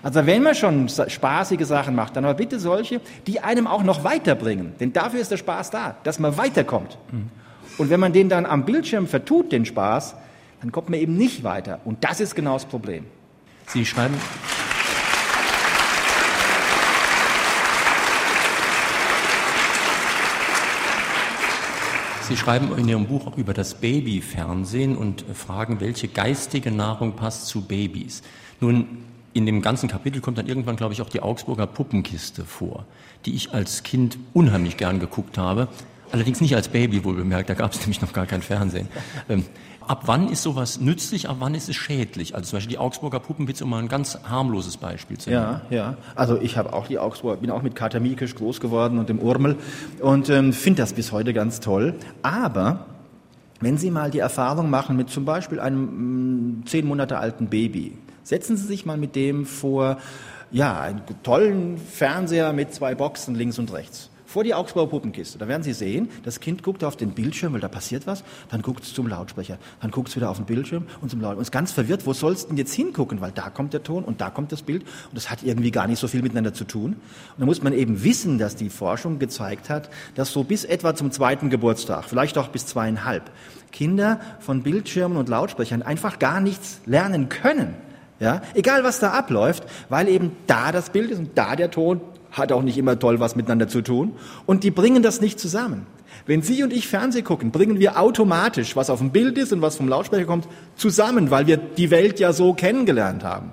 Also 0.02 0.26
wenn 0.26 0.42
man 0.42 0.54
schon 0.54 0.88
spaßige 0.88 1.64
Sachen 1.64 1.94
macht, 1.94 2.16
dann 2.16 2.24
aber 2.24 2.34
bitte 2.34 2.60
solche, 2.60 3.00
die 3.26 3.40
einem 3.40 3.66
auch 3.66 3.82
noch 3.82 4.04
weiterbringen. 4.04 4.74
Denn 4.78 4.92
dafür 4.92 5.20
ist 5.20 5.30
der 5.30 5.38
Spaß 5.38 5.70
da, 5.70 5.96
dass 6.04 6.18
man 6.18 6.36
weiterkommt. 6.36 6.98
Mhm. 7.10 7.30
Und 7.78 7.90
wenn 7.90 8.00
man 8.00 8.12
den 8.12 8.28
dann 8.28 8.46
am 8.46 8.64
Bildschirm 8.64 9.06
vertut, 9.06 9.50
den 9.50 9.64
Spaß, 9.64 10.14
dann 10.60 10.72
kommt 10.72 10.90
man 10.90 11.00
eben 11.00 11.16
nicht 11.16 11.42
weiter. 11.42 11.80
Und 11.84 12.04
das 12.04 12.20
ist 12.20 12.34
genau 12.34 12.54
das 12.54 12.66
Problem. 12.66 13.06
Sie 13.66 13.86
schreiben, 13.86 14.14
Sie 22.28 22.38
schreiben 22.38 22.74
in 22.78 22.88
Ihrem 22.88 23.06
Buch 23.06 23.26
auch 23.26 23.36
über 23.36 23.52
das 23.52 23.74
Babyfernsehen 23.74 24.96
und 24.96 25.26
fragen, 25.34 25.80
welche 25.80 26.08
geistige 26.08 26.70
Nahrung 26.70 27.16
passt 27.16 27.48
zu 27.48 27.60
Babys. 27.60 28.22
Nun, 28.60 28.86
in 29.34 29.44
dem 29.44 29.60
ganzen 29.60 29.90
Kapitel 29.90 30.22
kommt 30.22 30.38
dann 30.38 30.46
irgendwann, 30.46 30.76
glaube 30.76 30.94
ich, 30.94 31.02
auch 31.02 31.10
die 31.10 31.20
Augsburger 31.20 31.66
Puppenkiste 31.66 32.46
vor, 32.46 32.86
die 33.26 33.34
ich 33.34 33.52
als 33.52 33.82
Kind 33.82 34.16
unheimlich 34.32 34.78
gern 34.78 35.00
geguckt 35.00 35.36
habe. 35.36 35.68
Allerdings 36.14 36.40
nicht 36.40 36.54
als 36.54 36.68
Baby, 36.68 37.02
wohl 37.02 37.16
bemerkt, 37.16 37.50
da 37.50 37.54
gab 37.54 37.72
es 37.72 37.80
nämlich 37.80 38.00
noch 38.00 38.12
gar 38.12 38.24
kein 38.24 38.40
Fernsehen. 38.40 38.86
Ähm, 39.28 39.44
ab 39.80 40.02
wann 40.06 40.28
ist 40.28 40.44
sowas 40.44 40.78
nützlich, 40.78 41.28
ab 41.28 41.38
wann 41.40 41.56
ist 41.56 41.68
es 41.68 41.74
schädlich? 41.74 42.36
Also 42.36 42.50
zum 42.50 42.58
Beispiel 42.58 42.70
die 42.70 42.78
Augsburger 42.78 43.18
Puppenwitze, 43.18 43.64
um 43.64 43.70
mal 43.70 43.80
ein 43.80 43.88
ganz 43.88 44.16
harmloses 44.22 44.76
Beispiel 44.76 45.18
zu 45.18 45.30
nennen. 45.30 45.60
Ja, 45.70 45.76
ja. 45.76 45.96
Also 46.14 46.40
ich 46.40 46.56
habe 46.56 46.72
auch 46.72 46.86
die 46.86 47.00
Augsburger, 47.00 47.40
bin 47.40 47.50
auch 47.50 47.62
mit 47.62 47.74
Kater 47.74 47.98
Miekisch 47.98 48.36
groß 48.36 48.60
geworden 48.60 49.00
und 49.00 49.08
dem 49.08 49.18
Urmel 49.18 49.56
und 50.00 50.30
ähm, 50.30 50.52
finde 50.52 50.82
das 50.82 50.92
bis 50.92 51.10
heute 51.10 51.34
ganz 51.34 51.58
toll. 51.58 51.94
Aber 52.22 52.86
Wenn 53.58 53.76
Sie 53.76 53.90
mal 53.90 54.12
die 54.12 54.20
Erfahrung 54.20 54.70
machen 54.70 54.96
mit 54.96 55.10
zum 55.10 55.24
Beispiel 55.24 55.58
einem 55.58 56.60
mm, 56.60 56.66
zehn 56.66 56.86
Monate 56.86 57.18
alten 57.18 57.48
Baby, 57.48 57.98
setzen 58.22 58.56
Sie 58.56 58.66
sich 58.68 58.86
mal 58.86 58.98
mit 58.98 59.16
dem 59.16 59.46
vor, 59.46 59.98
ja, 60.52 60.80
einen 60.80 61.02
tollen 61.24 61.76
Fernseher 61.76 62.52
mit 62.52 62.72
zwei 62.72 62.94
Boxen 62.94 63.34
links 63.34 63.58
und 63.58 63.72
rechts 63.72 64.10
vor 64.34 64.42
die 64.42 64.52
Augsburger 64.52 64.90
Puppenkiste. 64.90 65.38
Da 65.38 65.46
werden 65.46 65.62
Sie 65.62 65.72
sehen, 65.72 66.08
das 66.24 66.40
Kind 66.40 66.64
guckt 66.64 66.82
auf 66.82 66.96
den 66.96 67.10
Bildschirm, 67.10 67.52
weil 67.52 67.60
da 67.60 67.68
passiert 67.68 68.04
was, 68.08 68.24
dann 68.50 68.62
guckt 68.62 68.82
es 68.82 68.92
zum 68.92 69.06
Lautsprecher, 69.06 69.58
dann 69.80 69.92
guckt 69.92 70.08
es 70.08 70.16
wieder 70.16 70.28
auf 70.28 70.38
den 70.38 70.46
Bildschirm 70.46 70.86
und 71.00 71.08
zum 71.08 71.20
Lautsprecher 71.20 71.38
und 71.38 71.42
ist 71.42 71.52
ganz 71.52 71.70
verwirrt, 71.70 72.04
wo 72.04 72.12
soll 72.14 72.32
es 72.32 72.48
denn 72.48 72.56
jetzt 72.56 72.74
hingucken, 72.74 73.20
weil 73.20 73.30
da 73.30 73.48
kommt 73.48 73.74
der 73.74 73.84
Ton 73.84 74.02
und 74.02 74.20
da 74.20 74.30
kommt 74.30 74.50
das 74.50 74.62
Bild 74.62 74.82
und 74.82 75.14
das 75.14 75.30
hat 75.30 75.44
irgendwie 75.44 75.70
gar 75.70 75.86
nicht 75.86 76.00
so 76.00 76.08
viel 76.08 76.20
miteinander 76.20 76.52
zu 76.52 76.64
tun. 76.64 76.94
Und 76.94 77.38
da 77.38 77.46
muss 77.46 77.62
man 77.62 77.72
eben 77.72 78.02
wissen, 78.02 78.38
dass 78.38 78.56
die 78.56 78.70
Forschung 78.70 79.20
gezeigt 79.20 79.70
hat, 79.70 79.88
dass 80.16 80.32
so 80.32 80.42
bis 80.42 80.64
etwa 80.64 80.96
zum 80.96 81.12
zweiten 81.12 81.48
Geburtstag, 81.48 82.06
vielleicht 82.06 82.36
auch 82.36 82.48
bis 82.48 82.66
zweieinhalb, 82.66 83.30
Kinder 83.70 84.18
von 84.40 84.64
Bildschirmen 84.64 85.16
und 85.16 85.28
Lautsprechern 85.28 85.82
einfach 85.82 86.18
gar 86.18 86.40
nichts 86.40 86.80
lernen 86.86 87.28
können. 87.28 87.76
Ja, 88.18 88.42
egal 88.54 88.82
was 88.82 88.98
da 88.98 89.10
abläuft, 89.10 89.64
weil 89.88 90.08
eben 90.08 90.32
da 90.48 90.72
das 90.72 90.90
Bild 90.90 91.10
ist 91.10 91.18
und 91.18 91.38
da 91.38 91.54
der 91.54 91.70
Ton 91.70 92.00
hat 92.34 92.52
auch 92.52 92.62
nicht 92.62 92.78
immer 92.78 92.98
toll 92.98 93.20
was 93.20 93.36
miteinander 93.36 93.68
zu 93.68 93.80
tun. 93.80 94.12
Und 94.46 94.62
die 94.64 94.70
bringen 94.70 95.02
das 95.02 95.20
nicht 95.20 95.40
zusammen. 95.40 95.86
Wenn 96.26 96.42
Sie 96.42 96.62
und 96.62 96.72
ich 96.72 96.88
Fernseh 96.88 97.22
gucken, 97.22 97.50
bringen 97.50 97.78
wir 97.78 97.98
automatisch, 97.98 98.76
was 98.76 98.90
auf 98.90 98.98
dem 98.98 99.10
Bild 99.10 99.36
ist 99.38 99.52
und 99.52 99.62
was 99.62 99.76
vom 99.76 99.88
Lautsprecher 99.88 100.26
kommt, 100.26 100.48
zusammen, 100.76 101.30
weil 101.30 101.46
wir 101.46 101.56
die 101.56 101.90
Welt 101.90 102.20
ja 102.20 102.32
so 102.32 102.54
kennengelernt 102.54 103.24
haben. 103.24 103.52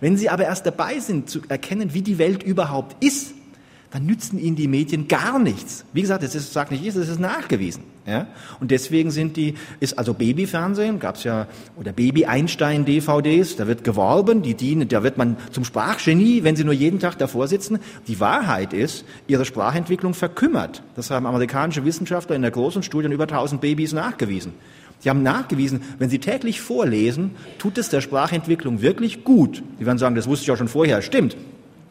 Wenn 0.00 0.16
Sie 0.16 0.28
aber 0.28 0.44
erst 0.44 0.66
dabei 0.66 0.98
sind, 0.98 1.30
zu 1.30 1.40
erkennen, 1.48 1.94
wie 1.94 2.02
die 2.02 2.18
Welt 2.18 2.42
überhaupt 2.42 3.02
ist, 3.02 3.34
dann 3.92 4.06
nützen 4.06 4.38
ihnen 4.38 4.56
die 4.56 4.68
Medien 4.68 5.06
gar 5.06 5.38
nichts. 5.38 5.84
Wie 5.92 6.00
gesagt, 6.00 6.22
das 6.22 6.34
ist, 6.34 6.54
sag 6.54 6.70
nicht 6.70 6.84
ich, 6.84 6.94
das 6.94 7.08
ist 7.08 7.20
nachgewiesen. 7.20 7.84
Ja? 8.06 8.26
Und 8.58 8.70
deswegen 8.70 9.10
sind 9.10 9.36
die, 9.36 9.54
ist 9.80 9.98
also 9.98 10.14
Babyfernsehen, 10.14 10.98
gab's 10.98 11.24
ja, 11.24 11.46
oder 11.76 11.92
Baby-Einstein-DVDs, 11.92 13.56
da 13.56 13.66
wird 13.66 13.84
geworben, 13.84 14.40
die 14.40 14.54
dienen, 14.54 14.88
da 14.88 15.02
wird 15.02 15.18
man 15.18 15.36
zum 15.50 15.64
Sprachgenie, 15.64 16.42
wenn 16.42 16.56
sie 16.56 16.64
nur 16.64 16.72
jeden 16.72 17.00
Tag 17.00 17.18
davor 17.18 17.48
sitzen. 17.48 17.80
Die 18.08 18.18
Wahrheit 18.18 18.72
ist, 18.72 19.04
ihre 19.26 19.44
Sprachentwicklung 19.44 20.14
verkümmert. 20.14 20.82
Das 20.96 21.10
haben 21.10 21.26
amerikanische 21.26 21.84
Wissenschaftler 21.84 22.34
in 22.34 22.42
der 22.42 22.50
großen 22.50 22.82
Studie 22.82 23.06
an 23.06 23.12
über 23.12 23.24
1000 23.24 23.60
Babys 23.60 23.92
nachgewiesen. 23.92 24.54
Sie 25.00 25.10
haben 25.10 25.22
nachgewiesen, 25.22 25.82
wenn 25.98 26.08
Sie 26.08 26.20
täglich 26.20 26.60
vorlesen, 26.60 27.32
tut 27.58 27.76
es 27.76 27.90
der 27.90 28.00
Sprachentwicklung 28.00 28.80
wirklich 28.80 29.24
gut. 29.24 29.62
Sie 29.78 29.84
werden 29.84 29.98
sagen, 29.98 30.14
das 30.14 30.28
wusste 30.28 30.44
ich 30.44 30.50
auch 30.52 30.56
schon 30.56 30.68
vorher. 30.68 31.02
Stimmt. 31.02 31.36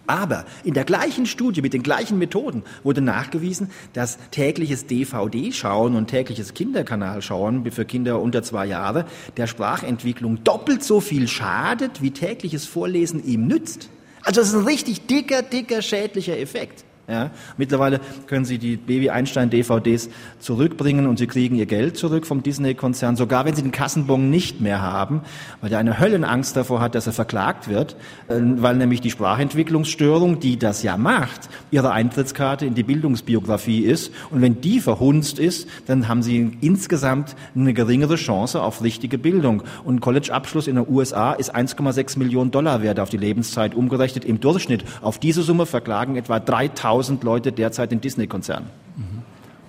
Aber 0.07 0.45
in 0.63 0.73
der 0.73 0.83
gleichen 0.83 1.25
Studie 1.25 1.61
mit 1.61 1.73
den 1.73 1.83
gleichen 1.83 2.17
Methoden 2.17 2.63
wurde 2.83 3.01
nachgewiesen, 3.01 3.69
dass 3.93 4.17
tägliches 4.31 4.85
DVD-Schauen 4.85 5.95
und 5.95 6.07
tägliches 6.07 6.53
Kinderkanalschauen 6.53 7.69
für 7.71 7.85
Kinder 7.85 8.19
unter 8.19 8.43
zwei 8.43 8.65
Jahre 8.65 9.05
der 9.37 9.47
Sprachentwicklung 9.47 10.43
doppelt 10.43 10.83
so 10.83 10.99
viel 10.99 11.27
schadet, 11.27 12.01
wie 12.01 12.11
tägliches 12.11 12.65
Vorlesen 12.65 13.23
ihm 13.23 13.47
nützt. 13.47 13.89
Also 14.23 14.41
es 14.41 14.49
ist 14.49 14.55
ein 14.55 14.65
richtig 14.65 15.07
dicker, 15.07 15.41
dicker 15.41 15.81
schädlicher 15.81 16.37
Effekt. 16.37 16.85
Ja, 17.11 17.29
mittlerweile 17.57 17.99
können 18.27 18.45
Sie 18.45 18.57
die 18.57 18.77
Baby 18.77 19.09
Einstein 19.09 19.49
DVDs 19.49 20.09
zurückbringen 20.39 21.07
und 21.07 21.19
Sie 21.19 21.27
kriegen 21.27 21.57
Ihr 21.57 21.65
Geld 21.65 21.97
zurück 21.97 22.25
vom 22.25 22.41
Disney-Konzern, 22.41 23.17
sogar 23.17 23.43
wenn 23.43 23.53
Sie 23.53 23.61
den 23.61 23.73
Kassenbon 23.73 24.29
nicht 24.29 24.61
mehr 24.61 24.81
haben, 24.81 25.19
weil 25.59 25.73
er 25.73 25.79
eine 25.79 25.99
Höllenangst 25.99 26.55
davor 26.55 26.79
hat, 26.79 26.95
dass 26.95 27.07
er 27.07 27.11
verklagt 27.11 27.67
wird, 27.67 27.97
äh, 28.29 28.35
weil 28.39 28.77
nämlich 28.77 29.01
die 29.01 29.11
Sprachentwicklungsstörung, 29.11 30.39
die 30.39 30.57
das 30.57 30.83
ja 30.83 30.95
macht, 30.95 31.49
Ihre 31.69 31.91
Eintrittskarte 31.91 32.65
in 32.65 32.75
die 32.75 32.83
Bildungsbiografie 32.83 33.81
ist. 33.81 34.13
Und 34.29 34.41
wenn 34.41 34.61
die 34.61 34.79
verhunzt 34.79 35.37
ist, 35.37 35.67
dann 35.87 36.07
haben 36.07 36.23
Sie 36.23 36.57
insgesamt 36.61 37.35
eine 37.53 37.73
geringere 37.73 38.15
Chance 38.15 38.61
auf 38.61 38.83
richtige 38.83 39.17
Bildung. 39.17 39.63
Und 39.83 39.99
College-Abschluss 39.99 40.67
in 40.67 40.75
den 40.77 40.87
USA 40.87 41.33
ist 41.33 41.53
1,6 41.53 42.17
Millionen 42.17 42.51
Dollar 42.51 42.81
wert 42.81 43.01
auf 43.01 43.09
die 43.09 43.17
Lebenszeit 43.17 43.75
umgerechnet 43.75 44.23
im 44.23 44.39
Durchschnitt. 44.39 44.85
Auf 45.01 45.19
diese 45.19 45.41
Summe 45.41 45.65
verklagen 45.65 46.15
etwa 46.15 46.39
3000 46.39 47.00
1000 47.01 47.23
Leute 47.23 47.51
derzeit 47.51 47.91
den 47.91 47.99
Disney-Konzern. 47.99 48.69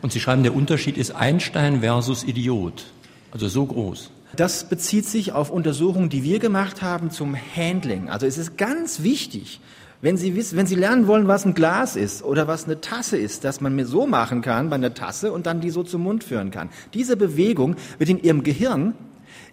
Und 0.03 0.12
Sie 0.12 0.21
schreiben, 0.21 0.42
der 0.42 0.55
Unterschied 0.55 0.99
ist 0.99 1.12
Einstein 1.12 1.81
versus 1.81 2.25
Idiot. 2.25 2.85
Also 3.31 3.49
so 3.49 3.64
groß. 3.64 4.11
Das 4.37 4.68
bezieht 4.68 5.07
sich 5.07 5.33
auf 5.33 5.51
Untersuchungen, 5.51 6.11
die 6.11 6.23
wir 6.23 6.38
gemacht 6.38 6.83
haben 6.83 7.11
zum 7.11 7.35
Handling. 7.35 8.11
Also 8.11 8.27
es 8.27 8.37
ist 8.37 8.59
ganz 8.59 9.03
wichtig, 9.03 9.61
wenn 10.03 10.16
Sie 10.18 10.35
wissen, 10.37 10.59
wenn 10.59 10.66
Sie 10.66 10.75
lernen 10.75 11.07
wollen, 11.07 11.29
was 11.29 11.47
ein 11.47 11.55
Glas 11.55 11.97
ist 11.97 12.23
oder 12.23 12.49
was 12.49 12.64
eine 12.64 12.81
Tasse 12.81 13.16
ist, 13.16 13.45
dass 13.45 13.61
man 13.61 13.75
mir 13.75 13.87
so 13.87 14.07
machen 14.07 14.42
kann 14.42 14.68
bei 14.68 14.77
einer 14.77 14.92
Tasse 14.92 15.33
und 15.33 15.47
dann 15.47 15.61
die 15.61 15.71
so 15.71 15.83
zum 15.83 16.03
Mund 16.03 16.25
führen 16.25 16.51
kann. 16.51 16.68
Diese 16.92 17.16
Bewegung 17.16 17.77
wird 17.99 18.11
in 18.11 18.23
Ihrem 18.23 18.42
Gehirn 18.42 18.95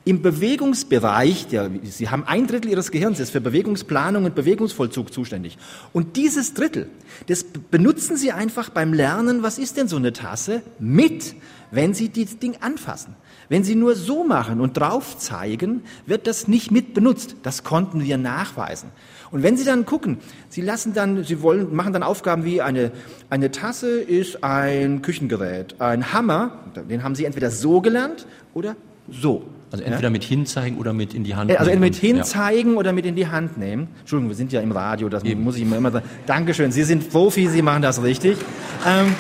im 0.06 0.22
Bewegungsbereich, 0.22 1.48
der, 1.48 1.70
Sie 1.84 2.10
haben 2.10 2.24
ein 2.26 2.48
Drittel 2.48 2.72
Ihres 2.72 2.90
Gehirns, 2.90 3.20
ist 3.20 3.32
für 3.32 3.42
Bewegungsplanung 3.42 4.26
und 4.26 4.34
Bewegungsvollzug 4.34 5.14
zuständig. 5.14 5.58
Und 5.94 6.16
dieses 6.16 6.54
Drittel, 6.54 6.90
das 7.28 7.44
benutzen 7.44 8.16
Sie 8.16 8.32
einfach 8.32 8.70
beim 8.70 8.94
Lernen, 8.94 9.44
was 9.44 9.60
ist 9.60 9.78
denn 9.78 9.88
so 9.88 9.98
eine 9.98 10.14
Tasse, 10.14 10.62
mit, 10.80 11.36
wenn 11.72 11.94
Sie 11.94 12.10
das 12.10 12.40
Ding 12.40 12.56
anfassen. 12.62 13.16
Wenn 13.50 13.64
Sie 13.64 13.76
nur 13.76 13.96
so 13.96 14.24
machen 14.24 14.62
und 14.62 14.78
drauf 14.78 15.18
zeigen, 15.18 15.84
wird 16.06 16.28
das 16.28 16.48
nicht 16.48 16.72
mit 16.72 16.94
benutzt. 16.94 17.36
Das 17.44 17.64
konnten 17.64 18.04
wir 18.04 18.18
nachweisen. 18.18 18.92
Und 19.32 19.44
wenn 19.44 19.58
Sie 19.58 19.66
dann 19.66 19.86
gucken, 19.86 20.20
Sie 20.50 20.62
lassen 20.62 20.94
dann, 20.94 21.24
Sie 21.24 21.42
wollen, 21.42 21.76
machen 21.76 21.94
dann 21.94 22.04
Aufgaben 22.04 22.46
wie 22.46 22.62
eine, 22.62 22.92
eine 23.30 23.52
Tasse 23.52 24.00
ist 24.00 24.44
ein 24.44 25.02
Küchengerät, 25.02 25.80
ein 25.82 26.14
Hammer, 26.14 26.72
den 26.90 27.04
haben 27.04 27.16
Sie 27.16 27.26
entweder 27.26 27.52
so 27.52 27.82
gelernt 27.82 28.26
oder 28.54 28.76
so. 29.12 29.44
Also 29.72 29.84
entweder 29.84 30.08
ja? 30.08 30.10
mit 30.10 30.24
hinzeigen 30.24 30.78
oder 30.80 30.94
mit 30.94 31.14
in 31.14 31.24
die 31.24 31.36
Hand 31.36 31.50
nehmen. 31.50 31.60
Also 31.60 31.80
mit 31.80 31.96
hinzeigen 31.96 32.74
ja. 32.74 32.80
oder 32.80 32.92
mit 32.92 33.06
in 33.06 33.16
die 33.16 33.28
Hand 33.28 33.58
nehmen. 33.58 33.88
Entschuldigung, 34.00 34.30
wir 34.30 34.36
sind 34.36 34.52
ja 34.52 34.62
im 34.62 34.72
Radio, 34.72 35.10
das 35.10 35.24
Eben. 35.24 35.44
muss 35.44 35.58
ich 35.58 35.62
immer, 35.62 35.78
immer 35.78 35.92
sagen. 35.92 36.06
Dankeschön, 36.26 36.72
Sie 36.72 36.84
sind 36.84 37.10
Profi, 37.10 37.48
Sie 37.48 37.62
machen 37.62 37.84
das 37.84 38.02
richtig. 38.02 38.38
Ähm, 38.86 39.14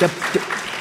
der, 0.00 0.10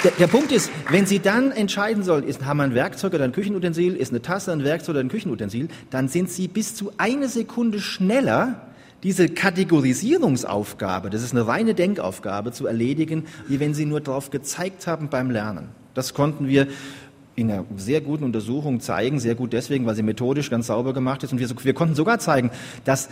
der, 0.03 0.11
der, 0.11 0.27
Punkt 0.27 0.51
ist, 0.51 0.71
wenn 0.89 1.05
Sie 1.05 1.19
dann 1.19 1.51
entscheiden 1.51 2.03
sollen, 2.03 2.25
ist, 2.25 2.43
haben 2.43 2.57
wir 2.57 2.63
ein 2.63 2.73
Werkzeug 2.73 3.13
oder 3.13 3.23
ein 3.23 3.31
Küchenutensil, 3.31 3.95
ist 3.95 4.11
eine 4.11 4.21
Tasse 4.21 4.51
ein 4.51 4.63
Werkzeug 4.63 4.95
oder 4.95 5.03
ein 5.03 5.09
Küchenutensil, 5.09 5.69
dann 5.89 6.09
sind 6.09 6.29
Sie 6.29 6.49
bis 6.49 6.75
zu 6.75 6.91
eine 6.97 7.29
Sekunde 7.29 7.79
schneller, 7.79 8.67
diese 9.03 9.29
Kategorisierungsaufgabe, 9.29 11.09
das 11.09 11.23
ist 11.23 11.31
eine 11.33 11.47
reine 11.47 11.73
Denkaufgabe, 11.75 12.51
zu 12.51 12.67
erledigen, 12.67 13.25
wie 13.47 13.59
wenn 13.59 13.73
Sie 13.73 13.85
nur 13.85 14.01
darauf 14.01 14.31
gezeigt 14.31 14.85
haben 14.85 15.09
beim 15.09 15.31
Lernen. 15.31 15.69
Das 15.93 16.13
konnten 16.13 16.47
wir 16.47 16.67
in 17.35 17.51
einer 17.51 17.65
sehr 17.77 18.01
guten 18.01 18.23
Untersuchung 18.23 18.81
zeigen, 18.81 19.19
sehr 19.19 19.35
gut 19.35 19.53
deswegen, 19.53 19.85
weil 19.85 19.95
sie 19.95 20.03
methodisch 20.03 20.49
ganz 20.49 20.67
sauber 20.67 20.93
gemacht 20.93 21.23
ist. 21.23 21.31
Und 21.31 21.39
wir, 21.39 21.49
wir 21.49 21.73
konnten 21.73 21.95
sogar 21.95 22.19
zeigen, 22.19 22.51
dass 22.85 23.09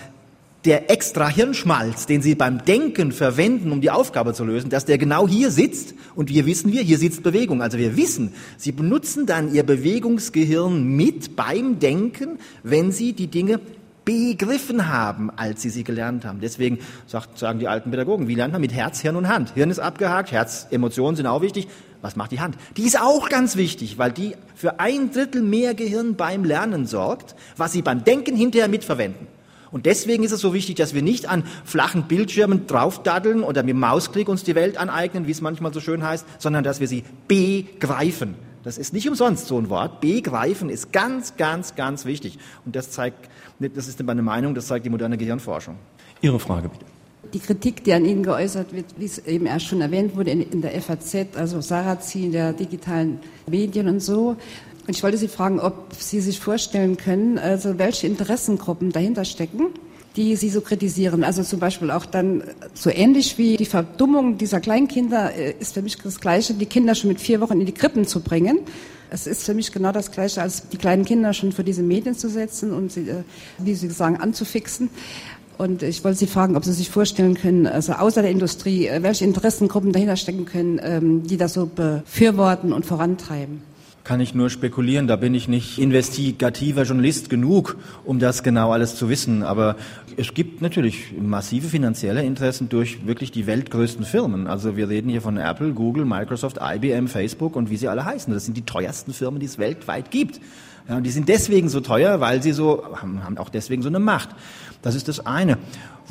der 0.66 0.92
extra 0.92 1.30
Hirnschmalz, 1.30 2.06
den 2.06 2.22
Sie 2.22 2.36
beim 2.36 2.66
Denken 2.66 3.14
verwenden, 3.14 3.72
um 3.72 3.80
die 3.80 3.92
Aufgabe 3.92 4.34
zu 4.34 4.44
lösen, 4.44 4.70
dass 4.70 4.84
der 4.84 4.98
genau 4.98 5.28
hier 5.28 5.52
sitzt. 5.52 5.94
Und 6.16 6.30
hier 6.30 6.46
wissen 6.46 6.74
wir, 6.74 6.82
hier 6.82 6.98
sitzt 6.98 7.24
Bewegung. 7.24 7.62
Also 7.62 7.78
wir 7.78 7.96
wissen, 7.96 8.34
Sie 8.58 8.74
benutzen 8.74 9.26
dann 9.26 9.54
Ihr 9.54 9.64
Bewegungsgehirn 9.64 10.84
mit 10.84 11.38
beim 11.38 11.80
Denken, 11.80 12.40
wenn 12.64 12.92
Sie 12.92 13.14
die 13.14 13.28
Dinge 13.28 13.62
begriffen 14.10 14.90
haben, 14.90 15.30
als 15.36 15.62
sie 15.62 15.70
sie 15.70 15.84
gelernt 15.84 16.26
haben. 16.26 16.40
Deswegen 16.42 16.80
sagt, 17.06 17.38
sagen 17.38 17.60
die 17.60 17.68
alten 17.68 17.92
Pädagogen, 17.92 18.28
wie 18.28 18.34
lernt 18.34 18.54
man 18.54 18.62
mit 18.62 18.74
Herz, 18.74 19.02
Hirn 19.02 19.16
und 19.16 19.28
Hand? 19.28 19.52
Hirn 19.54 19.70
ist 19.70 19.78
abgehakt, 19.78 20.32
Herz, 20.32 20.66
Emotionen 20.72 21.16
sind 21.16 21.28
auch 21.28 21.44
wichtig. 21.44 21.68
Was 22.02 22.16
macht 22.16 22.32
die 22.32 22.40
Hand? 22.40 22.56
Die 22.78 22.84
ist 22.84 23.00
auch 23.00 23.30
ganz 23.30 23.56
wichtig, 23.56 23.98
weil 23.98 24.12
die 24.12 24.36
für 24.56 24.80
ein 24.80 25.12
Drittel 25.12 25.42
mehr 25.42 25.74
Gehirn 25.74 26.16
beim 26.16 26.46
Lernen 26.46 26.86
sorgt, 26.86 27.36
was 27.58 27.74
sie 27.74 27.82
beim 27.82 28.04
Denken 28.04 28.36
hinterher 28.36 28.70
mitverwenden. 28.70 29.28
Und 29.72 29.86
deswegen 29.86 30.24
ist 30.24 30.32
es 30.32 30.40
so 30.40 30.54
wichtig, 30.54 30.76
dass 30.78 30.94
wir 30.94 31.02
nicht 31.02 31.28
an 31.28 31.44
flachen 31.64 32.04
Bildschirmen 32.04 32.66
draufdaddeln 32.66 33.44
oder 33.44 33.64
mit 33.64 33.76
Mausklick 33.76 34.30
uns 34.30 34.44
die 34.44 34.56
Welt 34.56 34.78
aneignen, 34.78 35.28
wie 35.28 35.32
es 35.32 35.42
manchmal 35.42 35.74
so 35.74 35.80
schön 35.80 36.04
heißt, 36.04 36.26
sondern 36.40 36.64
dass 36.64 36.80
wir 36.80 36.88
sie 36.88 37.04
begreifen. 37.28 38.36
Das 38.64 38.78
ist 38.78 38.94
nicht 38.94 39.08
umsonst 39.08 39.48
so 39.48 39.60
ein 39.60 39.70
Wort. 39.70 40.02
Begreifen 40.02 40.70
ist 40.70 40.92
ganz, 40.92 41.38
ganz, 41.38 41.76
ganz 41.76 42.06
wichtig. 42.06 42.40
Und 42.66 42.76
das 42.76 42.92
zeigt, 42.92 43.30
das 43.60 43.88
ist 43.88 44.02
meine 44.04 44.22
Meinung, 44.22 44.56
das 44.56 44.68
zeigt 44.68 44.86
die 44.86 44.90
moderne 44.90 45.18
Gehirnforschung. 45.18 45.76
Ihre 46.22 46.40
Frage 46.40 46.70
bitte 46.70 46.86
die 47.34 47.40
Kritik, 47.40 47.84
die 47.84 47.94
an 47.94 48.06
Ihnen 48.06 48.24
geäußert 48.24 48.74
wird, 48.74 48.86
wie 48.98 49.06
es 49.06 49.20
eben 49.20 49.46
erst 49.46 49.68
schon 49.68 49.82
erwähnt 49.82 50.16
wurde 50.16 50.32
in, 50.32 50.62
der 50.62 50.72
FAZ, 50.82 51.16
also 51.36 51.62
Sarazin 51.62 52.32
der 52.32 52.54
digitalen 52.54 53.20
Medien 53.48 53.88
und 53.88 54.00
so. 54.00 54.36
Und 54.88 54.96
ich 54.96 55.04
wollte 55.04 55.18
Sie 55.18 55.28
fragen, 55.28 55.60
ob 55.60 55.94
Sie 55.94 56.22
sich 56.22 56.40
vorstellen 56.40 56.98
können, 56.98 57.38
also 57.38 57.78
welche 57.78 58.08
Interessengruppen 58.08 58.92
dahinter 58.92 59.26
stecken, 59.26 59.68
die 60.16 60.36
Sie 60.36 60.50
so 60.50 60.62
kritisieren. 60.62 61.24
Also 61.24 61.44
zum 61.44 61.60
Beispiel 61.60 61.92
auch 61.92 62.06
dann 62.06 62.44
so 62.74 62.90
ähnlich 62.90 63.38
wie 63.38 63.58
die 63.58 63.66
Verdummung 63.66 64.38
dieser 64.38 64.60
Kleinkinder 64.60 65.36
äh, 65.36 65.54
ist 65.60 65.74
für 65.74 65.82
mich 65.82 65.98
das 65.98 66.20
Gleiche, 66.20 66.54
die 66.56 66.66
Kinder 66.66 66.96
schon 66.96 67.10
mit 67.10 67.22
vier 67.22 67.42
Wochen 67.42 67.60
in 67.60 67.66
die 67.66 67.74
Krippen 67.74 68.08
zu 68.08 68.22
bringen. 68.22 68.60
Es 69.12 69.26
ist 69.28 69.44
für 69.44 69.54
mich 69.54 69.72
genau 69.72 69.92
das 69.92 70.12
Gleiche, 70.12 70.42
als 70.42 70.70
die 70.70 70.78
kleinen 70.78 71.04
Kinder 71.04 71.34
schon 71.34 71.52
für 71.52 71.64
diese 71.64 71.82
Medien 71.82 72.16
zu 72.16 72.30
setzen 72.30 72.72
und 72.74 72.92
sie, 72.92 73.10
äh, 73.10 73.24
wie 73.58 73.76
Sie 73.76 73.90
sagen, 73.90 74.18
anzufixen. 74.18 74.90
Und 75.60 75.84
ich 75.84 76.06
wollte 76.06 76.18
Sie 76.18 76.26
fragen, 76.26 76.56
ob 76.56 76.64
Sie 76.64 76.72
sich 76.72 76.90
vorstellen 76.90 77.36
können, 77.36 77.68
also 77.68 77.92
außer 77.92 78.22
der 78.22 78.32
Industrie, 78.32 78.88
äh, 78.88 79.04
welche 79.04 79.26
Interessengruppen 79.26 79.92
dahinter 79.92 80.16
stecken 80.16 80.46
können, 80.46 80.80
ähm, 80.82 81.28
die 81.28 81.36
das 81.36 81.54
so 81.54 81.66
befürworten 81.66 82.72
und 82.72 82.86
vorantreiben 82.86 83.62
kann 84.06 84.22
ich 84.22 84.34
nur 84.34 84.50
spekulieren. 84.50 85.06
Da 85.06 85.18
bin 85.18 85.36
ich 85.36 85.48
nicht 85.48 85.78
investigativer 85.78 86.82
Journalist 86.82 87.30
genug, 87.30 87.78
um 88.06 88.18
das 88.18 88.42
genau 88.42 88.72
alles 88.72 88.96
zu 88.96 89.08
wissen. 89.08 89.44
Aber 89.44 89.76
es 90.18 90.34
gibt 90.34 90.64
natürlich 90.64 91.14
massive 91.22 91.68
finanzielle 91.68 92.24
Interessen 92.24 92.70
durch 92.70 93.06
wirklich 93.06 93.32
die 93.32 93.46
weltgrößten 93.46 94.06
Firmen. 94.06 94.48
Also 94.48 94.76
wir 94.76 94.90
reden 94.90 95.10
hier 95.10 95.22
von 95.22 95.38
Apple, 95.38 95.74
Google, 95.74 96.06
Microsoft, 96.06 96.58
IBM, 96.60 97.08
Facebook 97.08 97.56
und 97.56 97.70
wie 97.70 97.78
sie 97.78 97.88
alle 97.88 98.04
heißen. 98.04 98.34
Das 98.34 98.46
sind 98.46 98.58
die 98.58 98.66
teuersten 98.66 99.14
Firmen, 99.14 99.40
die 99.40 99.46
es 99.46 99.60
weltweit 99.60 100.10
gibt. 100.10 100.42
Ja, 100.90 100.98
und 100.98 101.04
die 101.04 101.12
sind 101.12 101.30
deswegen 101.30 101.70
so 101.70 101.80
teuer, 101.80 102.20
weil 102.20 102.42
sie 102.42 102.52
so, 102.52 102.84
haben, 102.96 103.24
haben 103.24 103.38
auch 103.38 103.50
deswegen 103.50 103.84
so 103.84 103.90
eine 103.90 104.00
Macht. 104.00 104.30
Das 104.82 104.96
ist 104.96 105.08
das 105.08 105.26
eine. 105.26 105.58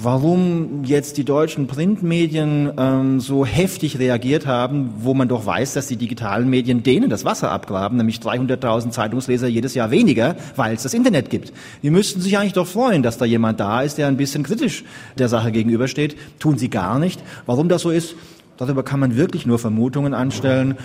Warum 0.00 0.84
jetzt 0.84 1.16
die 1.16 1.24
deutschen 1.24 1.66
Printmedien 1.66 2.70
ähm, 2.78 3.18
so 3.18 3.44
heftig 3.44 3.98
reagiert 3.98 4.46
haben, 4.46 4.90
wo 4.98 5.12
man 5.12 5.26
doch 5.26 5.44
weiß, 5.44 5.72
dass 5.72 5.88
die 5.88 5.96
digitalen 5.96 6.48
Medien 6.48 6.84
denen 6.84 7.10
das 7.10 7.24
Wasser 7.24 7.50
abgraben, 7.50 7.96
nämlich 7.96 8.18
300.000 8.18 8.90
Zeitungsleser 8.90 9.48
jedes 9.48 9.74
Jahr 9.74 9.90
weniger, 9.90 10.36
weil 10.54 10.76
es 10.76 10.84
das 10.84 10.94
Internet 10.94 11.30
gibt. 11.30 11.52
Die 11.82 11.90
müssten 11.90 12.20
sich 12.20 12.38
eigentlich 12.38 12.52
doch 12.52 12.68
freuen, 12.68 13.02
dass 13.02 13.18
da 13.18 13.24
jemand 13.24 13.58
da 13.58 13.82
ist, 13.82 13.98
der 13.98 14.06
ein 14.06 14.16
bisschen 14.16 14.44
kritisch 14.44 14.84
der 15.18 15.28
Sache 15.28 15.50
gegenübersteht. 15.50 16.16
Tun 16.38 16.58
sie 16.58 16.70
gar 16.70 17.00
nicht. 17.00 17.20
Warum 17.46 17.68
das 17.68 17.82
so 17.82 17.90
ist, 17.90 18.14
darüber 18.56 18.84
kann 18.84 19.00
man 19.00 19.16
wirklich 19.16 19.46
nur 19.46 19.58
Vermutungen 19.58 20.14
anstellen. 20.14 20.76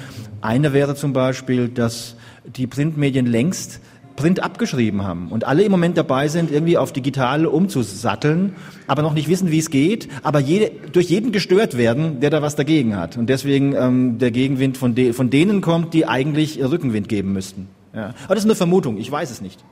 Eine 0.42 0.74
wäre 0.74 0.96
zum 0.96 1.14
Beispiel, 1.14 1.68
dass 1.68 2.16
die 2.46 2.66
Printmedien 2.66 3.28
längst 3.28 3.80
Print 4.16 4.44
abgeschrieben 4.44 5.04
haben 5.04 5.30
und 5.30 5.46
alle 5.46 5.64
im 5.64 5.72
Moment 5.72 5.98
dabei 5.98 6.28
sind, 6.28 6.52
irgendwie 6.52 6.78
auf 6.78 6.94
digital 6.94 7.46
umzusatteln, 7.46 8.56
aber 8.88 9.02
noch 9.02 9.14
nicht 9.14 9.28
wissen, 9.28 9.52
wie 9.52 9.60
es 9.60 9.70
geht, 9.70 10.08
aber 10.24 10.40
jede, 10.40 10.72
durch 10.92 11.10
jeden 11.10 11.32
gestört 11.32 11.78
werden, 11.78 12.20
der 12.20 12.30
da 12.30 12.42
was 12.42 12.56
dagegen 12.56 12.96
hat. 12.96 13.18
Und 13.18 13.28
deswegen 13.28 13.76
ähm, 13.76 14.18
der 14.20 14.32
Gegenwind 14.32 14.78
von, 14.78 14.96
de, 14.96 15.14
von 15.14 15.30
denen 15.30 15.62
kommt, 15.62 15.94
die 15.94 16.06
eigentlich 16.06 16.64
Rückenwind 16.64 17.10
geben 17.10 17.34
müssten. 17.34 17.68
Ja. 17.94 18.14
Aber 18.26 18.36
das 18.36 18.44
ist 18.44 18.50
eine 18.50 18.56
Vermutung, 18.56 18.98
ich 18.98 19.12
weiß 19.12 19.32
es 19.32 19.42
nicht. 19.42 19.64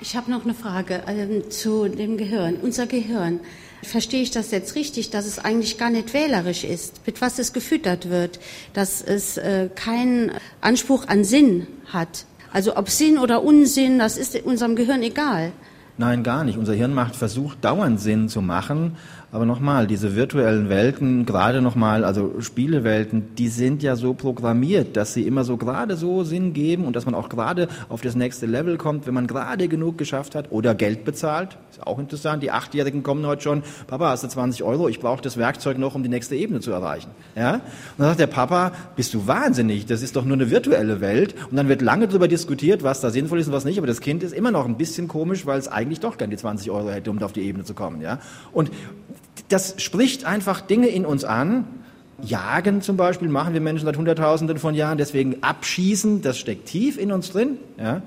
Ich 0.00 0.14
habe 0.14 0.30
noch 0.30 0.44
eine 0.44 0.54
Frage 0.54 1.02
äh, 1.06 1.48
zu 1.48 1.88
dem 1.88 2.16
Gehirn. 2.16 2.56
Unser 2.62 2.86
Gehirn, 2.86 3.40
verstehe 3.82 4.22
ich 4.22 4.30
das 4.30 4.50
jetzt 4.50 4.74
richtig, 4.74 5.10
dass 5.10 5.26
es 5.26 5.38
eigentlich 5.38 5.78
gar 5.78 5.90
nicht 5.90 6.14
wählerisch 6.14 6.64
ist, 6.64 7.00
mit 7.06 7.20
was 7.20 7.38
es 7.38 7.52
gefüttert 7.52 8.08
wird, 8.08 8.38
dass 8.74 9.02
es 9.02 9.38
äh, 9.38 9.68
keinen 9.74 10.32
Anspruch 10.60 11.08
an 11.08 11.24
Sinn 11.24 11.66
hat? 11.86 12.26
Also 12.52 12.76
ob 12.76 12.88
Sinn 12.88 13.18
oder 13.18 13.42
Unsinn, 13.42 13.98
das 13.98 14.16
ist 14.16 14.34
unserem 14.44 14.76
Gehirn 14.76 15.02
egal. 15.02 15.52
Nein, 15.98 16.22
gar 16.22 16.44
nicht. 16.44 16.56
Unser 16.56 16.74
Hirn 16.74 16.94
macht 16.94 17.16
versucht 17.16 17.64
dauernd 17.64 18.00
Sinn 18.00 18.28
zu 18.28 18.40
machen, 18.40 18.96
aber 19.30 19.44
nochmal, 19.44 19.86
diese 19.86 20.16
virtuellen 20.16 20.70
Welten, 20.70 21.26
gerade 21.26 21.60
nochmal, 21.60 22.04
also 22.04 22.40
Spielewelten, 22.40 23.34
die 23.36 23.48
sind 23.48 23.82
ja 23.82 23.94
so 23.94 24.14
programmiert, 24.14 24.96
dass 24.96 25.12
sie 25.12 25.26
immer 25.26 25.44
so 25.44 25.58
gerade 25.58 25.96
so 25.96 26.24
Sinn 26.24 26.54
geben 26.54 26.86
und 26.86 26.96
dass 26.96 27.04
man 27.04 27.14
auch 27.14 27.28
gerade 27.28 27.68
auf 27.90 28.00
das 28.00 28.14
nächste 28.14 28.46
Level 28.46 28.78
kommt, 28.78 29.06
wenn 29.06 29.12
man 29.12 29.26
gerade 29.26 29.68
genug 29.68 29.98
geschafft 29.98 30.34
hat 30.34 30.50
oder 30.50 30.74
Geld 30.74 31.04
bezahlt. 31.04 31.58
Ist 31.70 31.86
auch 31.86 31.98
interessant. 31.98 32.42
Die 32.42 32.50
Achtjährigen 32.50 33.02
kommen 33.02 33.26
heute 33.26 33.42
schon, 33.42 33.62
Papa, 33.86 34.08
hast 34.08 34.24
du 34.24 34.28
20 34.28 34.62
Euro? 34.62 34.88
Ich 34.88 34.98
brauche 34.98 35.20
das 35.20 35.36
Werkzeug 35.36 35.76
noch, 35.76 35.94
um 35.94 36.02
die 36.02 36.08
nächste 36.08 36.34
Ebene 36.34 36.60
zu 36.60 36.70
erreichen. 36.70 37.10
Ja? 37.36 37.54
Und 37.54 37.62
dann 37.98 38.08
sagt 38.08 38.20
der 38.20 38.28
Papa, 38.28 38.72
bist 38.96 39.12
du 39.12 39.26
wahnsinnig? 39.26 39.84
Das 39.84 40.00
ist 40.00 40.16
doch 40.16 40.24
nur 40.24 40.38
eine 40.38 40.50
virtuelle 40.50 41.02
Welt. 41.02 41.34
Und 41.50 41.56
dann 41.56 41.68
wird 41.68 41.82
lange 41.82 42.08
darüber 42.08 42.28
diskutiert, 42.28 42.82
was 42.82 43.02
da 43.02 43.10
sinnvoll 43.10 43.40
ist 43.40 43.48
und 43.48 43.52
was 43.52 43.66
nicht. 43.66 43.76
Aber 43.76 43.86
das 43.86 44.00
Kind 44.00 44.22
ist 44.22 44.32
immer 44.32 44.50
noch 44.50 44.64
ein 44.64 44.78
bisschen 44.78 45.06
komisch, 45.06 45.44
weil 45.44 45.58
es 45.58 45.68
eigentlich 45.68 46.00
doch 46.00 46.16
gern 46.16 46.30
die 46.30 46.38
20 46.38 46.70
Euro 46.70 46.88
hätte, 46.88 47.10
um 47.10 47.22
auf 47.22 47.34
die 47.34 47.42
Ebene 47.42 47.64
zu 47.64 47.74
kommen. 47.74 48.00
Ja? 48.00 48.20
Und 48.52 48.70
das 49.48 49.74
spricht 49.78 50.24
einfach 50.24 50.60
Dinge 50.60 50.88
in 50.88 51.04
uns 51.06 51.24
an. 51.24 51.64
Jagen 52.22 52.82
zum 52.82 52.96
Beispiel 52.96 53.28
machen 53.28 53.54
wir 53.54 53.60
Menschen 53.60 53.86
seit 53.86 53.96
Hunderttausenden 53.96 54.58
von 54.58 54.74
Jahren, 54.74 54.98
deswegen 54.98 55.42
abschießen, 55.42 56.20
das 56.20 56.38
steckt 56.38 56.66
tief 56.66 56.98
in 56.98 57.12
uns 57.12 57.30
drin. 57.30 57.58
Ja? 57.78 58.02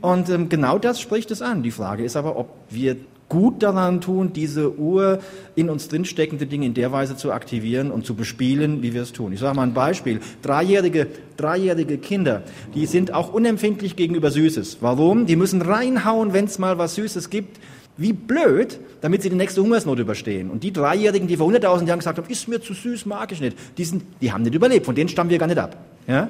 Und 0.00 0.28
ähm, 0.28 0.48
genau 0.48 0.78
das 0.78 1.00
spricht 1.00 1.30
es 1.30 1.42
an. 1.42 1.62
Die 1.62 1.72
Frage 1.72 2.04
ist 2.04 2.16
aber, 2.16 2.36
ob 2.36 2.50
wir 2.70 2.96
gut 3.28 3.62
daran 3.62 4.00
tun, 4.00 4.32
diese 4.32 4.78
Uhr 4.78 5.18
in 5.56 5.68
uns 5.68 5.88
drin 5.88 6.04
steckende 6.04 6.46
Dinge 6.46 6.66
in 6.66 6.74
der 6.74 6.92
Weise 6.92 7.16
zu 7.16 7.32
aktivieren 7.32 7.90
und 7.90 8.06
zu 8.06 8.14
bespielen, 8.14 8.82
wie 8.82 8.94
wir 8.94 9.02
es 9.02 9.12
tun. 9.12 9.32
Ich 9.32 9.40
sage 9.40 9.56
mal 9.56 9.64
ein 9.64 9.74
Beispiel. 9.74 10.20
Dreijährige, 10.42 11.08
dreijährige 11.36 11.98
Kinder, 11.98 12.42
die 12.74 12.86
sind 12.86 13.12
auch 13.12 13.32
unempfindlich 13.32 13.96
gegenüber 13.96 14.30
Süßes. 14.30 14.78
Warum? 14.80 15.26
Die 15.26 15.36
müssen 15.36 15.60
reinhauen, 15.60 16.32
wenn 16.32 16.44
es 16.44 16.58
mal 16.58 16.78
was 16.78 16.94
Süßes 16.94 17.30
gibt. 17.30 17.58
Wie 17.96 18.12
blöd, 18.12 18.78
damit 19.00 19.22
sie 19.22 19.30
die 19.30 19.36
nächste 19.36 19.62
Hungersnot 19.62 19.98
überstehen. 19.98 20.50
Und 20.50 20.62
die 20.62 20.72
Dreijährigen, 20.72 21.28
die 21.28 21.36
vor 21.36 21.48
100.000 21.48 21.86
Jahren 21.86 21.98
gesagt 21.98 22.18
haben, 22.18 22.28
ist 22.28 22.46
mir 22.46 22.60
zu 22.60 22.74
süß, 22.74 23.06
mag 23.06 23.32
ich 23.32 23.40
nicht, 23.40 23.56
die, 23.78 23.84
sind, 23.84 24.04
die 24.20 24.32
haben 24.32 24.42
nicht 24.42 24.54
überlebt. 24.54 24.84
Von 24.84 24.94
denen 24.94 25.08
stammen 25.08 25.30
wir 25.30 25.38
gar 25.38 25.46
nicht 25.46 25.58
ab. 25.58 25.76
Ja? 26.06 26.28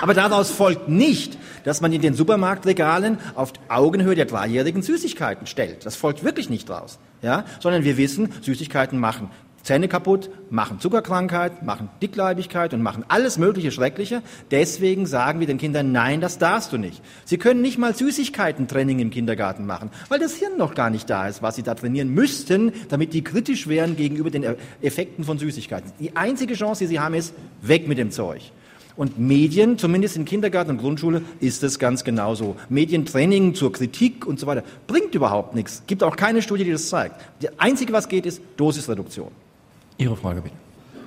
Aber 0.00 0.14
daraus 0.14 0.50
folgt 0.50 0.88
nicht, 0.88 1.36
dass 1.64 1.80
man 1.80 1.92
in 1.92 2.00
den 2.00 2.14
Supermarktregalen 2.14 3.18
auf 3.34 3.52
Augenhöhe 3.68 4.14
der 4.14 4.26
Dreijährigen 4.26 4.82
Süßigkeiten 4.82 5.46
stellt. 5.46 5.84
Das 5.84 5.96
folgt 5.96 6.22
wirklich 6.24 6.48
nicht 6.48 6.68
daraus. 6.68 6.98
Ja? 7.22 7.44
Sondern 7.60 7.84
wir 7.84 7.96
wissen, 7.96 8.32
Süßigkeiten 8.42 9.00
machen 9.00 9.30
Zähne 9.68 9.86
kaputt, 9.86 10.30
machen 10.48 10.80
Zuckerkrankheit, 10.80 11.62
machen 11.62 11.90
Dickleibigkeit 12.00 12.72
und 12.72 12.80
machen 12.80 13.04
alles 13.08 13.36
mögliche 13.36 13.70
Schreckliche. 13.70 14.22
Deswegen 14.50 15.04
sagen 15.04 15.40
wir 15.40 15.46
den 15.46 15.58
Kindern, 15.58 15.92
nein, 15.92 16.22
das 16.22 16.38
darfst 16.38 16.72
du 16.72 16.78
nicht. 16.78 17.02
Sie 17.26 17.36
können 17.36 17.60
nicht 17.60 17.76
mal 17.76 17.94
Süßigkeiten-Training 17.94 18.98
im 18.98 19.10
Kindergarten 19.10 19.66
machen, 19.66 19.90
weil 20.08 20.20
das 20.20 20.32
Hirn 20.32 20.56
noch 20.56 20.74
gar 20.74 20.88
nicht 20.88 21.10
da 21.10 21.28
ist, 21.28 21.42
was 21.42 21.56
sie 21.56 21.62
da 21.62 21.74
trainieren 21.74 22.14
müssten, 22.14 22.72
damit 22.88 23.12
die 23.12 23.22
kritisch 23.22 23.68
wären 23.68 23.94
gegenüber 23.94 24.30
den 24.30 24.56
Effekten 24.80 25.22
von 25.22 25.38
Süßigkeiten. 25.38 25.92
Die 26.00 26.16
einzige 26.16 26.54
Chance, 26.54 26.84
die 26.84 26.88
sie 26.88 27.00
haben, 27.00 27.12
ist, 27.12 27.34
weg 27.60 27.86
mit 27.88 27.98
dem 27.98 28.10
Zeug. 28.10 28.52
Und 28.96 29.18
Medien, 29.18 29.76
zumindest 29.76 30.16
in 30.16 30.24
Kindergarten 30.24 30.70
und 30.70 30.78
Grundschule, 30.78 31.20
ist 31.40 31.62
es 31.62 31.78
ganz 31.78 32.04
genauso. 32.04 32.56
Medientraining 32.70 33.54
zur 33.54 33.70
Kritik 33.70 34.26
und 34.26 34.40
so 34.40 34.46
weiter 34.46 34.62
bringt 34.86 35.14
überhaupt 35.14 35.54
nichts. 35.54 35.82
Gibt 35.86 36.02
auch 36.02 36.16
keine 36.16 36.40
Studie, 36.40 36.64
die 36.64 36.72
das 36.72 36.88
zeigt. 36.88 37.20
Das 37.42 37.52
Einzige, 37.58 37.92
was 37.92 38.08
geht, 38.08 38.24
ist 38.24 38.40
Dosisreduktion. 38.56 39.30
Ihre 39.98 40.16
Frage 40.16 40.40
bitte. 40.42 40.54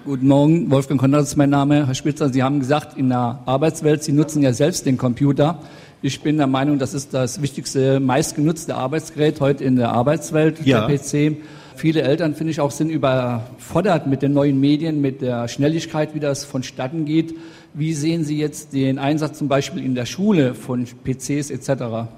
Guten 0.04 0.28
Morgen, 0.28 0.70
Wolfgang 0.70 1.00
Konrad 1.00 1.24
ist 1.24 1.38
mein 1.38 1.50
Name. 1.50 1.88
Herr 1.88 1.96
Spitzer, 1.96 2.30
Sie 2.30 2.44
haben 2.44 2.60
gesagt, 2.60 2.98
in 2.98 3.10
der 3.10 3.40
Arbeitswelt, 3.46 4.04
Sie 4.04 4.12
nutzen 4.12 4.42
ja 4.42 4.52
selbst 4.52 4.86
den 4.86 4.98
Computer. 4.98 5.60
Ich 6.02 6.22
bin 6.22 6.38
der 6.38 6.48
Meinung, 6.48 6.78
das 6.78 6.94
ist 6.94 7.14
das 7.14 7.42
wichtigste, 7.42 8.00
meistgenutzte 8.00 8.76
Arbeitsgerät 8.76 9.40
heute 9.40 9.64
in 9.64 9.78
der 9.78 9.92
Arbeitswelt, 9.92 10.66
ja. 10.66 10.88
der 10.88 10.98
PC. 10.98 11.38
Viele 11.76 12.02
Eltern, 12.02 12.36
finde 12.36 12.52
ich, 12.52 12.60
auch 12.60 12.72
sind 12.72 12.90
überfordert 12.90 14.08
mit 14.08 14.24
den 14.24 14.34
neuen 14.34 14.60
Medien, 14.60 15.00
mit 15.00 15.22
der 15.22 15.48
Schnelligkeit, 15.48 16.14
wie 16.14 16.20
das 16.20 16.44
vonstatten 16.44 17.06
geht. 17.06 17.36
Wie 17.74 17.94
sehen 17.94 18.26
Sie 18.26 18.38
jetzt 18.38 18.74
den 18.74 19.00
Einsatz 19.00 19.38
zum 19.38 19.48
Beispiel 19.48 19.86
in 19.86 19.96
der 19.96 20.06
Schule 20.06 20.54
von 20.54 20.86
PCs 20.86 21.50
etc.? 21.50 22.10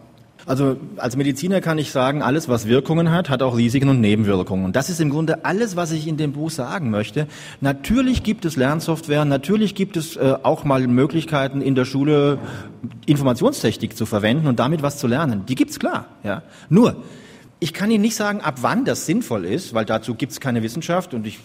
Also 0.46 0.78
als 0.98 1.16
Mediziner 1.16 1.62
kann 1.62 1.78
ich 1.78 1.92
sagen, 1.92 2.22
alles, 2.22 2.50
was 2.50 2.68
Wirkungen 2.68 3.12
hat, 3.12 3.30
hat 3.30 3.42
auch 3.42 3.56
Risiken 3.56 3.90
und 3.90 4.02
Nebenwirkungen. 4.02 4.66
Und 4.66 4.76
das 4.76 4.90
ist 4.90 5.00
im 5.00 5.10
Grunde 5.10 5.46
alles, 5.46 5.76
was 5.76 5.92
ich 5.92 6.08
in 6.08 6.18
dem 6.18 6.34
Buch 6.34 6.52
sagen 6.52 6.90
möchte. 6.90 7.28
Natürlich 7.62 8.24
gibt 8.24 8.44
es 8.44 8.56
Lernsoftware, 8.56 9.24
natürlich 9.24 9.74
gibt 9.74 9.96
es 9.96 10.18
äh, 10.18 10.36
auch 10.44 10.66
mal 10.66 10.86
Möglichkeiten 10.88 11.62
in 11.62 11.76
der 11.76 11.86
Schule 11.86 12.40
Informationstechnik 13.06 13.96
zu 13.96 14.06
verwenden 14.06 14.48
und 14.48 14.60
damit 14.60 14.82
was 14.82 14.98
zu 14.98 15.08
lernen. 15.08 15.46
Die 15.48 15.56
gibt's 15.56 15.80
klar. 15.80 16.08
Ja. 16.24 16.44
Nur 16.70 16.98
ich 17.60 17.72
kann 17.74 17.90
Ihnen 17.90 18.02
nicht 18.02 18.16
sagen, 18.16 18.42
ab 18.42 18.56
wann 18.60 18.84
das 18.84 19.06
sinnvoll 19.06 19.46
ist, 19.46 19.74
weil 19.74 19.86
dazu 19.86 20.16
gibt's 20.16 20.42
keine 20.42 20.64
Wissenschaft 20.64 21.14
und 21.14 21.26
ich 21.26 21.40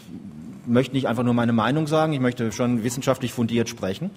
möchte 0.67 0.95
nicht 0.95 1.07
einfach 1.07 1.23
nur 1.23 1.35
meine 1.35 1.53
Meinung 1.53 1.87
sagen, 1.87 2.13
ich 2.13 2.21
möchte 2.21 2.51
schon 2.51 2.83
wissenschaftlich 2.83 3.33
fundiert 3.33 3.69
sprechen. 3.69 4.11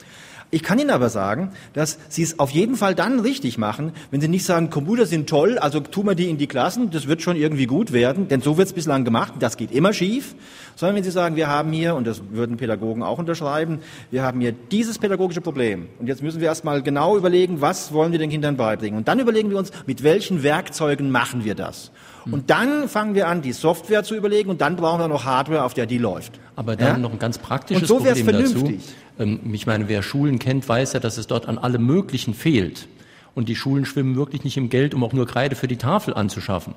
Ich 0.53 0.63
kann 0.63 0.77
Ihnen 0.79 0.89
aber 0.89 1.09
sagen, 1.09 1.51
dass 1.73 1.97
Sie 2.09 2.21
es 2.21 2.37
auf 2.37 2.51
jeden 2.51 2.75
Fall 2.75 2.93
dann 2.93 3.21
richtig 3.21 3.57
machen, 3.57 3.93
wenn 4.11 4.19
Sie 4.19 4.27
nicht 4.27 4.43
sagen, 4.43 4.69
Computer 4.69 5.05
sind 5.05 5.29
toll, 5.29 5.57
also 5.57 5.79
tun 5.79 6.07
wir 6.07 6.15
die 6.15 6.29
in 6.29 6.37
die 6.37 6.47
Klassen, 6.47 6.91
das 6.91 7.07
wird 7.07 7.21
schon 7.21 7.37
irgendwie 7.37 7.67
gut 7.67 7.93
werden, 7.93 8.27
denn 8.27 8.41
so 8.41 8.57
wird 8.57 8.67
es 8.67 8.73
bislang 8.73 9.05
gemacht, 9.05 9.35
das 9.39 9.55
geht 9.55 9.71
immer 9.71 9.93
schief, 9.93 10.35
sondern 10.75 10.97
wenn 10.97 11.03
Sie 11.05 11.11
sagen, 11.11 11.37
wir 11.37 11.47
haben 11.47 11.71
hier, 11.71 11.95
und 11.95 12.05
das 12.05 12.21
würden 12.31 12.57
Pädagogen 12.57 13.01
auch 13.01 13.17
unterschreiben, 13.17 13.79
wir 14.11 14.23
haben 14.23 14.41
hier 14.41 14.51
dieses 14.51 14.99
pädagogische 14.99 15.39
Problem. 15.39 15.87
Und 15.99 16.07
jetzt 16.07 16.21
müssen 16.21 16.41
wir 16.41 16.47
erstmal 16.47 16.83
genau 16.83 17.15
überlegen, 17.15 17.61
was 17.61 17.93
wollen 17.93 18.11
wir 18.11 18.19
den 18.19 18.29
Kindern 18.29 18.57
beibringen? 18.57 18.97
Und 18.97 19.07
dann 19.07 19.19
überlegen 19.19 19.51
wir 19.51 19.57
uns, 19.57 19.71
mit 19.87 20.03
welchen 20.03 20.43
Werkzeugen 20.43 21.11
machen 21.11 21.45
wir 21.45 21.55
das. 21.55 21.91
Und 22.29 22.49
dann 22.49 22.87
fangen 22.87 23.15
wir 23.15 23.27
an, 23.27 23.41
die 23.41 23.51
Software 23.51 24.03
zu 24.03 24.15
überlegen 24.15 24.49
und 24.49 24.61
dann 24.61 24.75
brauchen 24.75 24.99
wir 24.99 25.07
noch 25.07 25.25
Hardware, 25.25 25.63
auf 25.63 25.73
der 25.73 25.85
die 25.85 25.97
läuft. 25.97 26.39
Aber 26.55 26.75
dann 26.75 26.87
ja? 26.87 26.97
noch 26.97 27.11
ein 27.11 27.19
ganz 27.19 27.37
praktisches 27.37 27.83
und 27.83 27.87
so 27.87 27.95
Problem 27.97 28.25
vernünftig. 28.25 28.79
dazu. 29.17 29.29
Ähm, 29.29 29.53
ich 29.53 29.65
meine, 29.65 29.87
wer 29.87 30.03
Schulen 30.03 30.37
kennt, 30.37 30.67
weiß 30.67 30.93
ja, 30.93 30.99
dass 30.99 31.17
es 31.17 31.27
dort 31.27 31.47
an 31.47 31.57
allem 31.57 31.85
Möglichen 31.85 32.33
fehlt. 32.33 32.87
Und 33.33 33.49
die 33.49 33.55
Schulen 33.55 33.85
schwimmen 33.85 34.15
wirklich 34.15 34.43
nicht 34.43 34.57
im 34.57 34.69
Geld, 34.69 34.93
um 34.93 35.03
auch 35.03 35.13
nur 35.13 35.25
Kreide 35.25 35.55
für 35.55 35.67
die 35.67 35.77
Tafel 35.77 36.13
anzuschaffen. 36.13 36.75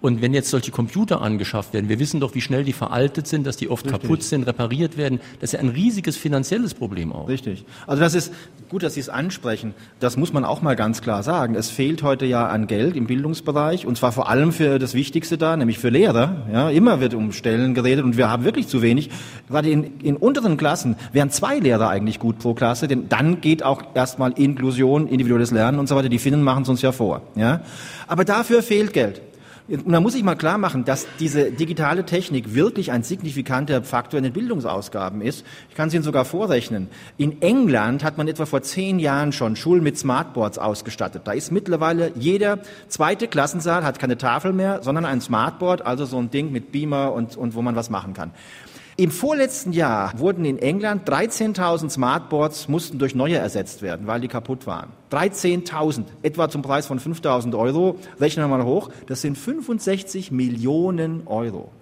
Und 0.00 0.22
wenn 0.22 0.32
jetzt 0.32 0.48
solche 0.48 0.70
Computer 0.70 1.20
angeschafft 1.20 1.74
werden, 1.74 1.90
wir 1.90 1.98
wissen 1.98 2.20
doch, 2.20 2.34
wie 2.34 2.40
schnell 2.40 2.64
die 2.64 2.72
veraltet 2.72 3.26
sind, 3.26 3.46
dass 3.46 3.58
die 3.58 3.68
oft 3.68 3.84
Richtig. 3.84 4.02
kaputt 4.02 4.22
sind, 4.22 4.44
repariert 4.44 4.96
werden. 4.96 5.20
Das 5.40 5.50
ist 5.50 5.52
ja 5.52 5.60
ein 5.60 5.68
riesiges 5.68 6.16
finanzielles 6.16 6.72
Problem 6.72 7.12
auch. 7.12 7.28
Richtig. 7.28 7.64
Also 7.86 8.02
das 8.02 8.14
ist 8.14 8.32
gut, 8.70 8.82
dass 8.82 8.94
Sie 8.94 9.00
es 9.00 9.10
ansprechen. 9.10 9.74
Das 9.98 10.16
muss 10.16 10.32
man 10.32 10.44
auch 10.44 10.62
mal 10.62 10.74
ganz 10.74 11.02
klar 11.02 11.22
sagen. 11.22 11.54
Es 11.54 11.68
fehlt 11.68 12.02
heute 12.02 12.24
ja 12.24 12.46
an 12.46 12.66
Geld 12.66 12.96
im 12.96 13.06
Bildungsbereich 13.06 13.86
und 13.86 13.98
zwar 13.98 14.12
vor 14.12 14.30
allem 14.30 14.52
für 14.52 14.78
das 14.78 14.94
Wichtigste 14.94 15.36
da, 15.36 15.56
nämlich 15.56 15.78
für 15.78 15.90
Lehrer. 15.90 16.46
Ja, 16.50 16.70
immer 16.70 17.00
wird 17.00 17.12
um 17.12 17.32
Stellen 17.32 17.74
geredet 17.74 18.04
und 18.04 18.16
wir 18.16 18.30
haben 18.30 18.44
wirklich 18.44 18.68
zu 18.68 18.80
wenig. 18.80 19.10
Gerade 19.48 19.68
in, 19.68 19.98
in 20.00 20.16
unteren 20.16 20.56
Klassen 20.56 20.96
wären 21.12 21.30
zwei 21.30 21.58
Lehrer 21.58 21.90
eigentlich 21.90 22.18
gut 22.18 22.38
pro 22.38 22.54
Klasse, 22.54 22.88
denn 22.88 23.10
dann 23.10 23.42
geht 23.42 23.62
auch 23.62 23.82
erstmal 23.94 24.32
Inklusion, 24.32 25.08
individuelles 25.08 25.50
Lernen 25.50 25.78
und 25.78 25.88
so 25.88 25.96
weiter. 25.96 26.08
Die 26.08 26.18
Finnen 26.18 26.42
machen 26.42 26.62
es 26.62 26.70
uns 26.70 26.80
ja 26.80 26.92
vor. 26.92 27.22
Ja, 27.34 27.60
aber 28.06 28.24
dafür 28.24 28.62
fehlt 28.62 28.94
Geld. 28.94 29.20
Und 29.70 29.92
da 29.92 30.00
muss 30.00 30.16
ich 30.16 30.24
mal 30.24 30.34
klar 30.34 30.58
machen, 30.58 30.84
dass 30.84 31.06
diese 31.20 31.52
digitale 31.52 32.04
Technik 32.04 32.54
wirklich 32.54 32.90
ein 32.90 33.04
signifikanter 33.04 33.84
Faktor 33.84 34.18
in 34.18 34.24
den 34.24 34.32
Bildungsausgaben 34.32 35.22
ist. 35.22 35.46
Ich 35.68 35.76
kann 35.76 35.86
es 35.86 35.94
Ihnen 35.94 36.02
sogar 36.02 36.24
vorrechnen. 36.24 36.88
In 37.18 37.40
England 37.40 38.02
hat 38.02 38.18
man 38.18 38.26
etwa 38.26 38.46
vor 38.46 38.62
zehn 38.62 38.98
Jahren 38.98 39.30
schon 39.30 39.54
Schulen 39.54 39.84
mit 39.84 39.96
Smartboards 39.96 40.58
ausgestattet. 40.58 41.22
Da 41.24 41.32
ist 41.32 41.52
mittlerweile 41.52 42.10
jeder 42.16 42.58
zweite 42.88 43.28
Klassensaal 43.28 43.84
hat 43.84 44.00
keine 44.00 44.18
Tafel 44.18 44.52
mehr, 44.52 44.82
sondern 44.82 45.04
ein 45.04 45.20
Smartboard, 45.20 45.86
also 45.86 46.04
so 46.04 46.18
ein 46.18 46.32
Ding 46.32 46.50
mit 46.50 46.72
Beamer 46.72 47.12
und, 47.12 47.36
und 47.36 47.54
wo 47.54 47.62
man 47.62 47.76
was 47.76 47.90
machen 47.90 48.12
kann. 48.12 48.32
Im 49.00 49.10
vorletzten 49.10 49.72
Jahr 49.72 50.12
wurden 50.18 50.44
in 50.44 50.58
England 50.58 51.08
13.000 51.08 51.88
Smartboards 51.88 52.68
mussten 52.68 52.98
durch 52.98 53.14
neue 53.14 53.38
ersetzt 53.38 53.80
werden, 53.80 54.06
weil 54.06 54.20
die 54.20 54.28
kaputt 54.28 54.66
waren. 54.66 54.90
13.000, 55.10 56.04
etwa 56.22 56.50
zum 56.50 56.60
Preis 56.60 56.86
von 56.86 57.00
5.000 57.00 57.58
Euro. 57.58 57.96
Rechnen 58.20 58.44
wir 58.44 58.58
mal 58.58 58.62
hoch. 58.66 58.90
Das 59.06 59.22
sind 59.22 59.38
65 59.38 60.32
Millionen 60.32 61.26
Euro. 61.26 61.72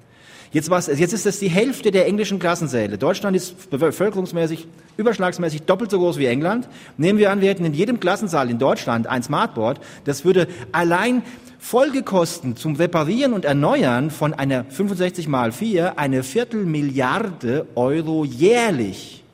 Jetzt, 0.53 0.71
jetzt 0.71 1.13
ist 1.13 1.27
das 1.27 1.41
die 1.41 1.49
Hälfte 1.49 1.91
der 1.91 2.07
englischen 2.07 2.39
Klassensäle. 2.39 2.99
Deutschland 2.99 3.37
ist 3.37 3.69
bevölkerungsmäßig, 3.69 4.69
überschlagsmäßig 4.97 5.63
doppelt 5.63 5.91
so 5.91 5.99
groß 5.99 6.19
wie 6.19 6.27
England. 6.27 6.69
Nehmen 6.99 7.19
wir 7.19 7.33
an, 7.33 7.41
wir 7.41 7.49
hätten 7.49 7.65
in 7.65 7.75
jedem 7.75 7.99
Klassensaal 7.99 8.49
in 8.49 8.61
Deutschland 8.61 9.09
ein 9.09 9.25
Smartboard. 9.25 9.81
Das 10.05 10.25
würde 10.25 10.47
allein 10.71 11.25
Folgekosten 11.59 12.57
zum 12.57 12.77
Reparieren 12.77 13.33
und 13.33 13.45
Erneuern 13.45 14.11
von 14.11 14.33
einer 14.33 14.65
65 14.65 15.27
mal 15.29 15.53
4 15.53 15.99
eine 15.99 16.23
Viertelmilliarde 16.23 17.67
Euro 17.75 18.25
jährlich 18.25 19.25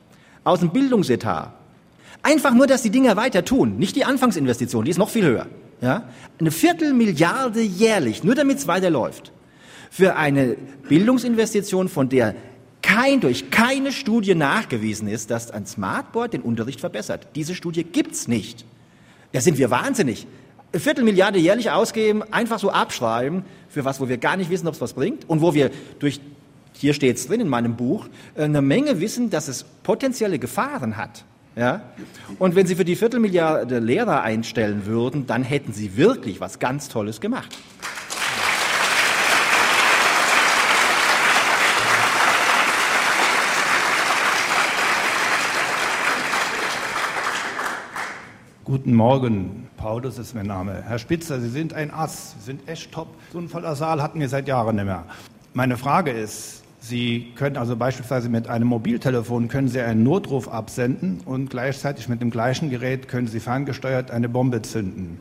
aus 0.43 0.59
dem 0.59 0.71
Bildungsetat. 0.71 1.53
Einfach 2.23 2.53
nur, 2.53 2.65
dass 2.65 2.81
die 2.81 2.89
Dinger 2.89 3.15
weiter 3.15 3.45
tun, 3.45 3.77
nicht 3.77 3.95
die 3.95 4.05
Anfangsinvestition, 4.05 4.85
die 4.85 4.91
ist 4.91 4.97
noch 4.97 5.09
viel 5.09 5.25
höher. 5.25 5.47
Ja? 5.81 6.09
Eine 6.39 6.49
Viertelmilliarde 6.49 7.61
jährlich, 7.61 8.23
nur 8.23 8.33
damit 8.33 8.57
es 8.57 8.67
weiterläuft. 8.67 9.31
Für 9.91 10.15
eine 10.15 10.57
Bildungsinvestition, 10.89 11.87
von 11.87 12.09
der 12.09 12.35
kein, 12.81 13.19
durch 13.19 13.51
keine 13.51 13.91
Studie 13.91 14.35
nachgewiesen 14.35 15.07
ist, 15.07 15.31
dass 15.31 15.51
ein 15.51 15.65
Smartboard 15.65 16.33
den 16.33 16.41
Unterricht 16.41 16.79
verbessert. 16.79 17.27
Diese 17.35 17.55
Studie 17.55 17.83
gibt's 17.83 18.27
nicht. 18.27 18.65
Da 19.31 19.41
sind 19.41 19.57
wir 19.57 19.69
wahnsinnig. 19.69 20.27
Viertelmilliarde 20.79 21.39
jährlich 21.39 21.71
ausgeben, 21.71 22.23
einfach 22.31 22.59
so 22.59 22.69
abschreiben, 22.69 23.43
für 23.69 23.85
was, 23.85 23.99
wo 23.99 24.09
wir 24.09 24.17
gar 24.17 24.37
nicht 24.37 24.49
wissen, 24.49 24.67
ob 24.67 24.73
es 24.73 24.81
was 24.81 24.93
bringt 24.93 25.29
und 25.29 25.41
wo 25.41 25.53
wir 25.53 25.71
durch, 25.99 26.21
hier 26.73 26.93
steht 26.93 27.17
es 27.17 27.27
drin 27.27 27.41
in 27.41 27.49
meinem 27.49 27.75
Buch, 27.75 28.07
eine 28.37 28.61
Menge 28.61 28.99
wissen, 28.99 29.29
dass 29.29 29.47
es 29.47 29.65
potenzielle 29.83 30.39
Gefahren 30.39 30.97
hat. 30.97 31.25
Ja? 31.55 31.81
Und 32.39 32.55
wenn 32.55 32.67
Sie 32.67 32.75
für 32.75 32.85
die 32.85 32.95
Viertelmilliarde 32.95 33.79
Lehrer 33.79 34.21
einstellen 34.21 34.85
würden, 34.85 35.25
dann 35.25 35.43
hätten 35.43 35.73
Sie 35.73 35.97
wirklich 35.97 36.41
was 36.41 36.59
ganz 36.59 36.89
Tolles 36.89 37.21
gemacht. 37.21 37.57
Guten 48.85 48.97
Morgen, 48.97 49.67
Paulus 49.77 50.19
ist 50.19 50.35
mein 50.35 50.45
Name. 50.45 50.83
Herr 50.85 50.99
Spitzer, 50.99 51.41
Sie 51.41 51.49
sind 51.49 51.73
ein 51.73 51.89
Ass, 51.89 52.35
Sie 52.37 52.45
sind 52.45 52.69
echt 52.69 52.91
top. 52.91 53.07
So 53.33 53.39
ein 53.39 53.49
voller 53.49 53.75
Saal 53.75 53.99
hatten 53.99 54.19
wir 54.19 54.29
seit 54.29 54.47
Jahren 54.47 54.75
nicht 54.75 54.85
mehr. 54.85 55.05
Meine 55.55 55.75
Frage 55.75 56.11
ist, 56.11 56.61
Sie 56.81 57.31
können 57.33 57.57
also 57.57 57.75
beispielsweise 57.75 58.29
mit 58.29 58.47
einem 58.47 58.67
Mobiltelefon 58.67 59.47
können 59.47 59.69
Sie 59.69 59.81
einen 59.81 60.03
Notruf 60.03 60.47
absenden 60.47 61.21
und 61.25 61.49
gleichzeitig 61.49 62.09
mit 62.09 62.21
dem 62.21 62.29
gleichen 62.29 62.69
Gerät 62.69 63.07
können 63.07 63.25
Sie 63.25 63.39
ferngesteuert 63.39 64.11
eine 64.11 64.29
Bombe 64.29 64.61
zünden. 64.61 65.17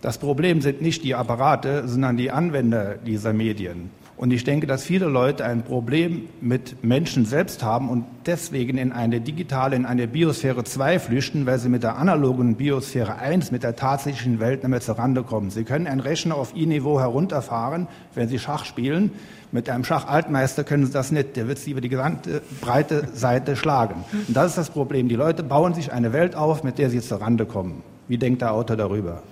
Das 0.00 0.18
Problem 0.18 0.60
sind 0.60 0.80
nicht 0.80 1.02
die 1.02 1.16
Apparate, 1.16 1.88
sondern 1.88 2.16
die 2.16 2.30
Anwender 2.30 2.94
dieser 3.04 3.32
Medien. 3.32 3.90
Und 4.16 4.30
ich 4.30 4.44
denke, 4.44 4.66
dass 4.66 4.84
viele 4.84 5.06
Leute 5.06 5.44
ein 5.44 5.62
Problem 5.62 6.28
mit 6.40 6.84
Menschen 6.84 7.24
selbst 7.24 7.64
haben 7.64 7.88
und 7.88 8.04
deswegen 8.26 8.78
in 8.78 8.92
eine 8.92 9.20
digitale, 9.20 9.74
in 9.74 9.84
eine 9.84 10.06
Biosphäre 10.06 10.64
2 10.64 10.98
flüchten, 10.98 11.46
weil 11.46 11.58
sie 11.58 11.68
mit 11.68 11.82
der 11.82 11.96
analogen 11.96 12.54
Biosphäre 12.56 13.16
1, 13.16 13.50
mit 13.50 13.62
der 13.62 13.74
tatsächlichen 13.74 14.38
Welt 14.38 14.62
nicht 14.62 14.70
mehr 14.70 14.80
zurande 14.80 15.22
kommen. 15.22 15.50
Sie 15.50 15.64
können 15.64 15.86
einen 15.86 16.00
Rechner 16.00 16.36
auf 16.36 16.54
I-Niveau 16.54 17.00
herunterfahren, 17.00 17.88
wenn 18.14 18.28
Sie 18.28 18.38
Schach 18.38 18.64
spielen. 18.64 19.10
Mit 19.50 19.68
einem 19.68 19.84
Schachaltmeister 19.84 20.62
können 20.62 20.86
Sie 20.86 20.92
das 20.92 21.10
nicht. 21.10 21.36
Der 21.36 21.48
wird 21.48 21.58
Sie 21.58 21.72
über 21.72 21.80
die 21.80 21.88
gesamte 21.88 22.42
breite 22.60 23.08
Seite 23.14 23.56
schlagen. 23.56 24.04
Und 24.28 24.36
das 24.36 24.48
ist 24.48 24.58
das 24.58 24.70
Problem. 24.70 25.08
Die 25.08 25.16
Leute 25.16 25.42
bauen 25.42 25.74
sich 25.74 25.92
eine 25.92 26.12
Welt 26.12 26.36
auf, 26.36 26.62
mit 26.62 26.78
der 26.78 26.90
sie 26.90 27.00
zurande 27.00 27.44
kommen. 27.44 27.82
Wie 28.08 28.18
denkt 28.18 28.42
der 28.42 28.52
Autor 28.52 28.76
darüber? 28.76 29.22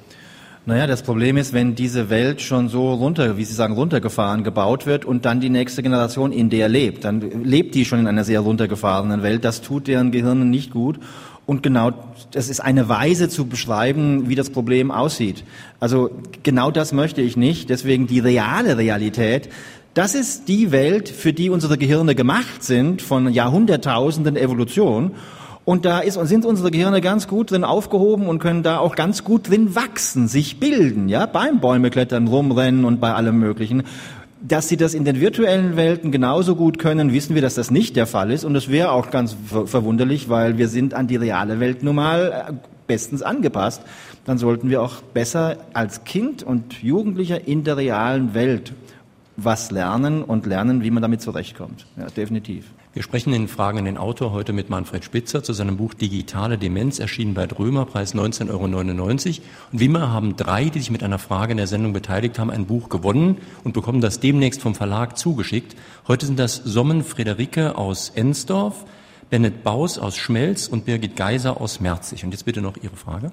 Naja, 0.67 0.87
das 0.87 1.03
Problem 1.03 1.39
ist, 1.39 1.55
wenn 1.55 1.75
diese 1.75 2.11
Welt 2.11 2.43
schon 2.43 2.69
so 2.69 2.93
runter, 2.93 3.39
wie 3.39 3.45
Sie 3.45 3.55
sagen, 3.55 3.75
runtergefahren 3.75 4.45
gebaut 4.45 4.85
wird 4.85 5.07
und 5.07 5.25
dann 5.25 5.41
die 5.41 5.49
nächste 5.49 5.83
Generation 5.83 6.33
in 6.33 6.51
der 6.51 6.69
lebt, 6.69 7.05
dann 7.05 7.45
lebt 7.45 7.75
die 7.75 7.87
schon 7.87 8.01
in 8.01 8.07
einer 8.07 8.25
sehr 8.25 8.41
runtergefahrenen 8.41 9.23
Welt. 9.23 9.45
Das 9.45 9.63
tut 9.63 9.89
deren 9.89 10.11
Gehirnen 10.11 10.51
nicht 10.51 10.71
gut. 10.71 10.99
Und 11.47 11.63
genau, 11.63 11.93
das 12.31 12.49
ist 12.49 12.61
eine 12.61 12.89
Weise 12.91 13.29
zu 13.31 13.47
beschreiben, 13.47 14.29
wie 14.29 14.35
das 14.35 14.51
Problem 14.51 14.91
aussieht. 14.91 15.45
Also 15.81 16.11
genau 16.43 16.71
das 16.71 16.93
möchte 16.93 17.23
ich 17.23 17.39
nicht. 17.39 17.71
Deswegen 17.71 18.07
die 18.07 18.21
reale 18.21 18.77
Realität. 18.77 19.49
Das 19.95 20.15
ist 20.15 20.47
die 20.47 20.71
Welt, 20.71 21.09
für 21.09 21.33
die 21.33 21.51
unsere 21.51 21.79
Gehirne 21.79 22.15
gemacht 22.15 22.63
sind 22.63 23.03
von 23.03 23.33
Jahrhunderttausenden 23.33 24.37
Evolution. 24.37 25.13
Und 25.71 25.85
da 25.85 26.01
ist, 26.01 26.15
sind 26.27 26.45
unsere 26.45 26.73
Gehirne 26.73 27.01
ganz 27.01 27.29
gut 27.29 27.53
drin 27.53 27.63
aufgehoben 27.63 28.27
und 28.27 28.41
können 28.41 28.65
da 28.65 28.79
auch 28.79 28.97
ganz 28.97 29.23
gut 29.23 29.49
drin 29.49 29.77
wachsen, 29.77 30.27
sich 30.27 30.59
bilden, 30.59 31.09
ja, 31.09 31.27
beim 31.27 31.61
Bäumeklettern, 31.61 32.27
rumrennen 32.27 32.85
und 32.85 33.01
bei 33.01 33.15
allem 33.15 33.39
Möglichen. 33.39 33.85
Dass 34.43 34.67
sie 34.67 34.77
das 34.77 34.95
in 34.95 35.05
den 35.05 35.21
virtuellen 35.21 35.77
Welten 35.77 36.11
genauso 36.11 36.57
gut 36.57 36.81
können, 36.81 37.13
wissen 37.13 37.37
wir, 37.37 37.43
dass 37.43 37.55
das 37.55 37.71
nicht 37.71 37.95
der 37.95 38.09
Fall 38.09 38.33
ist. 38.33 38.43
Und 38.43 38.55
das 38.55 38.69
wäre 38.69 38.91
auch 38.91 39.13
ganz 39.13 39.37
verwunderlich, 39.47 40.29
weil 40.29 40.59
wir 40.59 40.67
sind 40.67 40.93
an 40.93 41.07
die 41.07 41.15
reale 41.15 41.61
Welt 41.61 41.85
nun 41.85 41.95
mal 41.95 42.47
äh, 42.49 42.53
bestens 42.89 43.23
angepasst. 43.23 43.81
Dann 44.25 44.39
sollten 44.39 44.71
wir 44.71 44.83
auch 44.83 45.03
besser 45.15 45.57
als 45.73 46.03
Kind 46.03 46.43
und 46.43 46.83
Jugendlicher 46.83 47.47
in 47.47 47.63
der 47.63 47.77
realen 47.77 48.35
Welt 48.35 48.73
was 49.37 49.71
lernen 49.71 50.25
und 50.25 50.47
lernen, 50.47 50.83
wie 50.83 50.91
man 50.91 51.01
damit 51.01 51.23
zurechtkommt. 51.23 51.87
Ja, 51.97 52.07
definitiv. 52.07 52.65
Wir 52.93 53.05
sprechen 53.05 53.33
in 53.33 53.47
Fragen 53.47 53.79
an 53.79 53.85
den 53.85 53.97
Autor 53.97 54.33
heute 54.33 54.53
mit 54.53 54.69
Manfred 54.69 55.05
Spitzer 55.05 55.45
zu 55.45 55.53
seinem 55.53 55.77
Buch 55.77 55.95
Digitale 55.95 56.59
Demenz, 56.59 56.99
erschienen 56.99 57.35
bei 57.35 57.47
Drömer, 57.47 57.87
Preis 57.87 58.17
19,99 58.17 58.49
Euro. 58.51 58.65
Und 59.71 59.81
wie 59.81 59.85
immer 59.85 60.13
haben 60.13 60.35
drei, 60.35 60.65
die 60.65 60.81
sich 60.81 60.91
mit 60.91 61.05
einer 61.05 61.21
Frage 61.21 61.53
in 61.53 61.59
der 61.59 61.69
Sendung 61.69 61.93
beteiligt 61.93 62.41
haben, 62.41 62.51
ein 62.51 62.67
Buch 62.67 62.89
gewonnen 62.89 63.37
und 63.63 63.75
bekommen 63.75 64.01
das 64.01 64.19
demnächst 64.19 64.61
vom 64.61 64.75
Verlag 64.75 65.17
zugeschickt. 65.17 65.77
Heute 66.09 66.27
sind 66.27 66.41
das 66.41 66.57
Sommen 66.57 67.05
Friederike 67.05 67.79
aus 67.79 68.11
Ensdorf, 68.13 68.85
Bennett 69.31 69.63
Baus 69.63 69.97
aus 69.97 70.17
Schmelz 70.17 70.67
und 70.67 70.85
Birgit 70.85 71.15
Geiser 71.15 71.61
aus 71.61 71.79
Merzig. 71.79 72.25
Und 72.25 72.33
jetzt 72.33 72.45
bitte 72.45 72.61
noch 72.61 72.77
Ihre 72.83 72.97
Frage. 72.97 73.31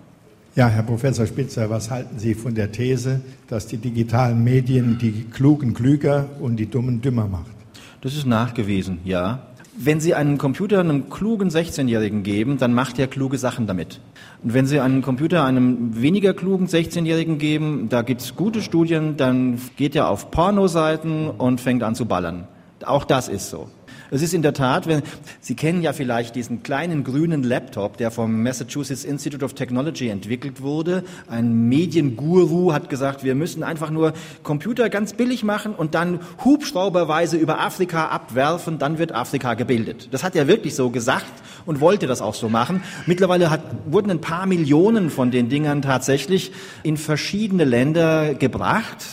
Ja, 0.55 0.67
Herr 0.67 0.83
Professor 0.83 1.25
Spitzer, 1.25 1.67
was 1.71 1.89
halten 1.89 2.19
Sie 2.19 2.35
von 2.35 2.53
der 2.53 2.71
These, 2.71 3.21
dass 3.47 3.65
die 3.65 3.77
digitalen 3.77 4.43
Medien 4.43 4.99
die 4.99 5.25
Klugen 5.33 5.73
klüger 5.73 6.29
und 6.39 6.57
die 6.57 6.69
Dummen 6.69 7.01
dümmer 7.01 7.27
macht? 7.27 7.56
Das 8.01 8.15
ist 8.15 8.25
nachgewiesen, 8.25 8.99
ja. 9.05 9.39
Wenn 9.79 9.99
Sie 9.99 10.15
einen 10.15 10.37
Computer 10.37 10.79
einem 10.79 11.09
klugen 11.09 11.49
16-Jährigen 11.49 12.23
geben, 12.23 12.57
dann 12.57 12.73
macht 12.73 12.97
er 12.97 13.07
kluge 13.07 13.37
Sachen 13.37 13.67
damit. 13.67 13.99
Und 14.43 14.53
wenn 14.53 14.65
Sie 14.65 14.79
einen 14.79 15.03
Computer 15.03 15.43
einem 15.43 16.01
weniger 16.01 16.33
klugen 16.33 16.67
16-Jährigen 16.67 17.37
geben, 17.37 17.87
da 17.89 18.01
gibt 18.01 18.21
es 18.21 18.35
gute 18.35 18.61
Studien, 18.61 19.17
dann 19.17 19.59
geht 19.75 19.95
er 19.95 20.09
auf 20.09 20.31
Pornoseiten 20.31 21.29
und 21.29 21.61
fängt 21.61 21.83
an 21.83 21.93
zu 21.93 22.05
ballern. 22.05 22.47
Auch 22.85 23.03
das 23.03 23.29
ist 23.29 23.49
so. 23.49 23.69
Es 24.09 24.21
ist 24.21 24.33
in 24.33 24.41
der 24.41 24.53
Tat, 24.53 24.87
wenn, 24.87 25.01
Sie 25.41 25.55
kennen 25.55 25.81
ja 25.81 25.91
vielleicht 25.91 26.35
diesen 26.35 26.63
kleinen 26.63 27.03
grünen 27.03 27.43
Laptop, 27.43 27.97
der 27.97 28.09
vom 28.09 28.41
Massachusetts 28.41 29.03
Institute 29.03 29.43
of 29.43 29.53
Technology 29.53 30.07
entwickelt 30.07 30.61
wurde. 30.61 31.03
Ein 31.27 31.67
Medienguru 31.67 32.71
hat 32.71 32.89
gesagt, 32.89 33.23
wir 33.23 33.35
müssen 33.35 33.63
einfach 33.63 33.89
nur 33.89 34.13
Computer 34.43 34.89
ganz 34.89 35.13
billig 35.13 35.43
machen 35.43 35.73
und 35.75 35.93
dann 35.93 36.21
hubschrauberweise 36.45 37.35
über 37.35 37.59
Afrika 37.59 38.07
abwerfen, 38.07 38.79
dann 38.79 38.97
wird 38.97 39.11
Afrika 39.11 39.55
gebildet. 39.55 40.07
Das 40.11 40.23
hat 40.23 40.35
er 40.35 40.47
wirklich 40.47 40.75
so 40.75 40.89
gesagt 40.89 41.33
und 41.65 41.81
wollte 41.81 42.07
das 42.07 42.21
auch 42.21 42.35
so 42.35 42.47
machen. 42.47 42.83
Mittlerweile 43.07 43.49
hat, 43.49 43.61
wurden 43.85 44.09
ein 44.09 44.21
paar 44.21 44.45
Millionen 44.45 45.09
von 45.09 45.31
den 45.31 45.49
Dingern 45.49 45.81
tatsächlich 45.81 46.51
in 46.83 46.95
verschiedene 46.95 47.65
Länder 47.65 48.35
gebracht, 48.35 49.03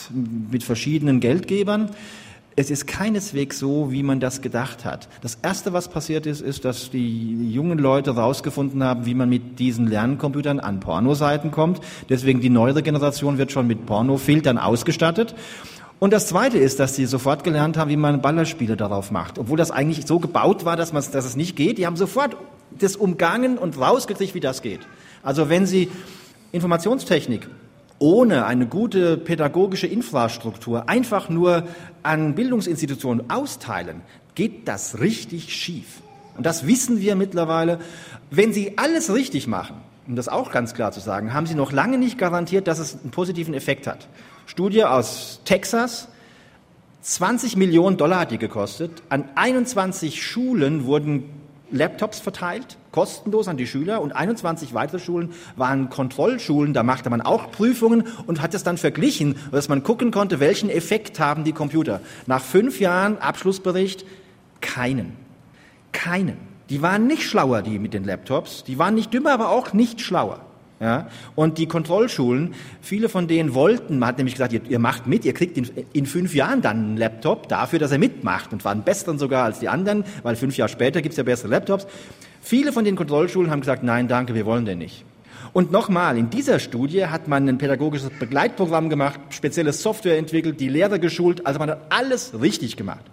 mit 0.51 0.63
verschiedenen 0.63 1.19
Geldgebern. 1.19 1.91
Es 2.57 2.71
ist 2.71 2.87
keineswegs 2.87 3.59
so, 3.59 3.91
wie 3.91 4.05
man 4.05 4.21
das 4.21 4.41
gedacht 4.41 4.85
hat. 4.85 5.09
Das 5.23 5.39
Erste, 5.43 5.73
was 5.73 5.89
passiert 5.89 6.25
ist, 6.25 6.41
ist, 6.41 6.65
dass 6.65 6.89
die 6.89 7.53
jungen 7.53 7.79
Leute 7.79 8.15
herausgefunden 8.15 8.85
haben, 8.85 9.07
wie 9.07 9.15
man 9.15 9.29
mit 9.29 9.59
diesen 9.59 9.89
Lerncomputern 9.89 10.61
an 10.61 10.79
Pornoseiten 10.79 11.51
kommt. 11.51 11.81
Deswegen 12.09 12.41
die 12.41 12.51
neuere 12.51 12.85
Generation 12.85 13.39
wird 13.39 13.51
schon 13.51 13.67
mit 13.67 13.87
Pornofiltern 13.87 14.59
ausgestattet. 14.59 15.35
Und 15.99 16.13
das 16.13 16.29
Zweite 16.29 16.59
ist, 16.59 16.79
dass 16.79 16.95
sie 16.95 17.07
sofort 17.07 17.43
gelernt 17.43 17.77
haben, 17.77 17.91
wie 17.91 17.97
man 17.97 18.23
Ballerspiele 18.23 18.77
darauf 18.77 19.11
macht. 19.11 19.39
Obwohl 19.39 19.57
das 19.57 19.73
eigentlich 19.73 20.07
so 20.07 20.21
gebaut 20.21 20.65
war, 20.65 20.77
dass, 20.77 20.93
dass 20.93 21.25
es 21.25 21.35
nicht 21.35 21.57
geht. 21.57 21.79
Die 21.79 21.87
haben 21.87 21.97
sofort 21.97 22.37
das 22.79 22.95
umgangen 22.95 23.59
und 23.59 23.81
rausgekriegt, 23.81 24.35
wie 24.35 24.41
das 24.41 24.63
geht. 24.63 24.81
Also 25.25 25.49
wenn 25.49 25.67
Sie 25.67 25.91
Informationstechnik 26.53 27.49
ohne 28.05 28.45
eine 28.45 28.67
gute 28.67 29.17
pädagogische 29.17 29.87
Infrastruktur 29.87 30.91
einfach 30.91 31.31
nur 31.31 31.67
an 32.03 32.35
Bildungsinstitutionen 32.35 33.31
austeilen, 33.31 34.03
geht 34.35 34.69
das 34.69 35.01
richtig 35.01 35.55
schief. 35.55 36.03
Und 36.37 36.45
das 36.45 36.67
wissen 36.67 37.01
wir 37.01 37.17
mittlerweile. 37.17 37.79
Wenn 38.31 38.53
Sie 38.53 38.77
alles 38.77 39.15
richtig 39.15 39.47
machen, 39.47 39.77
um 40.07 40.17
das 40.17 40.29
auch 40.29 40.53
ganz 40.53 40.75
klar 40.75 40.93
zu 40.93 41.01
sagen, 41.01 41.33
haben 41.33 41.47
Sie 41.47 41.55
noch 41.55 41.73
lange 41.73 41.97
nicht 41.97 42.19
garantiert, 42.19 42.69
dass 42.69 42.79
es 42.79 43.01
einen 43.01 43.11
positiven 43.11 43.55
Effekt 43.55 43.87
hat. 43.87 44.07
Studie 44.45 44.85
aus 44.85 45.41
Texas, 45.47 46.09
20 47.01 47.57
Millionen 47.57 47.97
Dollar 47.97 48.21
hat 48.21 48.33
die 48.33 48.39
gekostet. 48.39 49.03
An 49.09 49.31
21 49.35 50.23
Schulen 50.23 50.85
wurden 50.85 51.25
Laptops 51.71 52.21
verteilt, 52.21 52.77
kostenlos 52.93 53.49
an 53.49 53.57
die 53.57 53.67
Schüler 53.67 54.01
und 54.01 54.13
21 54.13 54.75
weitere 54.75 54.99
Schulen 54.99 55.33
waren 55.57 55.91
Kontrollschulen, 55.91 56.75
da 56.75 56.83
machte 56.83 57.11
man 57.11 57.21
auch 57.21 57.51
Prüfungen 57.51 58.05
und 58.27 58.41
hat 58.41 58.55
es 58.55 58.63
dann 58.63 58.77
verglichen, 58.77 59.37
dass 59.51 59.69
man 59.69 59.83
gucken 59.83 60.11
konnte, 60.11 60.41
welchen 60.41 60.71
Effekt 60.71 61.19
haben 61.21 61.45
die 61.45 61.53
Computer. 61.53 62.01
Nach 62.27 62.43
fünf 62.43 62.81
Jahren 62.81 63.19
Abschlussbericht, 63.19 64.05
keinen. 64.61 65.17
Keinen. 65.93 66.37
Die 66.71 66.83
waren 66.83 67.07
nicht 67.07 67.25
schlauer, 67.25 67.63
die 67.63 67.79
mit 67.79 67.95
den 67.95 68.05
Laptops, 68.05 68.65
die 68.65 68.79
waren 68.79 68.95
nicht 68.95 69.13
dümmer, 69.13 69.33
aber 69.33 69.51
auch 69.51 69.73
nicht 69.73 70.01
schlauer. 70.01 70.41
Ja? 70.81 71.09
Und 71.35 71.59
die 71.59 71.67
Kontrollschulen, 71.67 72.55
viele 72.81 73.09
von 73.09 73.29
denen 73.29 73.55
wollten, 73.55 73.99
man 73.99 74.09
hat 74.09 74.19
nämlich 74.19 74.35
gesagt, 74.35 74.53
ihr, 74.53 74.61
ihr 74.69 74.79
macht 74.79 75.07
mit, 75.07 75.25
ihr 75.25 75.33
kriegt 75.33 75.57
in, 75.57 75.69
in, 75.93 76.07
fünf 76.07 76.35
Jahren 76.35 76.63
dann 76.63 76.77
einen 76.77 76.97
Laptop 76.97 77.49
dafür, 77.49 77.79
dass 77.79 77.93
er 77.93 77.99
mitmacht 77.99 78.53
und 78.53 78.65
waren 78.65 78.83
besseren 78.83 79.19
sogar 79.19 79.45
als 79.45 79.61
die 79.61 79.69
anderen, 79.69 80.05
weil 80.23 80.37
fünf 80.37 80.57
Jahre 80.57 80.71
später 80.71 81.01
gibt 81.03 81.13
es 81.13 81.17
ja 81.17 81.23
bessere 81.23 81.49
Laptops. 81.49 81.87
Viele 82.41 82.73
von 82.73 82.85
den 82.85 82.97
Kontrollschulen 82.97 83.51
haben 83.51 83.61
gesagt, 83.61 83.83
nein, 83.83 84.09
danke, 84.09 84.35
wir 84.35 84.47
wollen 84.47 84.65
den 84.65 84.79
nicht. 84.79 85.05
Und 85.53 85.71
nochmal, 85.71 86.19
in 86.19 86.31
dieser 86.31 86.59
Studie 86.59 87.07
hat 87.07 87.29
man 87.29 87.49
ein 87.49 87.59
pädagogisches 87.59 88.11
Begleitprogramm 88.11 88.91
gemacht, 88.91 89.21
spezielle 89.31 89.73
Software 89.73 90.19
entwickelt, 90.19 90.59
die 90.61 90.69
Lehrer 90.69 90.99
geschult, 90.99 91.47
also 91.47 91.61
man 91.61 91.71
hat 91.71 91.81
alles 91.91 92.33
richtig 92.41 92.77
gemacht. 92.77 93.05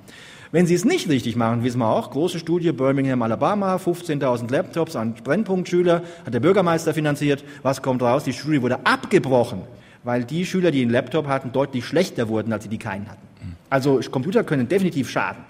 Wenn 0.54 0.68
Sie 0.68 0.74
es 0.74 0.84
nicht 0.84 1.08
richtig 1.08 1.38
machen, 1.38 1.64
wissen 1.64 1.80
wir 1.80 1.88
auch, 1.88 2.12
große 2.12 2.38
Studie, 2.38 2.74
Birmingham, 2.74 3.22
Alabama, 3.22 3.78
15.000 3.78 4.52
Laptops 4.52 4.98
an 4.98 5.14
Brennpunktschüler, 5.14 6.02
hat 6.26 6.34
der 6.34 6.42
Bürgermeister 6.42 6.94
finanziert. 6.94 7.46
Was 7.64 7.82
kommt 7.82 8.02
raus? 8.02 8.26
Die 8.26 8.34
Studie 8.34 8.62
wurde 8.62 8.86
abgebrochen, 8.86 9.62
weil 10.04 10.26
die 10.26 10.46
Schüler, 10.46 10.72
die 10.72 10.82
einen 10.82 10.92
Laptop 10.92 11.28
hatten, 11.28 11.54
deutlich 11.54 11.86
schlechter 11.86 12.28
wurden, 12.28 12.52
als 12.52 12.64
sie 12.64 12.70
die 12.70 12.80
keinen 12.80 13.10
hatten. 13.10 13.26
Also 13.70 14.02
Computer 14.12 14.44
können 14.44 14.68
definitiv 14.68 15.10
schaden. 15.10 15.42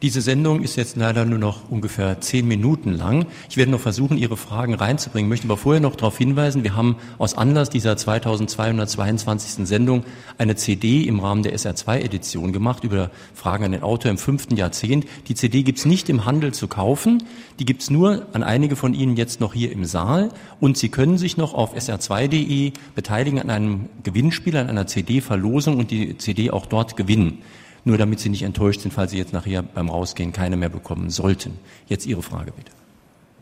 Diese 0.00 0.20
Sendung 0.20 0.62
ist 0.62 0.76
jetzt 0.76 0.94
leider 0.94 1.24
nur 1.24 1.40
noch 1.40 1.68
ungefähr 1.70 2.20
zehn 2.20 2.46
Minuten 2.46 2.92
lang. 2.92 3.26
Ich 3.50 3.56
werde 3.56 3.72
noch 3.72 3.80
versuchen, 3.80 4.16
Ihre 4.16 4.36
Fragen 4.36 4.74
reinzubringen, 4.74 5.28
möchte 5.28 5.48
aber 5.48 5.56
vorher 5.56 5.80
noch 5.80 5.96
darauf 5.96 6.16
hinweisen, 6.16 6.62
wir 6.62 6.76
haben 6.76 6.98
aus 7.18 7.36
Anlass 7.36 7.68
dieser 7.68 7.96
2222. 7.96 9.66
Sendung 9.66 10.04
eine 10.38 10.54
CD 10.54 11.02
im 11.02 11.18
Rahmen 11.18 11.42
der 11.42 11.52
SR2-Edition 11.56 12.52
gemacht 12.52 12.84
über 12.84 13.10
Fragen 13.34 13.64
an 13.64 13.72
den 13.72 13.82
Autor 13.82 14.12
im 14.12 14.18
fünften 14.18 14.54
Jahrzehnt. 14.56 15.04
Die 15.26 15.34
CD 15.34 15.64
gibt's 15.64 15.84
nicht 15.84 16.08
im 16.08 16.24
Handel 16.24 16.54
zu 16.54 16.68
kaufen, 16.68 17.24
die 17.58 17.64
gibt's 17.64 17.90
nur 17.90 18.24
an 18.32 18.44
einige 18.44 18.76
von 18.76 18.94
Ihnen 18.94 19.16
jetzt 19.16 19.40
noch 19.40 19.52
hier 19.52 19.72
im 19.72 19.84
Saal 19.84 20.28
und 20.60 20.78
Sie 20.78 20.90
können 20.90 21.18
sich 21.18 21.36
noch 21.36 21.54
auf 21.54 21.74
sr2.de 21.74 22.70
beteiligen 22.94 23.40
an 23.40 23.50
einem 23.50 23.88
Gewinnspiel, 24.04 24.56
an 24.58 24.68
einer 24.68 24.86
CD-Verlosung 24.86 25.76
und 25.76 25.90
die 25.90 26.16
CD 26.18 26.52
auch 26.52 26.66
dort 26.66 26.96
gewinnen. 26.96 27.38
Nur 27.84 27.98
damit 27.98 28.20
Sie 28.20 28.28
nicht 28.28 28.42
enttäuscht 28.42 28.80
sind, 28.80 28.92
falls 28.92 29.10
Sie 29.10 29.18
jetzt 29.18 29.32
nachher 29.32 29.62
beim 29.62 29.88
Rausgehen 29.88 30.32
keine 30.32 30.56
mehr 30.56 30.68
bekommen 30.68 31.10
sollten. 31.10 31.58
Jetzt 31.86 32.06
Ihre 32.06 32.22
Frage 32.22 32.52
bitte. 32.56 32.72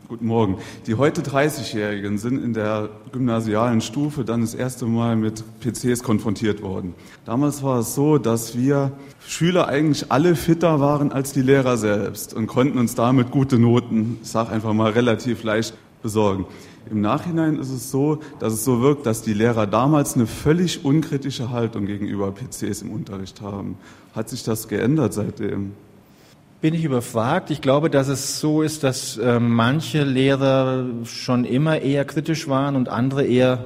Guten 0.07 0.27
Morgen. 0.27 0.57
Die 0.85 0.95
heute 0.95 1.21
30-Jährigen 1.21 2.17
sind 2.17 2.41
in 2.41 2.53
der 2.53 2.87
gymnasialen 3.11 3.81
Stufe 3.81 4.23
dann 4.23 4.39
das 4.39 4.53
erste 4.53 4.85
Mal 4.85 5.17
mit 5.17 5.43
PCs 5.59 6.01
konfrontiert 6.01 6.61
worden. 6.61 6.93
Damals 7.25 7.61
war 7.61 7.79
es 7.79 7.93
so, 7.93 8.17
dass 8.17 8.57
wir 8.57 8.93
Schüler 9.27 9.67
eigentlich 9.67 10.09
alle 10.09 10.37
fitter 10.37 10.79
waren 10.79 11.11
als 11.11 11.33
die 11.33 11.41
Lehrer 11.41 11.75
selbst 11.75 12.33
und 12.33 12.47
konnten 12.47 12.77
uns 12.77 12.95
damit 12.95 13.31
gute 13.31 13.59
Noten, 13.59 14.19
ich 14.21 14.29
sage 14.29 14.51
einfach 14.51 14.71
mal, 14.71 14.91
relativ 14.91 15.43
leicht 15.43 15.73
besorgen. 16.01 16.45
Im 16.89 17.01
Nachhinein 17.01 17.59
ist 17.59 17.69
es 17.69 17.91
so, 17.91 18.19
dass 18.39 18.53
es 18.53 18.63
so 18.63 18.81
wirkt, 18.81 19.05
dass 19.05 19.21
die 19.21 19.33
Lehrer 19.33 19.67
damals 19.67 20.15
eine 20.15 20.27
völlig 20.27 20.85
unkritische 20.85 21.49
Haltung 21.49 21.85
gegenüber 21.85 22.31
PCs 22.31 22.81
im 22.81 22.91
Unterricht 22.91 23.41
haben. 23.41 23.77
Hat 24.15 24.29
sich 24.29 24.43
das 24.43 24.67
geändert 24.67 25.13
seitdem? 25.13 25.73
Bin 26.61 26.73
ich 26.73 26.83
überfragt. 26.83 27.51
Ich 27.51 27.61
glaube, 27.61 27.89
dass 27.89 28.07
es 28.07 28.39
so 28.39 28.61
ist, 28.61 28.83
dass 28.83 29.17
äh, 29.17 29.39
manche 29.39 30.03
Lehrer 30.03 30.85
schon 31.03 31.45
immer 31.45 31.81
eher 31.81 32.03
kritisch 32.05 32.47
waren 32.47 32.75
und 32.75 32.89
andere 32.89 33.25
eher 33.25 33.63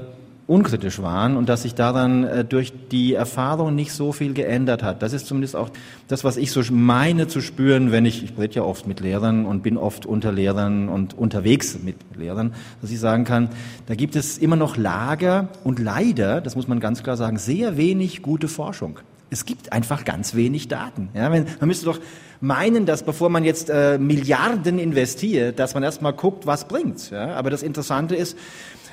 unkritisch 0.52 1.02
waren 1.02 1.38
und 1.38 1.48
dass 1.48 1.62
sich 1.62 1.76
daran 1.76 2.26
äh, 2.26 2.44
durch 2.44 2.74
die 2.92 3.14
Erfahrung 3.14 3.74
nicht 3.74 3.94
so 3.94 4.12
viel 4.12 4.34
geändert 4.34 4.84
hat. 4.84 5.02
Das 5.02 5.14
ist 5.14 5.26
zumindest 5.26 5.56
auch 5.56 5.70
das, 6.10 6.26
was 6.26 6.36
ich 6.36 6.52
so 6.52 6.62
meine 6.70 7.30
zu 7.30 7.40
spüren, 7.40 7.94
wenn 7.94 8.06
ich, 8.06 8.22
ich 8.22 8.38
rede 8.38 8.56
ja 8.56 8.64
oft 8.64 8.86
mit 8.86 9.00
Lehrern 9.00 9.46
und 9.46 9.64
bin 9.64 9.78
oft 9.78 10.06
unter 10.06 10.34
Lehrern 10.34 10.90
und 10.90 11.18
unterwegs 11.18 11.80
mit 11.82 11.96
Lehrern, 12.18 12.54
dass 12.82 12.92
ich 12.92 13.00
sagen 13.00 13.24
kann, 13.24 13.48
da 13.86 13.96
gibt 13.96 14.18
es 14.18 14.38
immer 14.38 14.58
noch 14.58 14.76
Lager 14.76 15.48
und 15.64 15.80
leider, 15.80 16.42
das 16.42 16.58
muss 16.58 16.68
man 16.68 16.82
ganz 16.82 17.02
klar 17.02 17.16
sagen, 17.16 17.38
sehr 17.38 17.78
wenig 17.78 18.22
gute 18.22 18.50
Forschung. 18.50 19.00
Es 19.30 19.46
gibt 19.46 19.72
einfach 19.72 20.04
ganz 20.04 20.36
wenig 20.36 20.68
Daten. 20.68 21.08
Ja, 21.14 21.30
man 21.30 21.46
müsste 21.62 21.86
doch 21.86 22.00
meinen, 22.42 22.86
dass 22.86 23.04
bevor 23.04 23.30
man 23.30 23.46
jetzt 23.46 23.70
äh, 23.70 23.98
Milliarden 23.98 24.78
investiert, 24.78 25.58
dass 25.60 25.74
man 25.74 25.84
erstmal 25.84 26.12
guckt, 26.12 26.46
was 26.46 26.68
bringt's. 26.68 27.12
Ja? 27.12 27.36
Aber 27.36 27.50
das 27.50 27.64
Interessante 27.64 28.16
ist, 28.18 28.38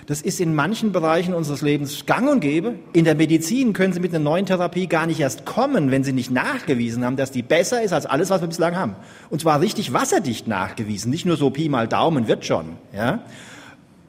das 0.09 0.23
ist 0.23 0.41
in 0.41 0.55
manchen 0.55 0.91
Bereichen 0.91 1.35
unseres 1.35 1.61
Lebens 1.61 2.07
gang 2.07 2.31
und 2.31 2.41
gäbe. 2.41 2.77
In 2.95 3.05
der 3.05 3.15
Medizin 3.15 3.75
können 3.75 3.93
Sie 3.93 4.01
mit 4.01 4.15
einer 4.15 4.25
neuen 4.25 4.47
Therapie 4.47 4.87
gar 4.87 5.07
nicht 5.07 5.21
erst 5.21 5.45
kommen, 5.45 5.91
wenn 5.91 6.03
Sie 6.03 6.15
nicht 6.15 6.31
nachgewiesen 6.31 7.05
haben, 7.05 7.17
dass 7.17 7.31
die 7.31 7.43
besser 7.43 7.83
ist 7.83 7.93
als 7.93 8.07
alles, 8.07 8.31
was 8.31 8.41
wir 8.41 8.49
bislang 8.49 8.75
haben. 8.75 8.97
Und 9.29 9.43
zwar 9.43 9.61
richtig 9.61 9.93
wasserdicht 9.93 10.49
nachgewiesen, 10.49 11.11
nicht 11.11 11.27
nur 11.27 11.37
so 11.37 11.51
Pi 11.51 11.69
mal 11.69 11.87
Daumen 11.87 12.27
wird 12.27 12.47
schon. 12.47 12.79
Ja? 12.97 13.23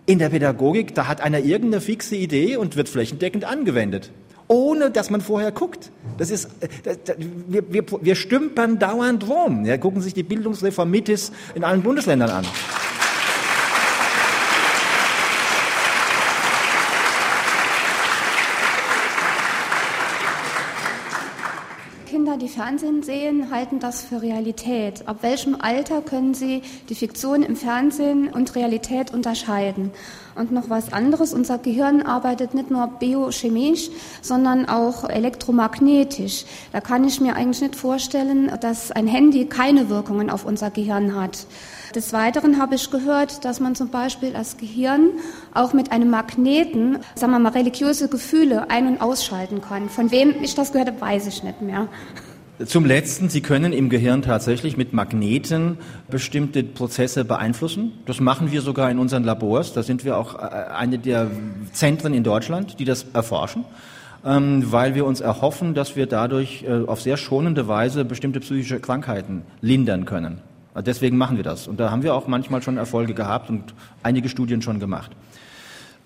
In 0.06 0.20
der 0.20 0.30
Pädagogik, 0.30 0.96
da 0.96 1.10
hat 1.10 1.20
einer 1.20 1.40
irgendeine 1.40 1.82
fixe 1.82 2.16
Idee 2.16 2.56
und 2.56 2.78
wird 2.78 2.88
flächendeckend 2.88 3.44
angewendet 3.44 4.12
ohne 4.52 4.90
dass 4.90 5.12
man 5.12 5.22
vorher 5.22 5.52
guckt. 5.52 5.92
Das 6.18 6.32
ist, 6.32 6.50
das, 6.84 6.98
das, 7.04 7.18
wir, 7.20 7.72
wir, 7.72 7.84
wir 8.02 8.16
stümpern 8.16 8.80
dauernd 8.80 9.30
rum. 9.30 9.64
Ja, 9.64 9.78
gucken 9.78 10.02
sich 10.02 10.16
die 10.16 10.24
Bildungsreformitis 10.24 11.32
in 11.54 11.64
allen 11.64 11.84
Bundesländern 11.84 12.32
an. 12.32 12.46
die 22.39 22.39
Fernsehen 22.50 23.04
sehen, 23.04 23.52
halten 23.52 23.80
das 23.80 24.04
für 24.04 24.22
Realität. 24.22 25.08
Ab 25.08 25.20
welchem 25.22 25.56
Alter 25.60 26.02
können 26.02 26.34
sie 26.34 26.62
die 26.90 26.96
Fiktion 26.96 27.44
im 27.44 27.56
Fernsehen 27.56 28.28
und 28.28 28.56
Realität 28.56 29.14
unterscheiden? 29.14 29.92
Und 30.36 30.52
noch 30.52 30.70
was 30.70 30.92
anderes, 30.92 31.34
unser 31.34 31.58
Gehirn 31.58 32.02
arbeitet 32.02 32.54
nicht 32.54 32.72
nur 32.72 32.88
biochemisch, 32.88 33.90
sondern 34.22 34.68
auch 34.68 35.08
elektromagnetisch. 35.10 36.46
Da 36.72 36.82
kann 36.82 37.04
ich 37.06 37.22
mir 37.22 37.36
eigentlich 37.36 37.62
nicht 37.62 37.76
vorstellen, 37.76 38.52
dass 38.60 38.92
ein 38.92 39.08
Handy 39.08 39.46
keine 39.46 39.90
Wirkungen 39.90 40.30
auf 40.30 40.46
unser 40.46 40.72
Gehirn 40.72 41.16
hat. 41.16 41.46
Des 41.96 42.14
Weiteren 42.14 42.62
habe 42.62 42.76
ich 42.76 42.92
gehört, 42.92 43.44
dass 43.46 43.60
man 43.60 43.74
zum 43.74 43.90
Beispiel 43.90 44.32
das 44.32 44.58
Gehirn 44.58 45.10
auch 45.54 45.74
mit 45.74 45.92
einem 45.92 46.10
Magneten, 46.10 47.00
sagen 47.16 47.32
wir 47.32 47.40
mal, 47.40 47.52
religiöse 47.52 48.10
Gefühle 48.10 48.70
ein- 48.70 48.88
und 48.88 49.02
ausschalten 49.02 49.62
kann. 49.62 49.90
Von 49.90 50.12
wem 50.12 50.36
ich 50.44 50.54
das 50.54 50.72
gehört 50.72 50.90
habe, 50.90 51.02
weiß 51.02 51.28
ich 51.28 51.44
nicht 51.44 51.62
mehr. 51.62 51.88
Zum 52.66 52.84
Letzten, 52.84 53.30
Sie 53.30 53.40
können 53.40 53.72
im 53.72 53.88
Gehirn 53.88 54.22
tatsächlich 54.22 54.76
mit 54.76 54.92
Magneten 54.92 55.78
bestimmte 56.10 56.62
Prozesse 56.62 57.24
beeinflussen. 57.24 57.94
Das 58.06 58.20
machen 58.20 58.52
wir 58.52 58.62
sogar 58.62 58.92
in 58.92 59.00
unseren 59.00 59.24
Labors. 59.24 59.72
Da 59.72 59.82
sind 59.82 60.04
wir 60.04 60.18
auch 60.18 60.36
äh, 60.36 60.40
eine 60.40 61.00
der 61.00 61.32
Zentren 61.72 62.14
in 62.14 62.26
Deutschland, 62.26 62.78
die 62.78 62.84
das 62.84 63.06
erforschen, 63.14 63.64
ähm, 64.26 64.62
weil 64.74 64.94
wir 64.94 65.06
uns 65.06 65.22
erhoffen, 65.22 65.74
dass 65.74 65.96
wir 65.96 66.06
dadurch 66.06 66.64
äh, 66.64 66.84
auf 66.86 67.02
sehr 67.02 67.16
schonende 67.16 67.70
Weise 67.70 68.04
bestimmte 68.04 68.42
psychische 68.42 68.82
Krankheiten 68.82 69.44
lindern 69.62 70.04
können. 70.04 70.42
Deswegen 70.86 71.18
machen 71.18 71.38
wir 71.38 71.44
das. 71.44 71.68
Und 71.68 71.80
da 71.80 71.92
haben 71.92 72.04
wir 72.04 72.14
auch 72.14 72.28
manchmal 72.28 72.62
schon 72.62 72.78
Erfolge 72.78 73.14
gehabt 73.14 73.50
und 73.50 73.74
einige 74.04 74.28
Studien 74.28 74.62
schon 74.62 74.80
gemacht. 74.80 75.12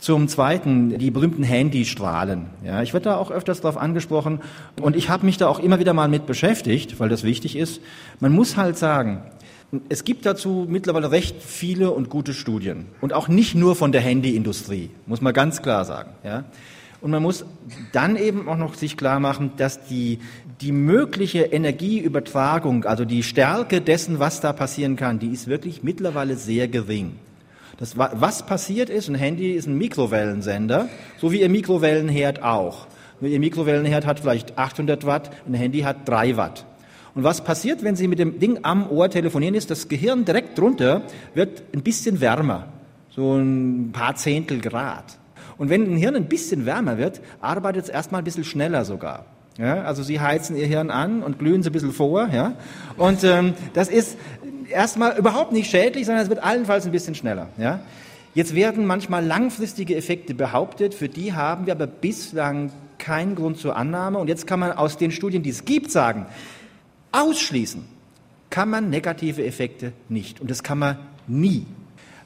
Zum 0.03 0.27
Zweiten 0.27 0.97
die 0.97 1.11
berühmten 1.11 1.43
Handystrahlen. 1.43 2.47
Ja, 2.65 2.81
ich 2.81 2.91
werde 2.91 3.05
da 3.05 3.15
auch 3.15 3.31
öfters 3.31 3.61
darauf 3.61 3.77
angesprochen 3.77 4.41
und 4.81 4.97
ich 4.97 5.07
habe 5.07 5.25
mich 5.25 5.37
da 5.37 5.47
auch 5.47 5.61
immer 5.61 5.79
wieder 5.79 5.93
mal 5.93 6.09
mit 6.09 6.25
beschäftigt, 6.25 6.99
weil 6.99 7.07
das 7.07 7.23
wichtig 7.23 7.55
ist. 7.55 7.79
Man 8.19 8.33
muss 8.33 8.57
halt 8.57 8.77
sagen, 8.77 9.21
es 9.87 10.03
gibt 10.03 10.25
dazu 10.25 10.67
mittlerweile 10.67 11.11
recht 11.11 11.41
viele 11.41 11.91
und 11.91 12.09
gute 12.09 12.33
Studien 12.33 12.87
und 12.99 13.13
auch 13.13 13.29
nicht 13.29 13.55
nur 13.55 13.77
von 13.77 13.93
der 13.93 14.01
Handyindustrie, 14.01 14.89
muss 15.05 15.21
man 15.21 15.33
ganz 15.33 15.61
klar 15.61 15.85
sagen. 15.85 16.09
Ja. 16.25 16.43
Und 16.99 17.11
man 17.11 17.23
muss 17.23 17.45
dann 17.93 18.17
eben 18.17 18.49
auch 18.49 18.57
noch 18.57 18.73
sich 18.73 18.97
klar 18.97 19.21
machen, 19.21 19.51
dass 19.55 19.85
die, 19.85 20.19
die 20.59 20.73
mögliche 20.73 21.43
Energieübertragung, 21.43 22.83
also 22.83 23.05
die 23.05 23.23
Stärke 23.23 23.79
dessen, 23.79 24.19
was 24.19 24.41
da 24.41 24.51
passieren 24.51 24.97
kann, 24.97 25.19
die 25.19 25.29
ist 25.29 25.47
wirklich 25.47 25.81
mittlerweile 25.81 26.35
sehr 26.35 26.67
gering. 26.67 27.13
Das, 27.83 27.97
was 27.97 28.45
passiert 28.45 28.89
ist, 28.89 29.09
ein 29.09 29.15
Handy 29.15 29.51
ist 29.51 29.67
ein 29.67 29.77
Mikrowellensender, 29.77 30.87
so 31.17 31.33
wie 31.33 31.41
Ihr 31.41 31.49
Mikrowellenherd 31.49 32.41
auch. 32.41 32.87
Nur 33.19 33.29
Ihr 33.29 33.41
Mikrowellenherd 33.41 34.05
hat 34.05 34.21
vielleicht 34.21 34.57
800 34.57 35.05
Watt, 35.05 35.31
ein 35.45 35.53
Handy 35.53 35.81
hat 35.81 36.07
3 36.07 36.37
Watt. 36.37 36.65
Und 37.13 37.25
was 37.25 37.43
passiert, 37.43 37.83
wenn 37.83 37.97
Sie 37.97 38.07
mit 38.07 38.19
dem 38.19 38.39
Ding 38.39 38.59
am 38.61 38.89
Ohr 38.89 39.09
telefonieren, 39.09 39.53
ist, 39.53 39.69
das 39.69 39.89
Gehirn 39.89 40.23
direkt 40.23 40.57
drunter 40.57 41.01
wird 41.33 41.61
ein 41.75 41.83
bisschen 41.83 42.21
wärmer, 42.21 42.67
so 43.09 43.35
ein 43.35 43.89
paar 43.91 44.15
Zehntel 44.15 44.61
Grad. 44.61 45.17
Und 45.57 45.69
wenn 45.69 45.83
ein 45.83 45.97
Hirn 45.97 46.15
ein 46.15 46.29
bisschen 46.29 46.65
wärmer 46.65 46.97
wird, 46.97 47.19
arbeitet 47.41 47.83
es 47.83 47.89
erstmal 47.89 48.21
ein 48.21 48.23
bisschen 48.23 48.45
schneller 48.45 48.85
sogar. 48.85 49.25
Ja, 49.57 49.83
also 49.83 50.01
Sie 50.01 50.19
heizen 50.19 50.55
Ihr 50.55 50.65
Hirn 50.65 50.89
an 50.89 51.21
und 51.21 51.37
glühen 51.37 51.61
Sie 51.61 51.69
ein 51.69 51.73
bisschen 51.73 51.91
vor. 51.91 52.29
Ja? 52.33 52.53
Und 52.97 53.23
ähm, 53.23 53.53
das 53.73 53.89
ist 53.89 54.17
erstmal 54.69 55.17
überhaupt 55.17 55.51
nicht 55.51 55.69
schädlich, 55.69 56.05
sondern 56.05 56.23
es 56.23 56.29
wird 56.29 56.43
allenfalls 56.43 56.85
ein 56.85 56.91
bisschen 56.91 57.15
schneller. 57.15 57.49
Ja? 57.57 57.81
Jetzt 58.35 58.55
werden 58.55 58.85
manchmal 58.85 59.25
langfristige 59.25 59.95
Effekte 59.95 60.33
behauptet, 60.33 60.93
für 60.93 61.09
die 61.09 61.33
haben 61.33 61.65
wir 61.65 61.73
aber 61.73 61.87
bislang 61.87 62.71
keinen 62.97 63.35
Grund 63.35 63.57
zur 63.57 63.75
Annahme. 63.75 64.17
Und 64.17 64.27
jetzt 64.27 64.47
kann 64.47 64.59
man 64.59 64.71
aus 64.71 64.97
den 64.97 65.11
Studien, 65.11 65.43
die 65.43 65.49
es 65.49 65.65
gibt, 65.65 65.91
sagen, 65.91 66.25
ausschließen 67.11 67.85
kann 68.49 68.69
man 68.69 68.89
negative 68.89 69.43
Effekte 69.43 69.93
nicht. 70.09 70.39
Und 70.39 70.51
das 70.51 70.61
kann 70.61 70.77
man 70.77 70.97
nie. 71.27 71.65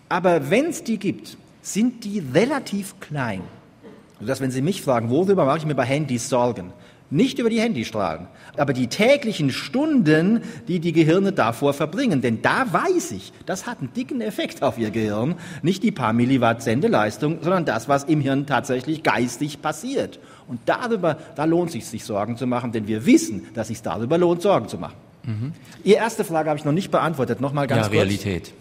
Aber 0.09 0.49
wenn 0.49 0.65
es 0.65 0.83
die 0.83 0.97
gibt, 0.97 1.37
sind 1.61 2.03
die 2.03 2.19
relativ 2.33 2.99
klein. 2.99 3.41
Sodass, 4.19 4.41
wenn 4.41 4.51
Sie 4.51 4.61
mich 4.61 4.81
fragen, 4.81 5.09
worüber 5.09 5.45
mache 5.45 5.59
ich 5.59 5.65
mir 5.65 5.75
bei 5.75 5.85
Handys 5.85 6.27
Sorgen? 6.27 6.73
Nicht 7.09 7.39
über 7.39 7.49
die 7.49 7.61
Handystrahlen, 7.61 8.27
aber 8.57 8.73
die 8.73 8.87
täglichen 8.87 9.51
Stunden, 9.51 10.41
die 10.67 10.79
die 10.79 10.91
Gehirne 10.91 11.31
davor 11.31 11.73
verbringen. 11.73 12.21
Denn 12.21 12.41
da 12.41 12.65
weiß 12.69 13.11
ich, 13.11 13.31
das 13.45 13.65
hat 13.65 13.79
einen 13.79 13.93
dicken 13.93 14.19
Effekt 14.19 14.61
auf 14.61 14.77
Ihr 14.77 14.89
Gehirn. 14.89 15.35
Nicht 15.61 15.83
die 15.83 15.91
paar 15.91 16.11
Milliwatt 16.11 16.61
Sendeleistung, 16.61 17.37
sondern 17.41 17.63
das, 17.63 17.87
was 17.87 18.03
im 18.03 18.19
Hirn 18.19 18.45
tatsächlich 18.45 19.03
geistig 19.03 19.61
passiert. 19.61 20.19
Und 20.49 20.59
darüber, 20.65 21.17
da 21.35 21.45
lohnt 21.45 21.67
es 21.67 21.73
sich, 21.73 21.85
sich 21.85 22.03
Sorgen 22.03 22.35
zu 22.35 22.45
machen, 22.45 22.73
denn 22.73 22.87
wir 22.87 23.05
wissen, 23.05 23.47
dass 23.53 23.67
es 23.67 23.77
sich 23.77 23.81
darüber 23.81 24.17
lohnt, 24.17 24.41
Sorgen 24.41 24.67
zu 24.67 24.77
machen. 24.77 24.95
Mhm. 25.23 25.53
Ihre 25.85 25.99
erste 25.99 26.25
Frage 26.25 26.49
habe 26.49 26.59
ich 26.59 26.65
noch 26.65 26.73
nicht 26.73 26.91
beantwortet. 26.91 27.39
Nochmal 27.39 27.67
ganz 27.67 27.83
ja, 27.83 27.87
kurz. 27.87 27.93
Realität. 27.93 28.53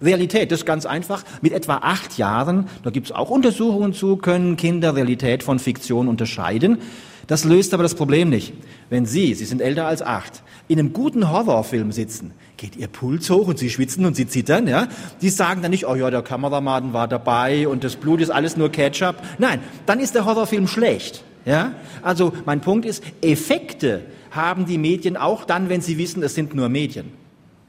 Realität, 0.00 0.50
das 0.50 0.60
ist 0.60 0.66
ganz 0.66 0.86
einfach. 0.86 1.22
Mit 1.40 1.52
etwa 1.52 1.76
acht 1.76 2.18
Jahren, 2.18 2.66
da 2.82 2.90
gibt 2.90 3.06
es 3.06 3.12
auch 3.12 3.30
Untersuchungen 3.30 3.92
zu, 3.92 4.16
können 4.16 4.56
Kinder 4.56 4.96
Realität 4.96 5.44
von 5.44 5.60
Fiktion 5.60 6.08
unterscheiden. 6.08 6.78
Das 7.26 7.44
löst 7.44 7.72
aber 7.74 7.82
das 7.82 7.94
Problem 7.94 8.30
nicht. 8.30 8.52
Wenn 8.90 9.06
Sie, 9.06 9.34
Sie 9.34 9.44
sind 9.44 9.60
älter 9.60 9.86
als 9.86 10.02
acht, 10.02 10.42
in 10.68 10.78
einem 10.78 10.92
guten 10.92 11.30
Horrorfilm 11.30 11.92
sitzen, 11.92 12.32
geht 12.56 12.76
Ihr 12.76 12.88
Puls 12.88 13.30
hoch 13.30 13.48
und 13.48 13.58
Sie 13.58 13.70
schwitzen 13.70 14.04
und 14.04 14.16
Sie 14.16 14.26
zittern, 14.26 14.66
ja? 14.66 14.88
Die 15.20 15.30
sagen 15.30 15.62
dann 15.62 15.70
nicht, 15.70 15.86
oh 15.86 15.94
ja, 15.94 16.10
der 16.10 16.22
Kameramann 16.22 16.92
war 16.92 17.08
dabei 17.08 17.68
und 17.68 17.84
das 17.84 17.96
Blut 17.96 18.20
ist 18.20 18.30
alles 18.30 18.56
nur 18.56 18.70
Ketchup. 18.70 19.16
Nein, 19.38 19.60
dann 19.86 20.00
ist 20.00 20.14
der 20.14 20.24
Horrorfilm 20.24 20.66
schlecht, 20.66 21.24
ja? 21.44 21.74
Also 22.02 22.32
mein 22.44 22.60
Punkt 22.60 22.86
ist, 22.86 23.02
Effekte 23.22 24.02
haben 24.30 24.66
die 24.66 24.78
Medien 24.78 25.16
auch 25.16 25.44
dann, 25.44 25.68
wenn 25.68 25.80
sie 25.80 25.98
wissen, 25.98 26.22
es 26.22 26.34
sind 26.34 26.54
nur 26.54 26.68
Medien. 26.68 27.12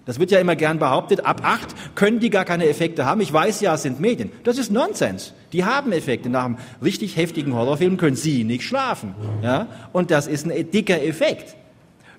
Das 0.05 0.19
wird 0.19 0.31
ja 0.31 0.39
immer 0.39 0.55
gern 0.55 0.79
behauptet, 0.79 1.25
ab 1.25 1.41
acht 1.43 1.95
können 1.95 2.19
die 2.19 2.29
gar 2.29 2.43
keine 2.43 2.67
Effekte 2.67 3.05
haben. 3.05 3.21
Ich 3.21 3.31
weiß 3.31 3.61
ja, 3.61 3.75
es 3.75 3.83
sind 3.83 3.99
Medien. 4.01 4.31
Das 4.43 4.57
ist 4.57 4.71
Nonsens. 4.71 5.33
Die 5.53 5.63
haben 5.63 5.91
Effekte. 5.91 6.29
Nach 6.29 6.45
einem 6.45 6.57
richtig 6.81 7.15
heftigen 7.15 7.53
Horrorfilm 7.53 7.97
können 7.97 8.15
sie 8.15 8.43
nicht 8.43 8.63
schlafen. 8.63 9.15
Ja? 9.41 9.67
Und 9.93 10.11
das 10.11 10.27
ist 10.27 10.45
ein 10.45 10.71
dicker 10.71 11.01
Effekt. 11.01 11.55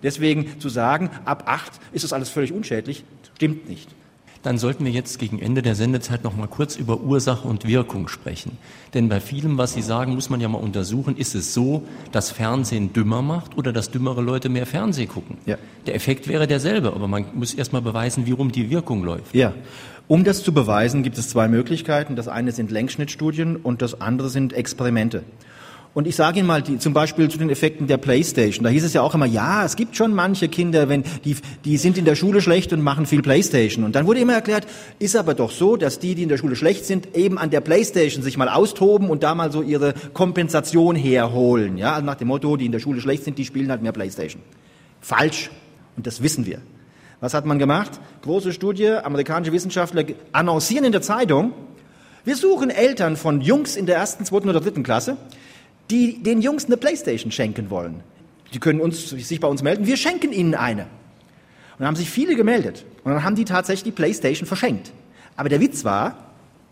Deswegen 0.03 0.61
zu 0.61 0.69
sagen, 0.69 1.11
ab 1.25 1.45
acht 1.47 1.73
ist 1.93 2.05
das 2.05 2.13
alles 2.13 2.29
völlig 2.29 2.53
unschädlich, 2.53 3.05
stimmt 3.35 3.69
nicht 3.69 3.89
dann 4.45 4.59
sollten 4.59 4.85
wir 4.85 4.93
jetzt 4.93 5.19
gegen 5.19 5.41
Ende 5.41 5.63
der 5.63 5.75
Sendezeit 5.75 6.23
noch 6.23 6.37
mal 6.37 6.47
kurz 6.47 6.77
über 6.77 7.01
Ursache 7.01 7.49
und 7.49 7.67
Wirkung 7.67 8.09
sprechen. 8.09 8.59
Denn 8.93 9.09
bei 9.09 9.19
vielem, 9.19 9.57
was 9.57 9.73
Sie 9.73 9.81
sagen, 9.81 10.15
muss 10.15 10.29
man 10.29 10.39
ja 10.41 10.49
mal 10.49 10.59
untersuchen, 10.59 11.17
ist 11.17 11.35
es 11.35 11.55
so, 11.55 11.83
dass 12.13 12.31
Fernsehen 12.31 12.93
dümmer 12.93 13.23
macht 13.23 13.57
oder 13.57 13.73
dass 13.73 13.91
dümmere 13.91 14.21
Leute 14.21 14.51
mehr 14.51 14.67
Fernsehen 14.67 15.09
gucken? 15.09 15.39
Ja. 15.47 15.57
Der 15.87 15.95
Effekt 15.95 16.29
wäre 16.29 16.47
derselbe, 16.47 16.93
aber 16.93 17.09
man 17.09 17.25
muss 17.33 17.55
erst 17.55 17.73
mal 17.73 17.81
beweisen, 17.81 18.27
wie 18.27 18.33
rum 18.33 18.53
die 18.53 18.69
Wirkung 18.69 19.03
läuft. 19.03 19.35
Ja. 19.35 19.55
Um 20.07 20.23
das 20.23 20.43
zu 20.43 20.53
beweisen, 20.53 21.03
gibt 21.03 21.17
es 21.17 21.31
zwei 21.31 21.49
Möglichkeiten. 21.49 22.15
Das 22.15 22.29
eine 22.29 22.53
sind 22.53 22.71
Längsschnittstudien 22.71 23.57
und 23.57 23.81
das 23.81 24.01
andere 24.01 24.29
sind 24.29 24.53
Experimente. 24.53 25.23
Und 25.95 26.09
ich 26.09 26.17
sage 26.17 26.41
Ihnen 26.41 26.49
mal, 26.49 26.61
die, 26.61 26.79
zum 26.79 26.93
Beispiel 26.93 27.31
zu 27.31 27.39
den 27.39 27.49
Effekten 27.51 27.87
der 27.87 27.99
Playstation. 27.99 28.65
Da 28.65 28.71
hieß 28.71 28.83
es 28.83 28.93
ja 28.95 29.01
auch 29.01 29.15
immer, 29.15 29.27
ja, 29.27 29.65
es 29.65 29.77
gibt 29.77 29.97
schon 29.97 30.13
manche 30.13 30.49
Kinder, 30.49 30.89
wenn 30.89 31.05
die, 31.25 31.37
die 31.65 31.77
sind 31.77 31.97
in 31.97 32.05
der 32.05 32.17
Schule 32.17 32.43
schlecht 32.43 32.73
und 32.73 32.83
machen 32.83 33.07
viel 33.07 33.23
Playstation. 33.23 33.85
Und 33.85 33.95
dann 33.95 34.07
wurde 34.07 34.19
immer 34.19 34.35
erklärt, 34.35 34.67
ist 34.99 35.15
aber 35.15 35.35
doch 35.35 35.53
so, 35.53 35.77
dass 35.77 36.01
die, 36.01 36.17
die 36.17 36.25
in 36.25 36.29
der 36.29 36.37
Schule 36.37 36.57
schlecht 36.57 36.85
sind, 36.85 37.17
eben 37.17 37.39
an 37.39 37.51
der 37.51 37.61
Playstation 37.61 38.25
sich 38.25 38.37
mal 38.37 38.49
austoben 38.49 39.09
und 39.09 39.23
da 39.23 39.37
mal 39.37 39.53
so 39.53 39.63
ihre 39.63 39.95
Kompensation 40.13 40.97
herholen. 40.97 41.79
Ja, 41.79 41.95
also 41.95 42.05
nach 42.05 42.17
dem 42.17 42.29
Motto, 42.29 42.57
die 42.57 42.67
in 42.67 42.73
der 42.73 42.81
Schule 42.81 43.01
schlecht 43.01 43.23
sind, 43.23 43.39
die 43.39 43.45
spielen 43.45 43.71
halt 43.71 43.81
mehr 43.81 43.93
Playstation. 43.93 44.43
Falsch. 45.01 45.51
Und 45.97 46.09
das 46.09 46.25
wissen 46.25 46.45
wir. 46.45 46.59
Was 47.25 47.33
hat 47.33 47.47
man 47.47 47.59
gemacht? 47.59 47.91
Große 48.21 48.53
Studie, 48.53 48.87
amerikanische 48.87 49.51
Wissenschaftler 49.51 50.05
annoncieren 50.33 50.85
in 50.85 50.93
der 50.93 51.01
Zeitung, 51.01 51.55
wir 52.23 52.37
suchen 52.37 52.69
Eltern 52.69 53.17
von 53.17 53.41
Jungs 53.41 53.77
in 53.77 53.87
der 53.87 53.97
ersten, 53.97 54.27
zweiten 54.27 54.47
oder 54.51 54.61
dritten 54.61 54.83
Klasse, 54.83 55.17
die 55.91 56.23
den 56.23 56.43
Jungs 56.43 56.67
eine 56.67 56.77
Playstation 56.77 57.33
schenken 57.33 57.71
wollen. 57.71 58.01
Die 58.53 58.59
können 58.59 58.79
uns, 58.79 59.09
sich 59.09 59.41
bei 59.41 59.49
uns 59.49 59.63
melden, 59.63 59.87
wir 59.87 59.97
schenken 59.97 60.33
ihnen 60.35 60.55
eine. 60.55 60.83
Und 60.83 60.89
dann 61.79 61.87
haben 61.89 61.97
sich 61.97 62.11
viele 62.11 62.37
gemeldet. 62.37 62.85
Und 63.05 63.13
dann 63.13 63.25
haben 63.25 63.37
die 63.37 63.47
tatsächlich 63.47 63.85
die 63.85 63.93
Playstation 63.93 64.47
verschenkt. 64.47 64.93
Aber 65.35 65.49
der 65.49 65.63
Witz 65.63 65.83
war, 65.83 66.19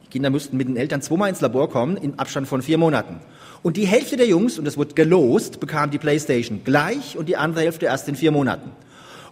die 0.05 0.09
Kinder 0.11 0.29
mussten 0.29 0.59
mit 0.59 0.69
den 0.69 0.77
Eltern 0.77 1.01
zweimal 1.01 1.31
ins 1.31 1.41
Labor 1.41 1.71
kommen, 1.71 1.97
im 1.97 2.19
Abstand 2.19 2.47
von 2.47 2.61
vier 2.61 2.77
Monaten. 2.77 3.21
Und 3.63 3.79
die 3.79 3.87
Hälfte 3.87 4.19
der 4.19 4.27
Jungs, 4.27 4.59
und 4.59 4.67
das 4.67 4.77
wurde 4.77 4.93
gelost, 4.93 5.61
bekam 5.61 5.91
die 5.91 5.99
Playstation 5.99 6.61
gleich 6.63 7.17
und 7.17 7.31
die 7.31 7.39
andere 7.39 7.63
Hälfte 7.63 7.87
erst 7.87 8.07
in 8.11 8.17
vier 8.17 8.33
Monaten. 8.33 8.71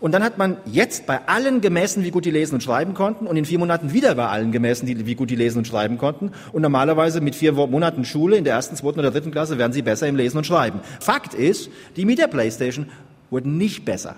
Und 0.00 0.12
dann 0.12 0.24
hat 0.24 0.38
man 0.38 0.56
jetzt 0.64 1.06
bei 1.06 1.20
allen 1.26 1.60
gemessen, 1.60 2.04
wie 2.04 2.10
gut 2.10 2.24
die 2.24 2.30
lesen 2.30 2.54
und 2.54 2.62
schreiben 2.62 2.94
konnten 2.94 3.26
und 3.26 3.36
in 3.36 3.44
vier 3.44 3.58
Monaten 3.58 3.92
wieder 3.92 4.14
bei 4.14 4.28
allen 4.28 4.50
gemessen, 4.50 4.88
wie 4.88 5.14
gut 5.14 5.28
die 5.28 5.36
lesen 5.36 5.58
und 5.58 5.66
schreiben 5.66 5.98
konnten. 5.98 6.32
Und 6.52 6.62
normalerweise 6.62 7.20
mit 7.20 7.34
vier 7.34 7.52
Monaten 7.52 8.06
Schule 8.06 8.36
in 8.36 8.44
der 8.44 8.54
ersten, 8.54 8.76
zweiten 8.76 8.98
oder 8.98 9.10
dritten 9.10 9.30
Klasse 9.30 9.58
werden 9.58 9.74
sie 9.74 9.82
besser 9.82 10.08
im 10.08 10.16
Lesen 10.16 10.38
und 10.38 10.46
Schreiben. 10.46 10.80
Fakt 11.00 11.34
ist, 11.34 11.70
die 11.96 12.06
mit 12.06 12.18
der 12.18 12.28
Playstation 12.28 12.86
wurden 13.28 13.58
nicht 13.58 13.84
besser. 13.84 14.16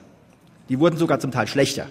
Die 0.69 0.79
wurden 0.79 0.97
sogar 0.97 1.19
zum 1.19 1.33
Teil 1.33 1.49
schlechter. 1.49 1.89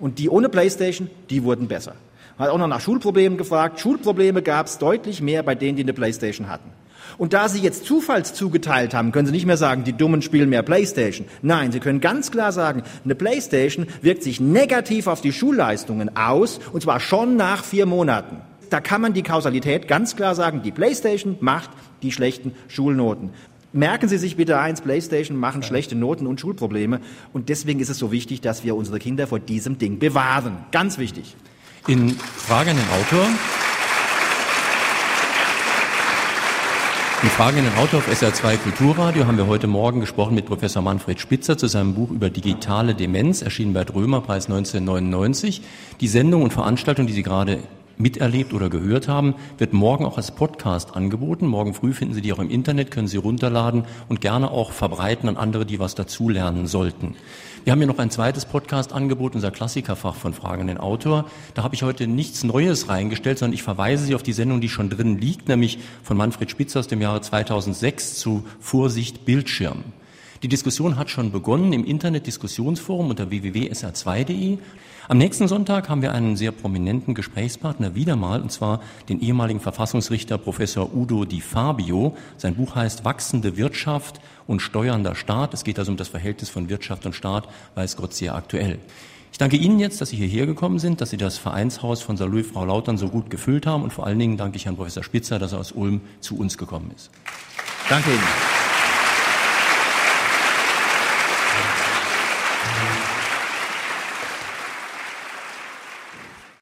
Und 0.00 0.18
die 0.18 0.28
ohne 0.28 0.48
Playstation, 0.48 1.08
die 1.30 1.44
wurden 1.44 1.68
besser. 1.68 1.94
Man 2.36 2.48
hat 2.48 2.54
auch 2.54 2.58
noch 2.58 2.66
nach 2.66 2.80
Schulproblemen 2.80 3.38
gefragt. 3.38 3.78
Schulprobleme 3.78 4.42
gab 4.42 4.66
es 4.66 4.78
deutlich 4.78 5.22
mehr 5.22 5.44
bei 5.44 5.54
denen, 5.54 5.76
die 5.76 5.84
eine 5.84 5.92
Playstation 5.92 6.48
hatten. 6.48 6.70
Und 7.18 7.32
da 7.32 7.48
Sie 7.48 7.60
jetzt 7.60 7.86
Zufalls 7.86 8.34
zugeteilt 8.34 8.94
haben, 8.94 9.12
können 9.12 9.26
Sie 9.26 9.32
nicht 9.32 9.46
mehr 9.46 9.56
sagen, 9.56 9.84
die 9.84 9.92
Dummen 9.92 10.22
spielen 10.22 10.48
mehr 10.48 10.62
Playstation. 10.62 11.26
Nein, 11.42 11.72
Sie 11.72 11.80
können 11.80 12.00
ganz 12.00 12.30
klar 12.30 12.52
sagen, 12.52 12.82
eine 13.04 13.14
Playstation 13.14 13.86
wirkt 14.00 14.22
sich 14.22 14.40
negativ 14.40 15.06
auf 15.06 15.20
die 15.20 15.32
Schulleistungen 15.32 16.16
aus, 16.16 16.60
und 16.72 16.82
zwar 16.82 17.00
schon 17.00 17.36
nach 17.36 17.64
vier 17.64 17.86
Monaten. 17.86 18.38
Da 18.70 18.80
kann 18.80 19.02
man 19.02 19.12
die 19.12 19.22
Kausalität 19.22 19.86
ganz 19.86 20.16
klar 20.16 20.34
sagen, 20.34 20.62
die 20.62 20.72
Playstation 20.72 21.36
macht 21.40 21.70
die 22.02 22.10
schlechten 22.10 22.54
Schulnoten. 22.68 23.30
Merken 23.74 24.08
Sie 24.08 24.18
sich 24.18 24.36
bitte 24.36 24.58
eins, 24.58 24.82
Playstation 24.82 25.38
machen 25.38 25.62
schlechte 25.62 25.94
Noten 25.94 26.26
und 26.26 26.40
Schulprobleme. 26.40 27.00
Und 27.32 27.48
deswegen 27.48 27.80
ist 27.80 27.88
es 27.88 27.98
so 27.98 28.12
wichtig, 28.12 28.42
dass 28.42 28.64
wir 28.64 28.76
unsere 28.76 28.98
Kinder 28.98 29.26
vor 29.26 29.40
diesem 29.40 29.78
Ding 29.78 29.98
bewahren. 29.98 30.58
Ganz 30.72 30.98
wichtig. 30.98 31.36
In 31.86 32.10
Frage 32.10 32.70
an 32.70 32.76
den 32.76 32.88
Autor. 33.00 33.26
In 37.22 37.28
Fragen 37.28 37.58
in 37.58 37.64
den 37.64 37.74
Autor 37.76 38.00
auf 38.00 38.08
SR2 38.08 38.56
Kulturradio 38.56 39.26
haben 39.26 39.36
wir 39.36 39.46
heute 39.46 39.68
Morgen 39.68 40.00
gesprochen 40.00 40.34
mit 40.34 40.46
Professor 40.46 40.82
Manfred 40.82 41.20
Spitzer 41.20 41.56
zu 41.56 41.68
seinem 41.68 41.94
Buch 41.94 42.10
über 42.10 42.30
digitale 42.30 42.96
Demenz, 42.96 43.42
erschienen 43.42 43.74
bei 43.74 43.84
Drömerpreis 43.84 44.46
1999. 44.46 45.62
Die 46.00 46.08
Sendung 46.08 46.42
und 46.42 46.52
Veranstaltung, 46.52 47.06
die 47.06 47.12
Sie 47.12 47.22
gerade 47.22 47.60
miterlebt 47.96 48.52
oder 48.52 48.68
gehört 48.68 49.06
haben, 49.06 49.36
wird 49.56 49.72
morgen 49.72 50.04
auch 50.04 50.16
als 50.16 50.32
Podcast 50.32 50.96
angeboten. 50.96 51.46
Morgen 51.46 51.74
früh 51.74 51.92
finden 51.92 52.14
Sie 52.14 52.22
die 52.22 52.32
auch 52.32 52.40
im 52.40 52.50
Internet, 52.50 52.90
können 52.90 53.06
Sie 53.06 53.18
runterladen 53.18 53.84
und 54.08 54.20
gerne 54.20 54.50
auch 54.50 54.72
verbreiten 54.72 55.28
an 55.28 55.36
andere, 55.36 55.64
die 55.64 55.78
was 55.78 55.94
dazulernen 55.94 56.66
sollten. 56.66 57.14
Wir 57.64 57.70
haben 57.70 57.78
hier 57.78 57.86
noch 57.86 58.00
ein 58.00 58.10
zweites 58.10 58.44
Podcast-Angebot, 58.44 59.36
unser 59.36 59.52
Klassikerfach 59.52 60.16
von 60.16 60.34
Fragen 60.34 60.62
an 60.62 60.66
den 60.66 60.78
Autor. 60.78 61.26
Da 61.54 61.62
habe 61.62 61.76
ich 61.76 61.84
heute 61.84 62.08
nichts 62.08 62.42
Neues 62.42 62.88
reingestellt, 62.88 63.38
sondern 63.38 63.54
ich 63.54 63.62
verweise 63.62 64.04
Sie 64.04 64.16
auf 64.16 64.24
die 64.24 64.32
Sendung, 64.32 64.60
die 64.60 64.68
schon 64.68 64.90
drin 64.90 65.16
liegt, 65.18 65.46
nämlich 65.46 65.78
von 66.02 66.16
Manfred 66.16 66.50
Spitz 66.50 66.74
aus 66.74 66.88
dem 66.88 67.00
Jahre 67.00 67.20
2006 67.20 68.16
zu 68.16 68.44
Vorsicht 68.58 69.24
Bildschirm. 69.24 69.84
Die 70.42 70.48
Diskussion 70.48 70.98
hat 70.98 71.08
schon 71.08 71.30
begonnen 71.30 71.72
im 71.72 71.84
Internet-Diskussionsforum 71.84 73.10
unter 73.10 73.30
www.sr2.de. 73.30 74.58
Am 75.06 75.18
nächsten 75.18 75.46
Sonntag 75.46 75.88
haben 75.88 76.02
wir 76.02 76.12
einen 76.12 76.36
sehr 76.36 76.50
prominenten 76.50 77.14
Gesprächspartner 77.14 77.94
wieder 77.94 78.16
mal, 78.16 78.42
und 78.42 78.50
zwar 78.50 78.80
den 79.08 79.20
ehemaligen 79.20 79.60
Verfassungsrichter 79.60 80.38
Professor 80.38 80.92
Udo 80.92 81.24
Di 81.24 81.40
Fabio. 81.40 82.16
Sein 82.38 82.56
Buch 82.56 82.74
heißt 82.74 83.04
Wachsende 83.04 83.56
Wirtschaft 83.56 84.20
und 84.46 84.60
steuernder 84.60 85.14
Staat. 85.14 85.54
Es 85.54 85.64
geht 85.64 85.78
also 85.78 85.90
um 85.90 85.96
das 85.96 86.08
Verhältnis 86.08 86.50
von 86.50 86.68
Wirtschaft 86.68 87.06
und 87.06 87.14
Staat, 87.14 87.48
weiß 87.74 87.96
Gott 87.96 88.14
sehr 88.14 88.34
aktuell. 88.34 88.78
Ich 89.32 89.38
danke 89.38 89.56
Ihnen 89.56 89.78
jetzt, 89.78 90.00
dass 90.00 90.10
Sie 90.10 90.16
hierher 90.16 90.46
gekommen 90.46 90.78
sind, 90.78 91.00
dass 91.00 91.10
Sie 91.10 91.16
das 91.16 91.38
Vereinshaus 91.38 92.02
von 92.02 92.16
Salou 92.18 92.42
Frau 92.42 92.66
Lautern 92.66 92.98
so 92.98 93.08
gut 93.08 93.30
gefüllt 93.30 93.66
haben 93.66 93.82
und 93.82 93.92
vor 93.92 94.06
allen 94.06 94.18
Dingen 94.18 94.36
danke 94.36 94.56
ich 94.56 94.66
Herrn 94.66 94.76
Professor 94.76 95.02
Spitzer, 95.02 95.38
dass 95.38 95.52
er 95.52 95.60
aus 95.60 95.72
Ulm 95.72 96.02
zu 96.20 96.36
uns 96.36 96.58
gekommen 96.58 96.90
ist. 96.94 97.10
Danke 97.88 98.10
Ihnen. 98.10 98.71